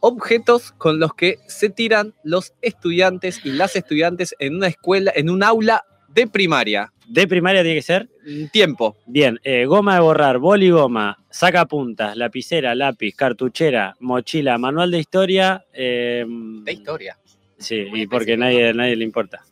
[0.00, 5.30] objetos con los que se tiran los estudiantes y las estudiantes en una escuela, en
[5.30, 5.84] un aula
[6.16, 6.90] de primaria.
[7.06, 8.08] De primaria tiene que ser.
[8.50, 8.96] Tiempo.
[9.06, 15.64] Bien, eh, goma de borrar, boligoma, sacapuntas, lapicera, lápiz, cartuchera, mochila, manual de historia.
[15.72, 17.16] eh, De historia.
[17.58, 19.42] sí, y porque nadie, nadie le importa.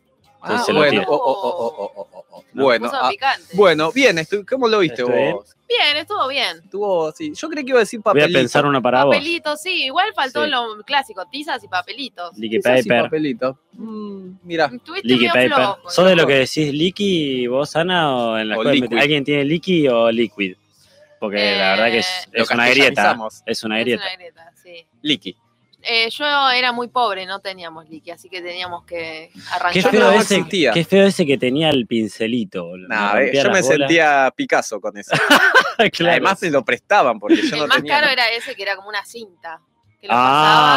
[0.45, 2.43] Ah, Entonces lo bueno, oh, oh, oh, oh, oh, oh, oh.
[2.53, 2.63] No.
[2.63, 3.11] bueno, ah,
[3.53, 4.17] bueno, bien,
[4.49, 5.55] ¿cómo lo viste ¿Estuvo vos?
[5.67, 6.57] Bien, estuvo bien.
[6.63, 7.33] Estuvo, sí.
[7.35, 8.39] Yo creí que iba a decir Voy a papelito.
[8.39, 9.15] pensar una para vos.
[9.15, 10.51] Papelitos, sí, igual faltó Sí.
[10.51, 12.31] lo clásico, tizas y papelitos.
[12.35, 13.03] Sí, paper.
[13.03, 13.59] papelito.
[13.73, 15.53] Mm, mira, medio paper.
[15.53, 15.89] flojo.
[15.89, 18.79] ¿Sos de lo que decís liqui vos, Ana, o en la O escuela?
[18.79, 18.97] liquid.
[18.99, 20.55] ¿Alguien tiene liqui o liquid?
[21.19, 23.17] Porque la verdad que es, Eh, es una grieta.
[23.45, 24.03] Es una Es grieta.
[24.05, 24.85] una grieta, sí.
[25.01, 25.35] Liqui.
[25.87, 29.91] Eh, yo era muy pobre, no teníamos liqui, así que teníamos que Qué arrancar.
[29.91, 30.71] feo, no ese, existía.
[30.71, 32.75] qué feo ese que tenía el pincelito.
[32.87, 33.67] Nah, eh, yo me bolas.
[33.67, 35.11] sentía Picasso con eso.
[35.91, 36.11] Claro.
[36.13, 37.99] Además me lo prestaban porque yo El no más tenía.
[37.99, 39.59] caro era ese que era como una cinta.
[39.99, 40.17] Que lo Ah,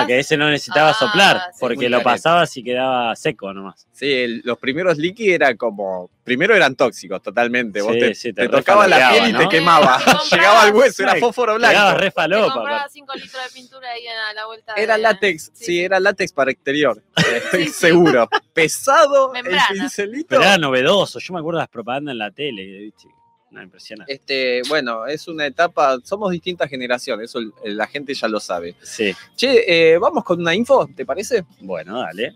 [0.00, 0.06] pasabas.
[0.06, 3.86] que ese no necesitaba Ah, soplar, sí, porque lo pasabas y quedaba seco nomás.
[3.92, 6.10] Sí, el- los primeros liqui eran como.
[6.24, 7.80] Primero eran tóxicos totalmente.
[7.82, 9.38] Vos Sí, te, sí, te te tocaba la piel y ¿no?
[9.40, 9.98] te quemaba.
[10.30, 11.98] Llegaba al hueso, era fósforo blanco.
[11.98, 12.52] re Te falopa.
[12.54, 14.74] compraba 5 litros de pintura ahí a la vuelta.
[14.76, 17.02] Era de- látex, sí, era látex para exterior.
[17.16, 17.80] Estoy Sí, sí.
[17.80, 18.28] seguro.
[18.52, 19.66] Pesado Membrana.
[19.70, 20.26] el pincelito.
[20.28, 21.18] Pero era novedoso.
[21.18, 22.64] Yo me acuerdo de las propagandas en la tele.
[22.64, 23.08] ¿viste?
[23.50, 24.12] No, impresionante.
[24.12, 28.76] Este, bueno, es una etapa, somos distintas generaciones, eso la gente ya lo sabe.
[28.82, 29.12] Sí.
[29.36, 31.44] Che, eh, vamos con una info, ¿te parece?
[31.60, 32.34] Bueno, dale.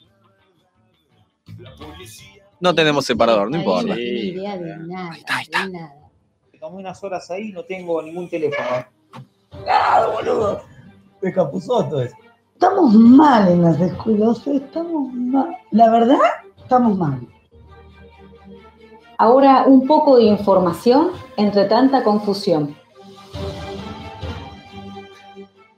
[2.60, 4.00] No tenemos separador, no Ahí importa.
[4.00, 5.16] Idea de nada.
[5.16, 5.94] de nada.
[6.58, 8.86] Tomé unas horas ahí y no tengo ningún teléfono.
[9.64, 10.64] Claro, boludo.
[11.20, 12.12] De Capuzoto es.
[12.54, 15.56] Estamos mal en las escuelas, estamos mal.
[15.72, 16.18] La verdad,
[16.56, 17.26] estamos mal.
[19.22, 22.76] Ahora un poco de información entre tanta confusión.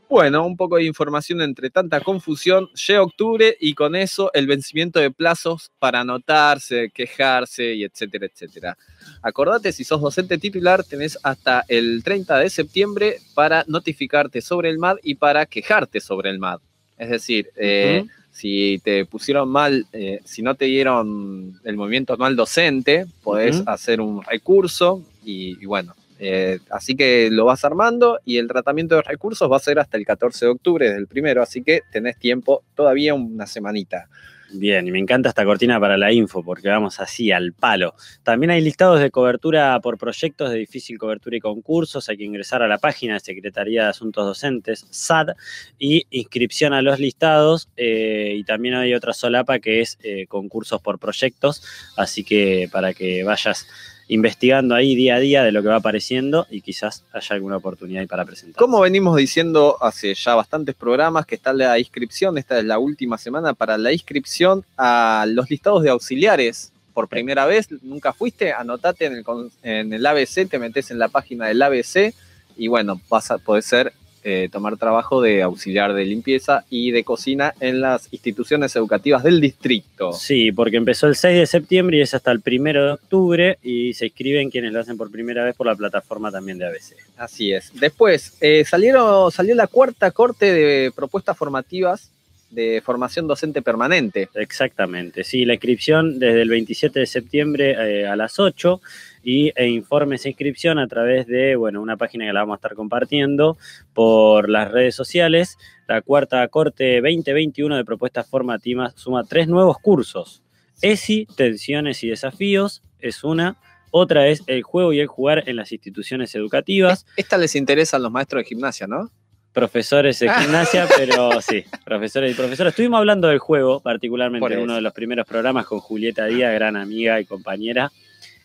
[0.09, 2.71] Bueno, un poco de información entre tanta confusión.
[2.73, 8.79] Llega octubre y con eso el vencimiento de plazos para anotarse, quejarse y etcétera, etcétera.
[9.21, 14.79] Acordate, si sos docente titular, tenés hasta el 30 de septiembre para notificarte sobre el
[14.79, 16.61] MAD y para quejarte sobre el MAD.
[16.97, 18.07] Es decir, eh.
[18.35, 24.01] Si te pusieron mal, eh, si no te dieron el movimiento anual docente, podés hacer
[24.01, 29.03] un recurso y, y bueno, eh, así que lo vas armando y el tratamiento de
[29.03, 32.19] recursos va a ser hasta el 14 de octubre, desde el primero, así que tenés
[32.19, 34.09] tiempo todavía una semanita.
[34.57, 37.95] Bien, y me encanta esta cortina para la info, porque vamos así al palo.
[38.23, 42.09] También hay listados de cobertura por proyectos de difícil cobertura y concursos.
[42.09, 45.31] Hay que ingresar a la página de Secretaría de Asuntos Docentes, SAD,
[45.77, 47.69] y inscripción a los listados.
[47.77, 51.65] eh, y también hay otra solapa que es eh, concursos por proyectos.
[51.97, 53.67] Así que para que vayas
[54.09, 58.03] investigando ahí día a día de lo que va apareciendo y quizás haya alguna oportunidad
[58.03, 58.59] ahí para presentar.
[58.59, 63.19] Como venimos diciendo hace ya bastantes programas, que está la inscripción, esta es la última
[63.19, 66.73] semana para la inscripción a los listados de auxiliares.
[66.93, 69.25] Por primera vez, nunca fuiste, anotate en el,
[69.63, 72.15] en el ABC, te metes en la página del ABC
[72.57, 73.93] y bueno, vas a poder ser,
[74.25, 79.41] eh, tomar trabajo de auxiliar de limpieza y de cocina en las instituciones educativas del
[79.41, 80.13] distrito.
[80.13, 83.93] Sí, porque empezó el 6 de septiembre y es hasta el 1 de octubre y
[83.93, 86.97] se inscriben quienes lo hacen por primera vez por la plataforma también de ABC.
[87.19, 87.71] Así es.
[87.75, 92.11] Después, eh, salieron, salió la cuarta corte de propuestas formativas
[92.55, 94.29] de formación docente permanente.
[94.35, 98.81] Exactamente, sí, la inscripción desde el 27 de septiembre eh, a las 8
[99.25, 102.57] y e informes e inscripción a través de, bueno, una página que la vamos a
[102.57, 103.57] estar compartiendo
[103.93, 105.59] por las redes sociales.
[105.89, 110.43] La cuarta corte 2021 de propuestas formativas suma tres nuevos cursos.
[110.83, 113.57] ESI, tensiones y desafíos, es una.
[113.91, 117.07] Otra es el juego y el jugar en las instituciones educativas.
[117.17, 119.11] Esta les interesa a los maestros de gimnasia, ¿no?
[119.55, 122.73] Profesores de gimnasia, pero sí, profesores y profesoras.
[122.73, 126.77] Estuvimos hablando del juego, particularmente en uno de los primeros programas con Julieta Díaz, gran
[126.77, 127.91] amiga y compañera.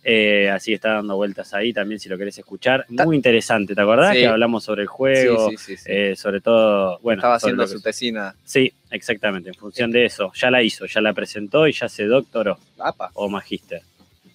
[0.01, 2.85] Eh, así está dando vueltas ahí también si lo querés escuchar.
[2.87, 4.13] Muy interesante, ¿te acordás?
[4.13, 4.19] Sí.
[4.21, 7.81] Que hablamos sobre el juego, Sí, sí, eh, sobre todo, bueno, Estaba haciendo que- su
[7.81, 8.33] tesina.
[8.45, 10.31] Sí, exactamente, en función de eso.
[10.35, 12.57] Ya la hizo, ya la presentó y ya se doctoró.
[12.79, 13.09] Apa.
[13.15, 13.81] O magíster.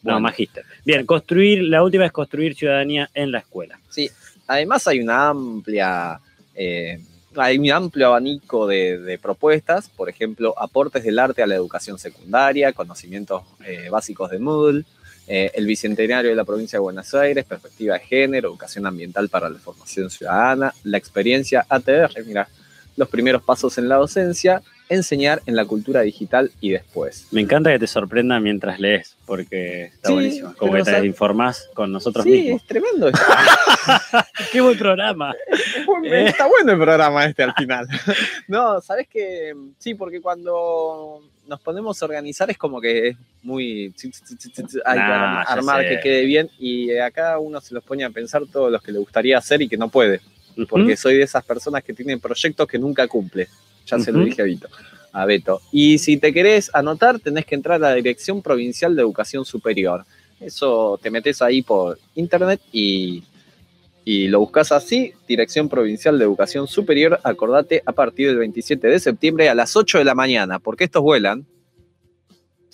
[0.02, 0.64] No, magíster.
[0.84, 3.78] Bien, construir, la última es construir ciudadanía en la escuela.
[3.88, 4.10] Sí,
[4.46, 6.20] además hay una amplia,
[6.54, 7.00] eh,
[7.36, 12.72] hay un amplio abanico de, propuestas, por ejemplo, aportes del arte a la educación secundaria,
[12.72, 14.84] conocimientos eh, básicos de Moodle,
[15.26, 19.48] eh, el bicentenario de la provincia de Buenos Aires, perspectiva de género, educación ambiental para
[19.48, 22.48] la formación ciudadana, la experiencia ATR, mira,
[22.96, 27.26] los primeros pasos en la docencia, enseñar en la cultura digital y después.
[27.30, 30.54] Me encanta que te sorprenda mientras lees, porque está Sí, buenísimo.
[30.56, 32.60] Como que te informás con nosotros Sí, mismos.
[32.62, 33.08] es tremendo.
[33.08, 33.20] esto.
[34.52, 35.32] Qué buen programa.
[36.04, 36.26] Eh.
[36.28, 37.86] Está bueno el programa este al final.
[38.48, 43.94] No, sabes que sí, porque cuando nos ponemos a organizar es como que es muy.
[44.84, 48.42] Hay Nah, armar, que quede bien y a cada uno se los pone a pensar
[48.52, 50.20] todos los que le gustaría hacer y que no puede.
[50.68, 53.48] Porque soy de esas personas que tienen proyectos que nunca cumple.
[53.86, 54.68] Ya se lo dije a Vito.
[55.12, 55.60] A Beto.
[55.70, 60.04] Y si te querés anotar, tenés que entrar a la Dirección Provincial de Educación Superior.
[60.40, 63.22] Eso te metes ahí por internet y,
[64.04, 69.00] y lo buscas así, Dirección Provincial de Educación Superior, acordate a partir del 27 de
[69.00, 71.46] septiembre a las 8 de la mañana, porque estos vuelan.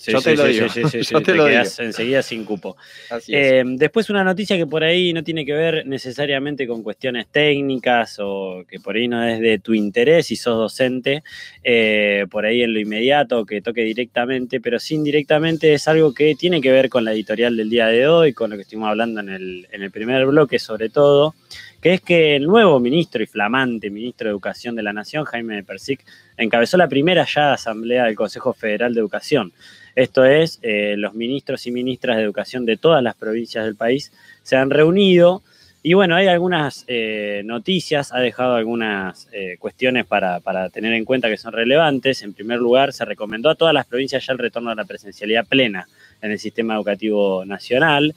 [0.01, 0.67] Sí, Yo sí, te lo digo.
[0.67, 1.87] sí, sí, sí, Yo te te lo quedás digo.
[1.89, 2.75] enseguida sin cupo.
[3.11, 3.51] Así es.
[3.51, 8.17] Eh, después una noticia que por ahí no tiene que ver necesariamente con cuestiones técnicas
[8.19, 11.23] o que por ahí no es de tu interés si sos docente,
[11.63, 16.33] eh, por ahí en lo inmediato, que toque directamente, pero sí indirectamente es algo que
[16.33, 19.19] tiene que ver con la editorial del día de hoy, con lo que estuvimos hablando
[19.19, 21.35] en el, en el primer bloque sobre todo,
[21.81, 25.63] que es que el nuevo ministro y flamante ministro de Educación de la Nación, Jaime
[25.63, 26.05] Persic,
[26.37, 29.51] encabezó la primera ya asamblea del Consejo Federal de Educación.
[29.95, 34.13] Esto es, eh, los ministros y ministras de educación de todas las provincias del país
[34.43, 35.43] se han reunido
[35.83, 41.05] y bueno, hay algunas eh, noticias, ha dejado algunas eh, cuestiones para, para tener en
[41.05, 42.21] cuenta que son relevantes.
[42.21, 45.47] En primer lugar, se recomendó a todas las provincias ya el retorno a la presencialidad
[45.47, 45.87] plena
[46.21, 48.13] en el sistema educativo nacional.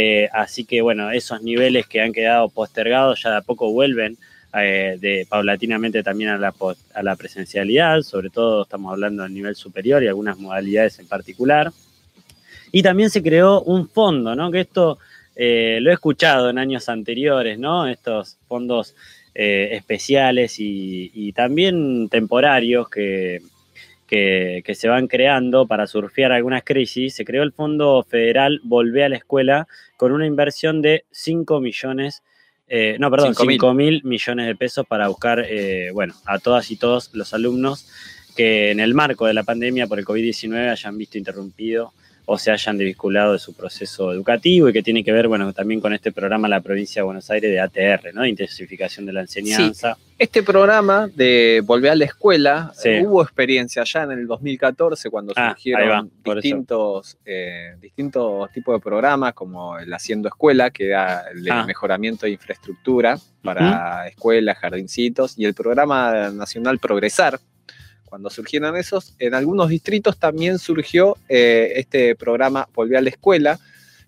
[0.00, 4.16] Eh, así que bueno, esos niveles que han quedado postergados ya de a poco vuelven
[4.54, 6.54] eh, de, paulatinamente también a la,
[6.94, 11.72] a la presencialidad, sobre todo estamos hablando del nivel superior y algunas modalidades en particular.
[12.70, 14.52] Y también se creó un fondo, ¿no?
[14.52, 15.00] Que esto
[15.34, 17.88] eh, lo he escuchado en años anteriores, ¿no?
[17.88, 18.94] Estos fondos
[19.40, 23.40] especiales y también temporarios que,
[24.08, 27.14] que, que se van creando para surfear algunas crisis.
[27.14, 32.22] Se creó el Fondo Federal Volvé a la Escuela con una inversión de 5 millones
[32.68, 33.52] eh, no, perdón, 5.000.
[33.52, 37.88] 5 mil millones de pesos para buscar, eh, bueno, a todas y todos los alumnos
[38.36, 41.92] que en el marco de la pandemia por el COVID-19 hayan visto interrumpido
[42.30, 45.80] o se hayan desvinculado de su proceso educativo y que tiene que ver, bueno, también
[45.80, 48.20] con este programa de la provincia de Buenos Aires de ATR, ¿no?
[48.20, 49.96] De intensificación de la enseñanza.
[50.18, 52.88] Este programa de Volver a la Escuela, Sí.
[52.90, 58.74] eh, hubo experiencia ya en el 2014 cuando Ah, va, surgieron distintos, eh, distintos tipos
[58.76, 61.64] de programas como el Haciendo Escuela, que era el Ah.
[61.64, 67.40] mejoramiento de infraestructura para escuelas, jardincitos, y el programa nacional Progresar.
[68.08, 73.58] Cuando surgieron esos, en algunos distritos también surgió eh, este programa Volver a la Escuela,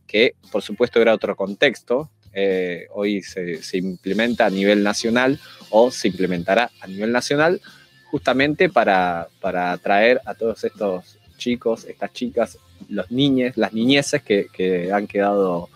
[0.07, 2.11] que por supuesto era otro contexto.
[2.33, 5.41] eh, hoy se, se implementa a nivel nacional
[5.71, 7.61] o se implementará a nivel nacional
[8.05, 12.59] justamente para, para atraer a todos estos chicos, estas chicas,
[12.89, 15.69] los niñes, las niñeces que, que han quedado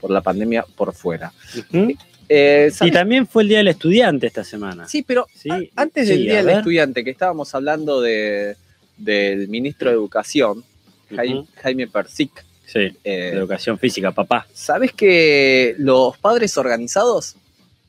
[0.00, 1.32] por la pandemia por fuera.
[2.34, 4.88] Eh, Y también fue el Día del Estudiante esta semana.
[4.88, 6.56] Sí, pero Sí, antes sí, del Día del ver.
[6.58, 8.56] Estudiante, que estábamos hablando de,
[8.96, 10.64] del ministro de Educación,
[11.62, 14.46] Jaime, Persic, Sí, eh, de educación física, papá.
[14.54, 17.36] ¿sabes que los padres organizados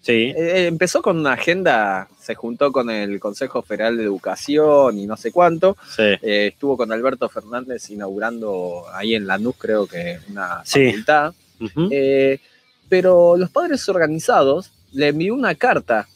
[0.02, 0.34] Sí.
[0.36, 5.16] Eh, empezó con una agenda, se juntó con el Consejo Federal de Educación y no
[5.16, 5.78] sé cuánto.
[5.96, 6.04] Sí.
[6.22, 10.88] Estuvo con Alberto Fernández inaugurando ahí en Lanús, creo que una Sí.
[10.88, 11.34] facultad.
[11.90, 12.38] Eh,
[12.90, 16.08] pero los padres organizados le envió una carta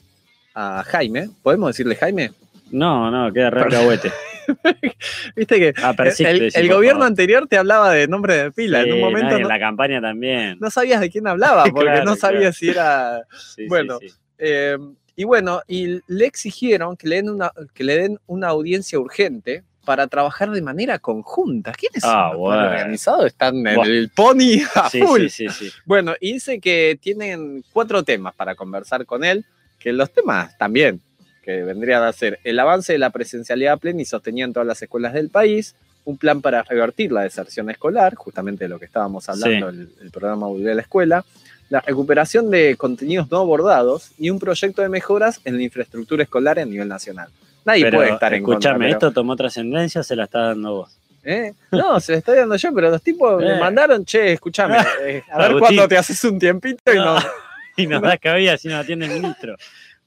[0.53, 1.29] a Jaime.
[1.43, 2.31] ¿Podemos decirle Jaime?
[2.71, 4.11] No, no, queda re alcahuete.
[5.35, 7.07] Viste que Ah, el, gobierno favor.
[7.07, 8.83] anterior te hablaba de nombre de pila.
[8.83, 10.57] Sí, en un momento en no, la campaña también.
[10.59, 12.59] no sabías de quién hablaba porque Claro, no sabías claro.
[12.59, 14.07] si era Sí, sí, bueno, sí.
[14.37, 14.77] Eh,
[15.15, 19.63] y bueno, y le exigieron que le, den una, que le den una audiencia urgente
[19.87, 21.71] para trabajar de manera conjunta.
[21.71, 22.63] ¿Quiénes Ah, son bueno.
[22.63, 23.25] organizados?
[23.27, 25.27] Están en el pony a Sí, full.
[25.29, 25.71] sí, sí, sí.
[25.85, 29.45] Bueno, y dice que tienen cuatro temas para conversar con él.
[29.79, 30.99] que los temas también,
[31.43, 34.81] que vendrían a ser el avance de la presencialidad plena y sostenida en todas las
[34.81, 39.29] escuelas del país, un plan para revertir la deserción escolar, justamente de lo que estábamos
[39.29, 41.23] hablando, el, el programa Volver a la Escuela,
[41.69, 46.57] la recuperación de contenidos no abordados y un proyecto de mejoras en la infraestructura escolar
[46.59, 47.29] a nivel nacional.
[47.67, 48.57] Nadie Pero, puede estar en contra.
[48.71, 50.97] escúchame, pero- esto tomó trascendencia, se la está dando vos.
[51.23, 51.51] ¿Eh?
[51.71, 53.59] No, se le estoy dando yo, pero los tipos me Eh.
[53.59, 57.19] mandaron, che, escúchame, eh, a ver cuándo te haces un tiempito y No.
[57.19, 57.19] no.
[57.79, 59.55] Y nos da cabida si no atiende el ministro.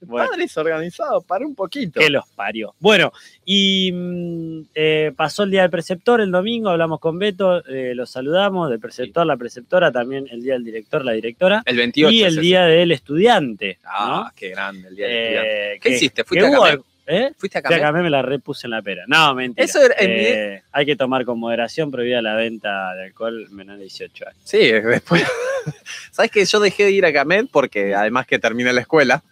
[0.01, 0.29] Bueno.
[0.31, 1.99] Padres organizados, para un poquito.
[2.01, 2.73] Que los parió.
[2.79, 3.13] Bueno,
[3.45, 8.05] y mm, eh, pasó el día del preceptor el domingo, hablamos con Beto, eh, lo
[8.07, 11.61] saludamos, del preceptor, la preceptora, también el día del director, la directora.
[11.65, 12.41] El 28 Y es el ese.
[12.41, 13.77] día del estudiante.
[13.85, 14.31] Ah, ¿no?
[14.35, 15.79] qué grande el día del Eh, estudiante.
[15.81, 16.23] ¿Qué hiciste?
[16.25, 16.65] ¿Fuiste a hubo
[17.11, 17.31] ¿Eh?
[17.37, 17.61] ¿Fuiste a?
[17.61, 19.03] Camé, me la repuse en la pera.
[19.07, 19.65] No, mentira.
[19.65, 23.75] Eso era- mi- Eh, Hay que tomar con moderación, prohibida la venta de alcohol menor
[23.77, 24.39] de 18 años.
[24.43, 25.23] Sí, después.
[26.11, 29.23] ¿Sabes que yo dejé de ir a Camet porque además que terminé la escuela?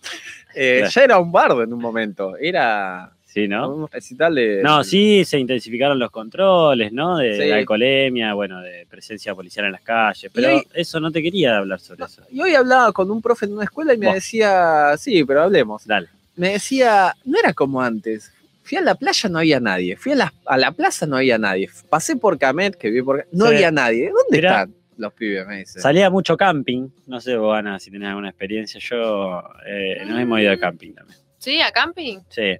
[0.55, 0.91] eh, Claro.
[0.93, 2.35] Ya era un bardo en un momento.
[2.37, 3.69] Era Sí, ¿no?
[3.75, 4.61] un recital de.
[4.63, 7.17] No, sí, se intensificaron los controles, ¿no?
[7.17, 7.39] De, Sí.
[7.43, 10.31] de alcoholemia, bueno, de presencia policial en las calles.
[10.33, 12.23] Pero hoy- eso no te quería hablar sobre eso.
[12.31, 15.85] Y hoy hablaba con un profe en una escuela y me decía, sí, pero hablemos.
[15.85, 16.07] Dale.
[16.39, 18.31] Me decía, no era como antes.
[18.63, 19.95] Fui a la playa, no había nadie.
[19.97, 21.69] Fui a la, a la plaza, no había nadie.
[21.89, 23.27] Pasé por Camet, que vi por.
[23.31, 23.55] No Sí.
[23.55, 24.05] había nadie.
[24.09, 24.49] ¿Dónde Mirá.
[24.51, 25.47] están los pibes?
[25.47, 25.79] Me dice.
[25.81, 26.87] Salía mucho camping.
[27.07, 28.79] No sé, vos, Ana, si tenés alguna experiencia.
[28.79, 31.19] Yo eh, no hemos ido al camping también.
[31.39, 31.59] ¿Sí?
[31.61, 32.19] ¿A camping?
[32.29, 32.57] Sí.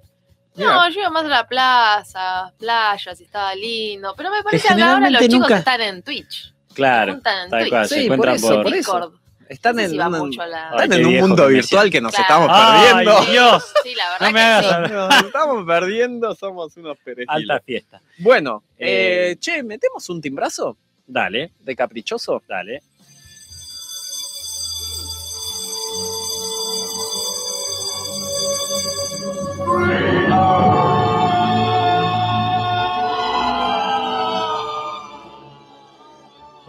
[0.56, 4.12] No, yo iba más a la plaza, playas, y estaba lindo.
[4.16, 6.52] Pero me parece que ahora los chicos nunca- están en Twitch.
[6.74, 7.12] Claro.
[7.14, 7.70] juntan en Tal Twitch.
[7.70, 8.62] cual, se Sí, por encuentran eso, por.
[8.64, 9.19] por eso.
[9.50, 11.10] Están No sé en, si va un- mucho a la- Ay, están qué en un
[11.10, 12.22] viejo mundo virtual que nos Claro.
[12.22, 13.32] estamos ¡Ay, perdiendo.
[13.32, 13.72] Dios!
[13.82, 14.70] Sí, la verdad No me que hagas sí.
[14.72, 15.10] hablar.
[15.10, 17.28] Nos estamos perdiendo, somos unos perejiles.
[17.50, 18.00] Alta fiesta.
[18.18, 22.40] Bueno, Eh, eh, che, ¿metemos un timbrazo Dale, de caprichoso?
[22.46, 22.80] dale.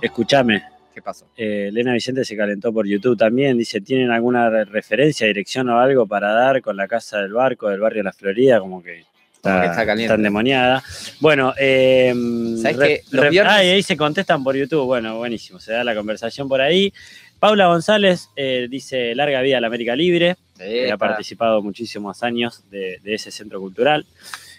[0.02, 1.26] Escúchame, ¿Qué pasó?
[1.38, 3.58] eh, Elena Vicente se calentó por YouTube también.
[3.58, 7.70] Dice, ¿tienen alguna re- referencia, dirección o algo para dar con la casa del barco
[7.70, 8.60] del barrio La Florida?
[8.60, 9.06] Como que
[9.36, 10.14] está, que está caliente.
[10.14, 10.84] endemoniada.
[11.20, 12.14] Bueno, eh,
[12.62, 14.86] ¿Sabés re- que los re- viernes- ah, y ahí se contestan por YouTube.
[14.86, 16.94] Bueno, buenísimo, se da la conversación por ahí.
[17.40, 20.36] Paula González eh, dice, larga vida a la América Libre.
[20.60, 24.06] Eh, ha participado muchísimos años de, de ese centro cultural.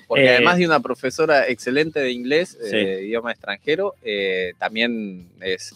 [0.09, 2.77] Porque eh, además de una profesora excelente de inglés, Sí.
[2.77, 3.95] idioma extranjero,
[4.59, 5.75] también es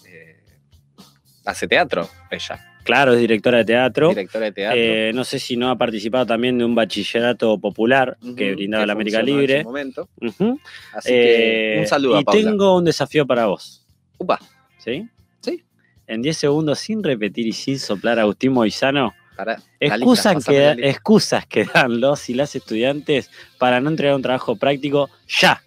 [1.47, 4.11] hace teatro ella, Claro, es directora de teatro.
[4.11, 4.79] directora de teatro.
[4.81, 8.87] Eh, no sé si no ha participado también de un bachillerato popular Ujú, que brindaba
[8.87, 9.63] la América en Libre.
[9.63, 10.09] su momento.
[10.21, 10.61] Ujú.
[10.93, 12.41] Así que Eh, un saludo y a Paula.
[12.43, 13.85] tengo un desafío para vos.
[14.19, 14.39] Upa,
[14.79, 15.05] ¿Sí?
[15.41, 15.65] Sí.
[16.07, 21.47] En 10 segundos, sin repetir y sin soplar, Agustín Moizano, para, excusas, lista, que, excusas
[21.47, 25.61] que dan los y las estudiantes para no entregar un trabajo práctico ya.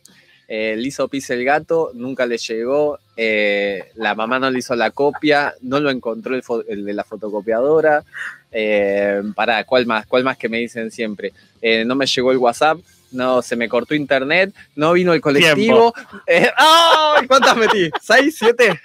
[0.51, 4.76] Eh, le hizo pis el gato, nunca le llegó, eh, la mamá no le hizo
[4.76, 6.34] la copia, no lo encontró
[6.67, 8.03] el, de la fotocopiadora.
[8.51, 10.07] Eh, pará, ¿cuál más?
[10.07, 11.34] ¿Cuál más que me dicen siempre?
[11.61, 12.80] Eh, no me llegó el WhatsApp,
[13.11, 15.93] no, se me cortó internet, no vino el colectivo.
[16.26, 17.27] Eh, ¡Ay!
[17.27, 17.89] ¿Cuántas metí?
[18.01, 18.35] ¿Seis?
[18.38, 18.80] ¿Siete?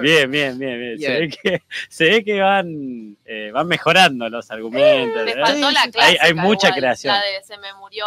[0.00, 1.00] Bien, bien, bien, bien.
[1.00, 5.26] Se, ve que, se ve que van, eh, van mejorando los argumentos.
[5.28, 5.34] ¿eh?
[5.40, 7.14] faltó la Hay- hay mucha igual, creación.
[7.14, 8.04] La de se me murió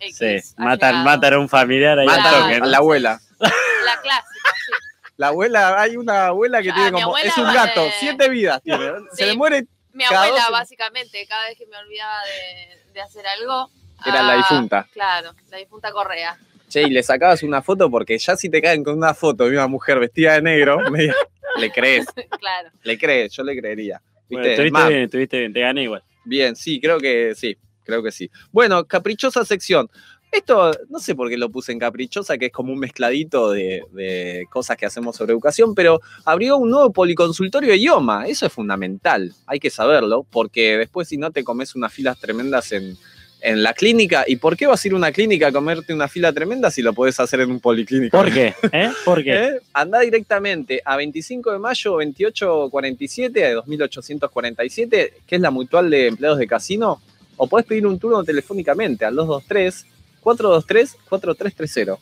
[0.00, 0.16] X.
[0.16, 0.24] Sí,
[0.58, 1.04] llegado.
[1.04, 3.20] matan a un familiar ahí toque, a la abuela.
[3.38, 4.72] La clásica, sí.
[5.16, 7.16] La abuela, hay una abuela que Ah, tiene como.
[7.18, 8.92] Es un gato, de- siete vidas tiene.
[9.12, 9.66] Se le muere.
[9.92, 13.70] Mi Cada abuela, dos- básicamente, cada vez que me olvidaba de, de hacer algo.
[14.06, 14.86] Era la ah, difunta.
[14.92, 16.36] Claro, la difunta Correa.
[16.68, 19.50] Che, y le sacabas una foto porque ya si te caen con una foto de
[19.56, 21.14] una mujer vestida de negro, medio-
[21.56, 22.06] le crees,
[22.38, 22.70] claro.
[22.82, 24.00] le crees, yo le creería.
[24.28, 26.04] Estuviste bien, estuviste bien, te gané igual.
[26.24, 27.56] bien, sí, creo que sí,
[27.88, 28.30] creo que sí.
[28.52, 29.88] Bueno, caprichosa sección.
[30.30, 33.82] Esto, no sé por qué lo puse en caprichosa, que es como un mezcladito de,
[33.92, 38.26] de cosas que hacemos sobre educación, pero abrió un nuevo policonsultorio de idioma.
[38.26, 42.72] Eso es fundamental, hay que saberlo, porque después si no te comes unas filas tremendas
[42.72, 42.98] en,
[43.40, 44.24] en la clínica.
[44.26, 46.82] ¿Y por qué vas a ir a una clínica a comerte una fila tremenda si
[46.82, 48.16] lo podés hacer en un policlínico?
[48.16, 48.54] ¿Por qué?
[48.72, 48.90] ¿Eh?
[49.04, 49.32] ¿Por qué?
[49.48, 49.60] ¿Eh?
[49.72, 56.38] Anda directamente a 25 de mayo 2847 de 2847, que es la mutual de empleados
[56.38, 57.00] de casino,
[57.38, 59.86] o podés pedir un turno telefónicamente al 223
[60.20, 61.96] 423 4330.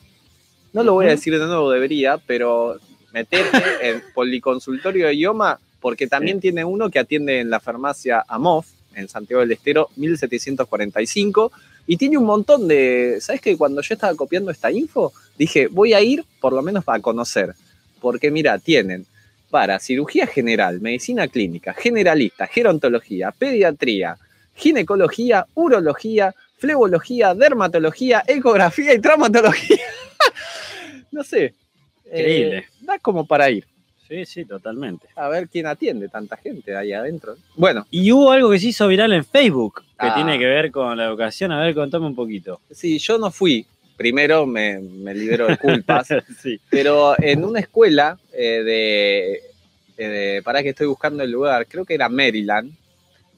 [0.72, 2.78] No lo voy a decir de nuevo, debería, pero
[3.12, 8.66] metete en policonsultorio de idioma, porque también tiene uno que atiende en la farmacia Amof,
[8.94, 11.52] en Santiago del Estero, 1745,
[11.86, 13.18] y tiene un montón de.
[13.20, 16.84] ¿Sabes que cuando yo estaba copiando esta info, dije, voy a ir por lo menos
[16.84, 17.54] para conocer?
[18.00, 19.06] Porque mira, tienen
[19.50, 24.18] para cirugía general, medicina clínica, generalista, gerontología, pediatría,
[24.56, 29.78] ginecología, urología, flebología, dermatología, ecografía y traumatología.
[31.12, 31.54] no sé.
[32.06, 32.58] Increíble.
[32.58, 33.66] eh, da como para ir.
[34.08, 35.08] Sí, sí, totalmente.
[35.16, 37.36] A ver quién atiende tanta gente ahí adentro.
[37.56, 40.14] Bueno, Y hubo algo que se hizo viral en Facebook que Ah.
[40.14, 41.50] tiene que ver con la educación.
[41.50, 42.60] A ver, contame un poquito.
[42.70, 43.66] sí, yo no fui.
[43.96, 46.06] Primero me, me libero de culpas.
[46.42, 46.60] sí.
[46.70, 49.32] Pero en una escuela eh, de,
[49.96, 52.72] eh, de- Para que estoy buscando el lugar, creo que era Maryland.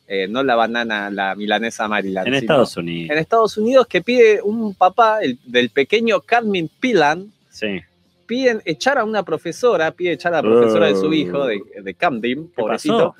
[0.09, 2.27] Eh, no la banana, la milanesa Maryland.
[2.29, 3.11] En sino- Estados Unidos.
[3.11, 7.81] En Estados Unidos que pide un papá el- del pequeño Carmen Pilan, Sí.
[8.27, 11.95] piden echar a una profesora, pide echar a la profesora de su hijo, de, de
[11.95, 13.15] Camden, pobrecito,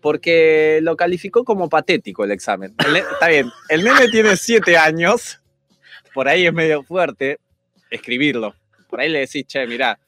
[0.00, 2.74] porque lo calificó como patético el examen.
[2.86, 5.40] El está bien, el nene tiene siete años,
[6.12, 7.38] por ahí es medio fuerte
[7.90, 8.54] escribirlo.
[8.90, 9.98] Por ahí le decís, che, mirá.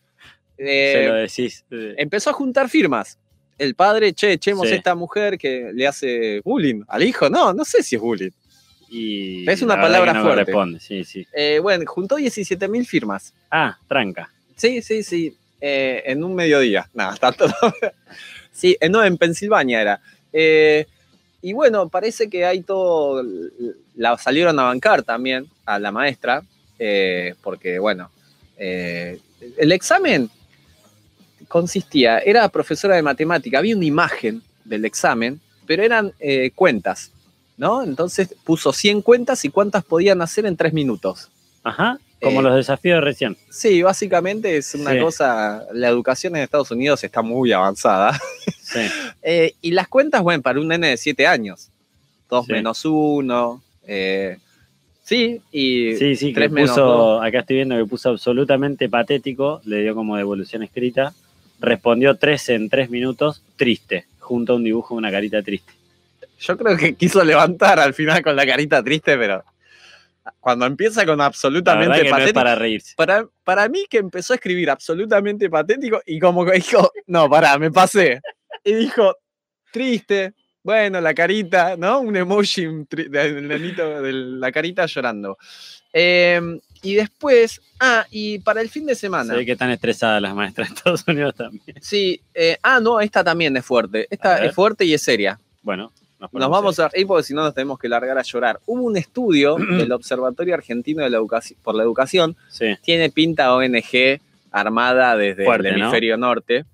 [0.59, 1.65] eh, Se lo decís.
[1.71, 3.19] eh, empezó a juntar firmas.
[3.59, 4.75] El padre, che, echemos Sí.
[4.75, 7.31] a esta mujer que le hace bullying al hijo.
[7.31, 8.31] No, no sé si es bullying.
[8.89, 10.45] Y Es una palabra no fuerte.
[10.53, 11.27] corresponde, sí, sí.
[11.33, 13.33] Eh, bueno, juntó 17 mil firmas.
[13.51, 14.31] Ah, tranca.
[14.57, 15.37] Sí, sí, sí.
[15.61, 16.89] eh, en un mediodía.
[16.95, 17.47] Nada, tanto.
[18.53, 20.01] sí, eh, no, en Pensilvania era.
[20.33, 20.87] Eh,
[21.43, 23.25] y bueno, parece que hay todo.
[23.97, 26.43] La salieron a bancar también a la maestra,
[27.43, 28.11] porque bueno,
[28.59, 30.29] el examen
[31.49, 37.11] consistía, era profesora de matemática, había una imagen del examen, pero eran eh, cuentas,
[37.57, 37.83] ¿no?
[37.83, 41.31] Entonces puso 100 cuentas y cuántas podían hacer en tres minutos.
[41.63, 41.99] Ajá.
[42.23, 43.37] Como Eh, los desafíos de recién.
[43.51, 45.01] Sí, básicamente es una Sí.
[45.01, 48.19] cosa, la educación en Estados Unidos está muy avanzada.
[48.63, 48.81] Sí.
[49.23, 51.71] Eh, y las cuentas, bueno, para un nene de 7 años,
[52.31, 52.53] 2 Sí.
[52.53, 53.63] menos 1,
[55.03, 57.25] sí, y Sí, sí, que 3 menos puso, 2.
[57.25, 61.13] acá estoy viendo que puso absolutamente patético, le dio como devolución escrita,
[61.67, 65.73] respondió 3 en 3 minutos, triste, junto a un dibujo de una carita triste.
[66.39, 69.45] Yo creo que quiso levantar al final con la carita triste, pero
[70.41, 72.95] cuando empieza con absolutamente no es patético, para reírse.
[72.97, 77.59] para, para mí que empezó a escribir absolutamente patético y como que dijo, no, pará,
[77.59, 78.21] me pasé.
[78.65, 79.17] Y dijo,
[79.73, 82.01] triste, bueno, la carita, ¿no?
[82.01, 85.39] Un emoji del nenito de la carita llorando.
[85.93, 86.41] Eh,
[86.83, 89.33] y después, ah, y para el fin de semana.
[89.33, 91.63] Se ve que están estresadas las maestras de Estados Unidos también.
[91.81, 94.07] Sí, eh, ah, no, esta también es fuerte.
[94.11, 95.39] Esta es fuerte y es seria.
[95.63, 95.93] Bueno,
[96.33, 98.61] Nos vamos a reír porque si no nos tenemos que largar a llorar.
[98.67, 102.37] Hubo un estudio del Observatorio Argentino de la Educaci- por la Educación.
[102.49, 102.77] Sí.
[102.83, 104.21] Tiene pinta ONG
[104.51, 105.81] armada desde Fuerte, el ¿no?
[105.85, 106.65] hemisferio norte.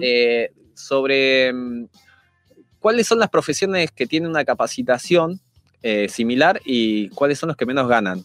[0.00, 1.86] Eh, sobre mm,
[2.78, 5.40] cuáles son las profesiones que tienen una capacitación
[5.82, 8.24] eh, similar y cuáles son los que menos ganan.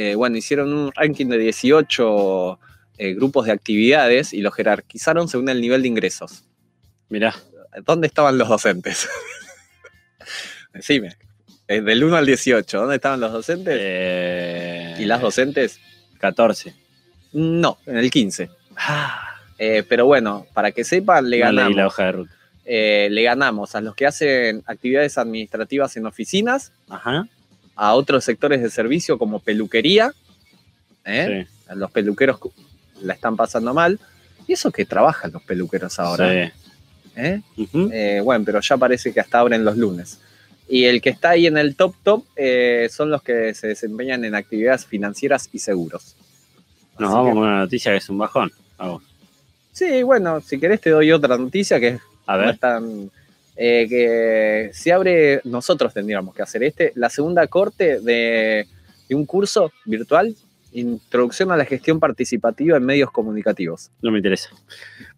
[0.00, 2.58] Eh, bueno, hicieron un ranking de 18
[2.98, 6.44] eh, grupos de actividades y los jerarquizaron según el nivel de ingresos.
[7.08, 7.34] Mirá,
[7.84, 9.08] ¿Dónde estaban los docentes?
[10.72, 11.16] Decime.
[11.66, 13.74] eh, Del 1 al 18, ¿dónde estaban los docentes?
[13.78, 15.80] eh, ¿Y las docentes?
[16.20, 16.74] 14.
[17.32, 18.50] No, en el 15.
[19.58, 21.76] Eh, pero bueno, para que sepan, le No leí ganamos.
[21.76, 22.34] la hoja de ruta.
[22.64, 27.26] eh, le ganamos a los que hacen actividades administrativas en oficinas, Ajá.
[27.80, 30.12] A otros sectores de servicio como peluquería.
[31.04, 31.46] ¿eh?
[31.46, 31.74] Sí.
[31.76, 32.38] Los peluqueros
[33.02, 34.00] la están pasando mal.
[34.48, 36.28] Y eso que trabajan los peluqueros ahora.
[36.30, 36.52] Sí.
[37.16, 37.40] ¿eh?
[37.92, 40.18] Eh, bueno, pero ya parece que hasta abren los lunes.
[40.68, 42.24] Y el que está ahí en el top top
[42.90, 46.16] son los que se desempeñan en actividades financieras y seguros.
[46.98, 48.50] Nos Así vamos que- con una noticia que es un bajón.
[48.76, 49.02] Vamos.
[49.72, 52.48] Sí, bueno, si querés te doy otra noticia que A no ver.
[52.54, 53.10] es tan-
[53.60, 58.66] eh, que se abre, nosotros tendríamos que hacer este, la segunda corte de,
[59.08, 60.34] de un curso virtual,
[60.72, 63.90] Introducción a la gestión participativa en medios comunicativos.
[64.02, 64.50] No me interesa.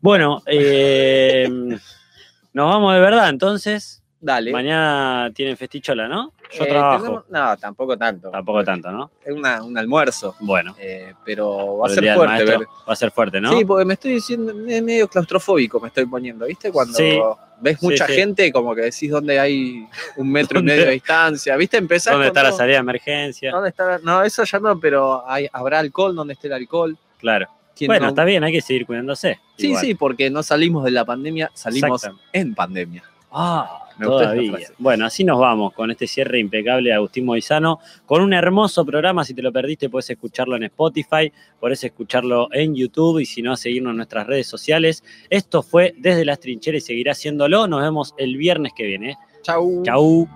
[0.00, 1.48] Bueno, eh,
[2.52, 4.02] nos vamos de verdad entonces.
[4.20, 4.52] Dale.
[4.52, 6.32] Mañana tienen festichola, ¿no?
[6.52, 7.02] Yo Eh, trabajo.
[7.02, 8.30] tenemos- no, tampoco tanto.
[8.30, 9.10] Tampoco tanto, ¿no?
[9.24, 10.34] Es una- un almuerzo.
[10.40, 10.74] Bueno.
[10.78, 12.60] Eh, pero va a ser fuerte ver.
[12.60, 13.56] Va a ser fuerte, ¿no?
[13.56, 16.72] Sí, porque me estoy diciendo, es medio claustrofóbico me estoy poniendo, ¿viste?
[16.72, 17.18] Cuando Sí.
[17.60, 18.14] ves mucha sí.
[18.14, 19.86] gente, como que decís dónde hay
[20.16, 21.76] un metro y ¿Dónde- medio de distancia, ¿viste?
[21.76, 23.52] Empezás ¿Dónde está la salida de emergencia?
[23.52, 23.98] ¿Dónde está?
[24.02, 26.98] No, eso ya no, pero hay, habrá alcohol, ¿dónde esté el alcohol?
[27.18, 27.46] Claro.
[27.76, 28.08] ¿Quién Bueno, no?
[28.10, 29.38] está bien, hay que seguir cuidándose.
[29.56, 29.84] Sí, Igual.
[29.84, 33.04] sí, porque no salimos de la pandemia, salimos en pandemia.
[33.32, 34.58] Ah, Me todavía.
[34.78, 39.24] Bueno, así nos vamos con este cierre impecable de Agustín Moizano, con un hermoso programa.
[39.24, 43.56] Si te lo perdiste, puedes escucharlo en Spotify, puedes escucharlo en YouTube y si no,
[43.56, 45.04] seguirnos en nuestras redes sociales.
[45.28, 47.66] Esto fue Desde las Trincheras y seguirá haciéndolo.
[47.66, 49.18] Nos vemos el viernes que viene.
[49.42, 49.82] Chau.
[49.84, 50.28] Chau.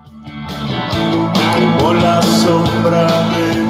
[1.79, 3.64] Por la sombra de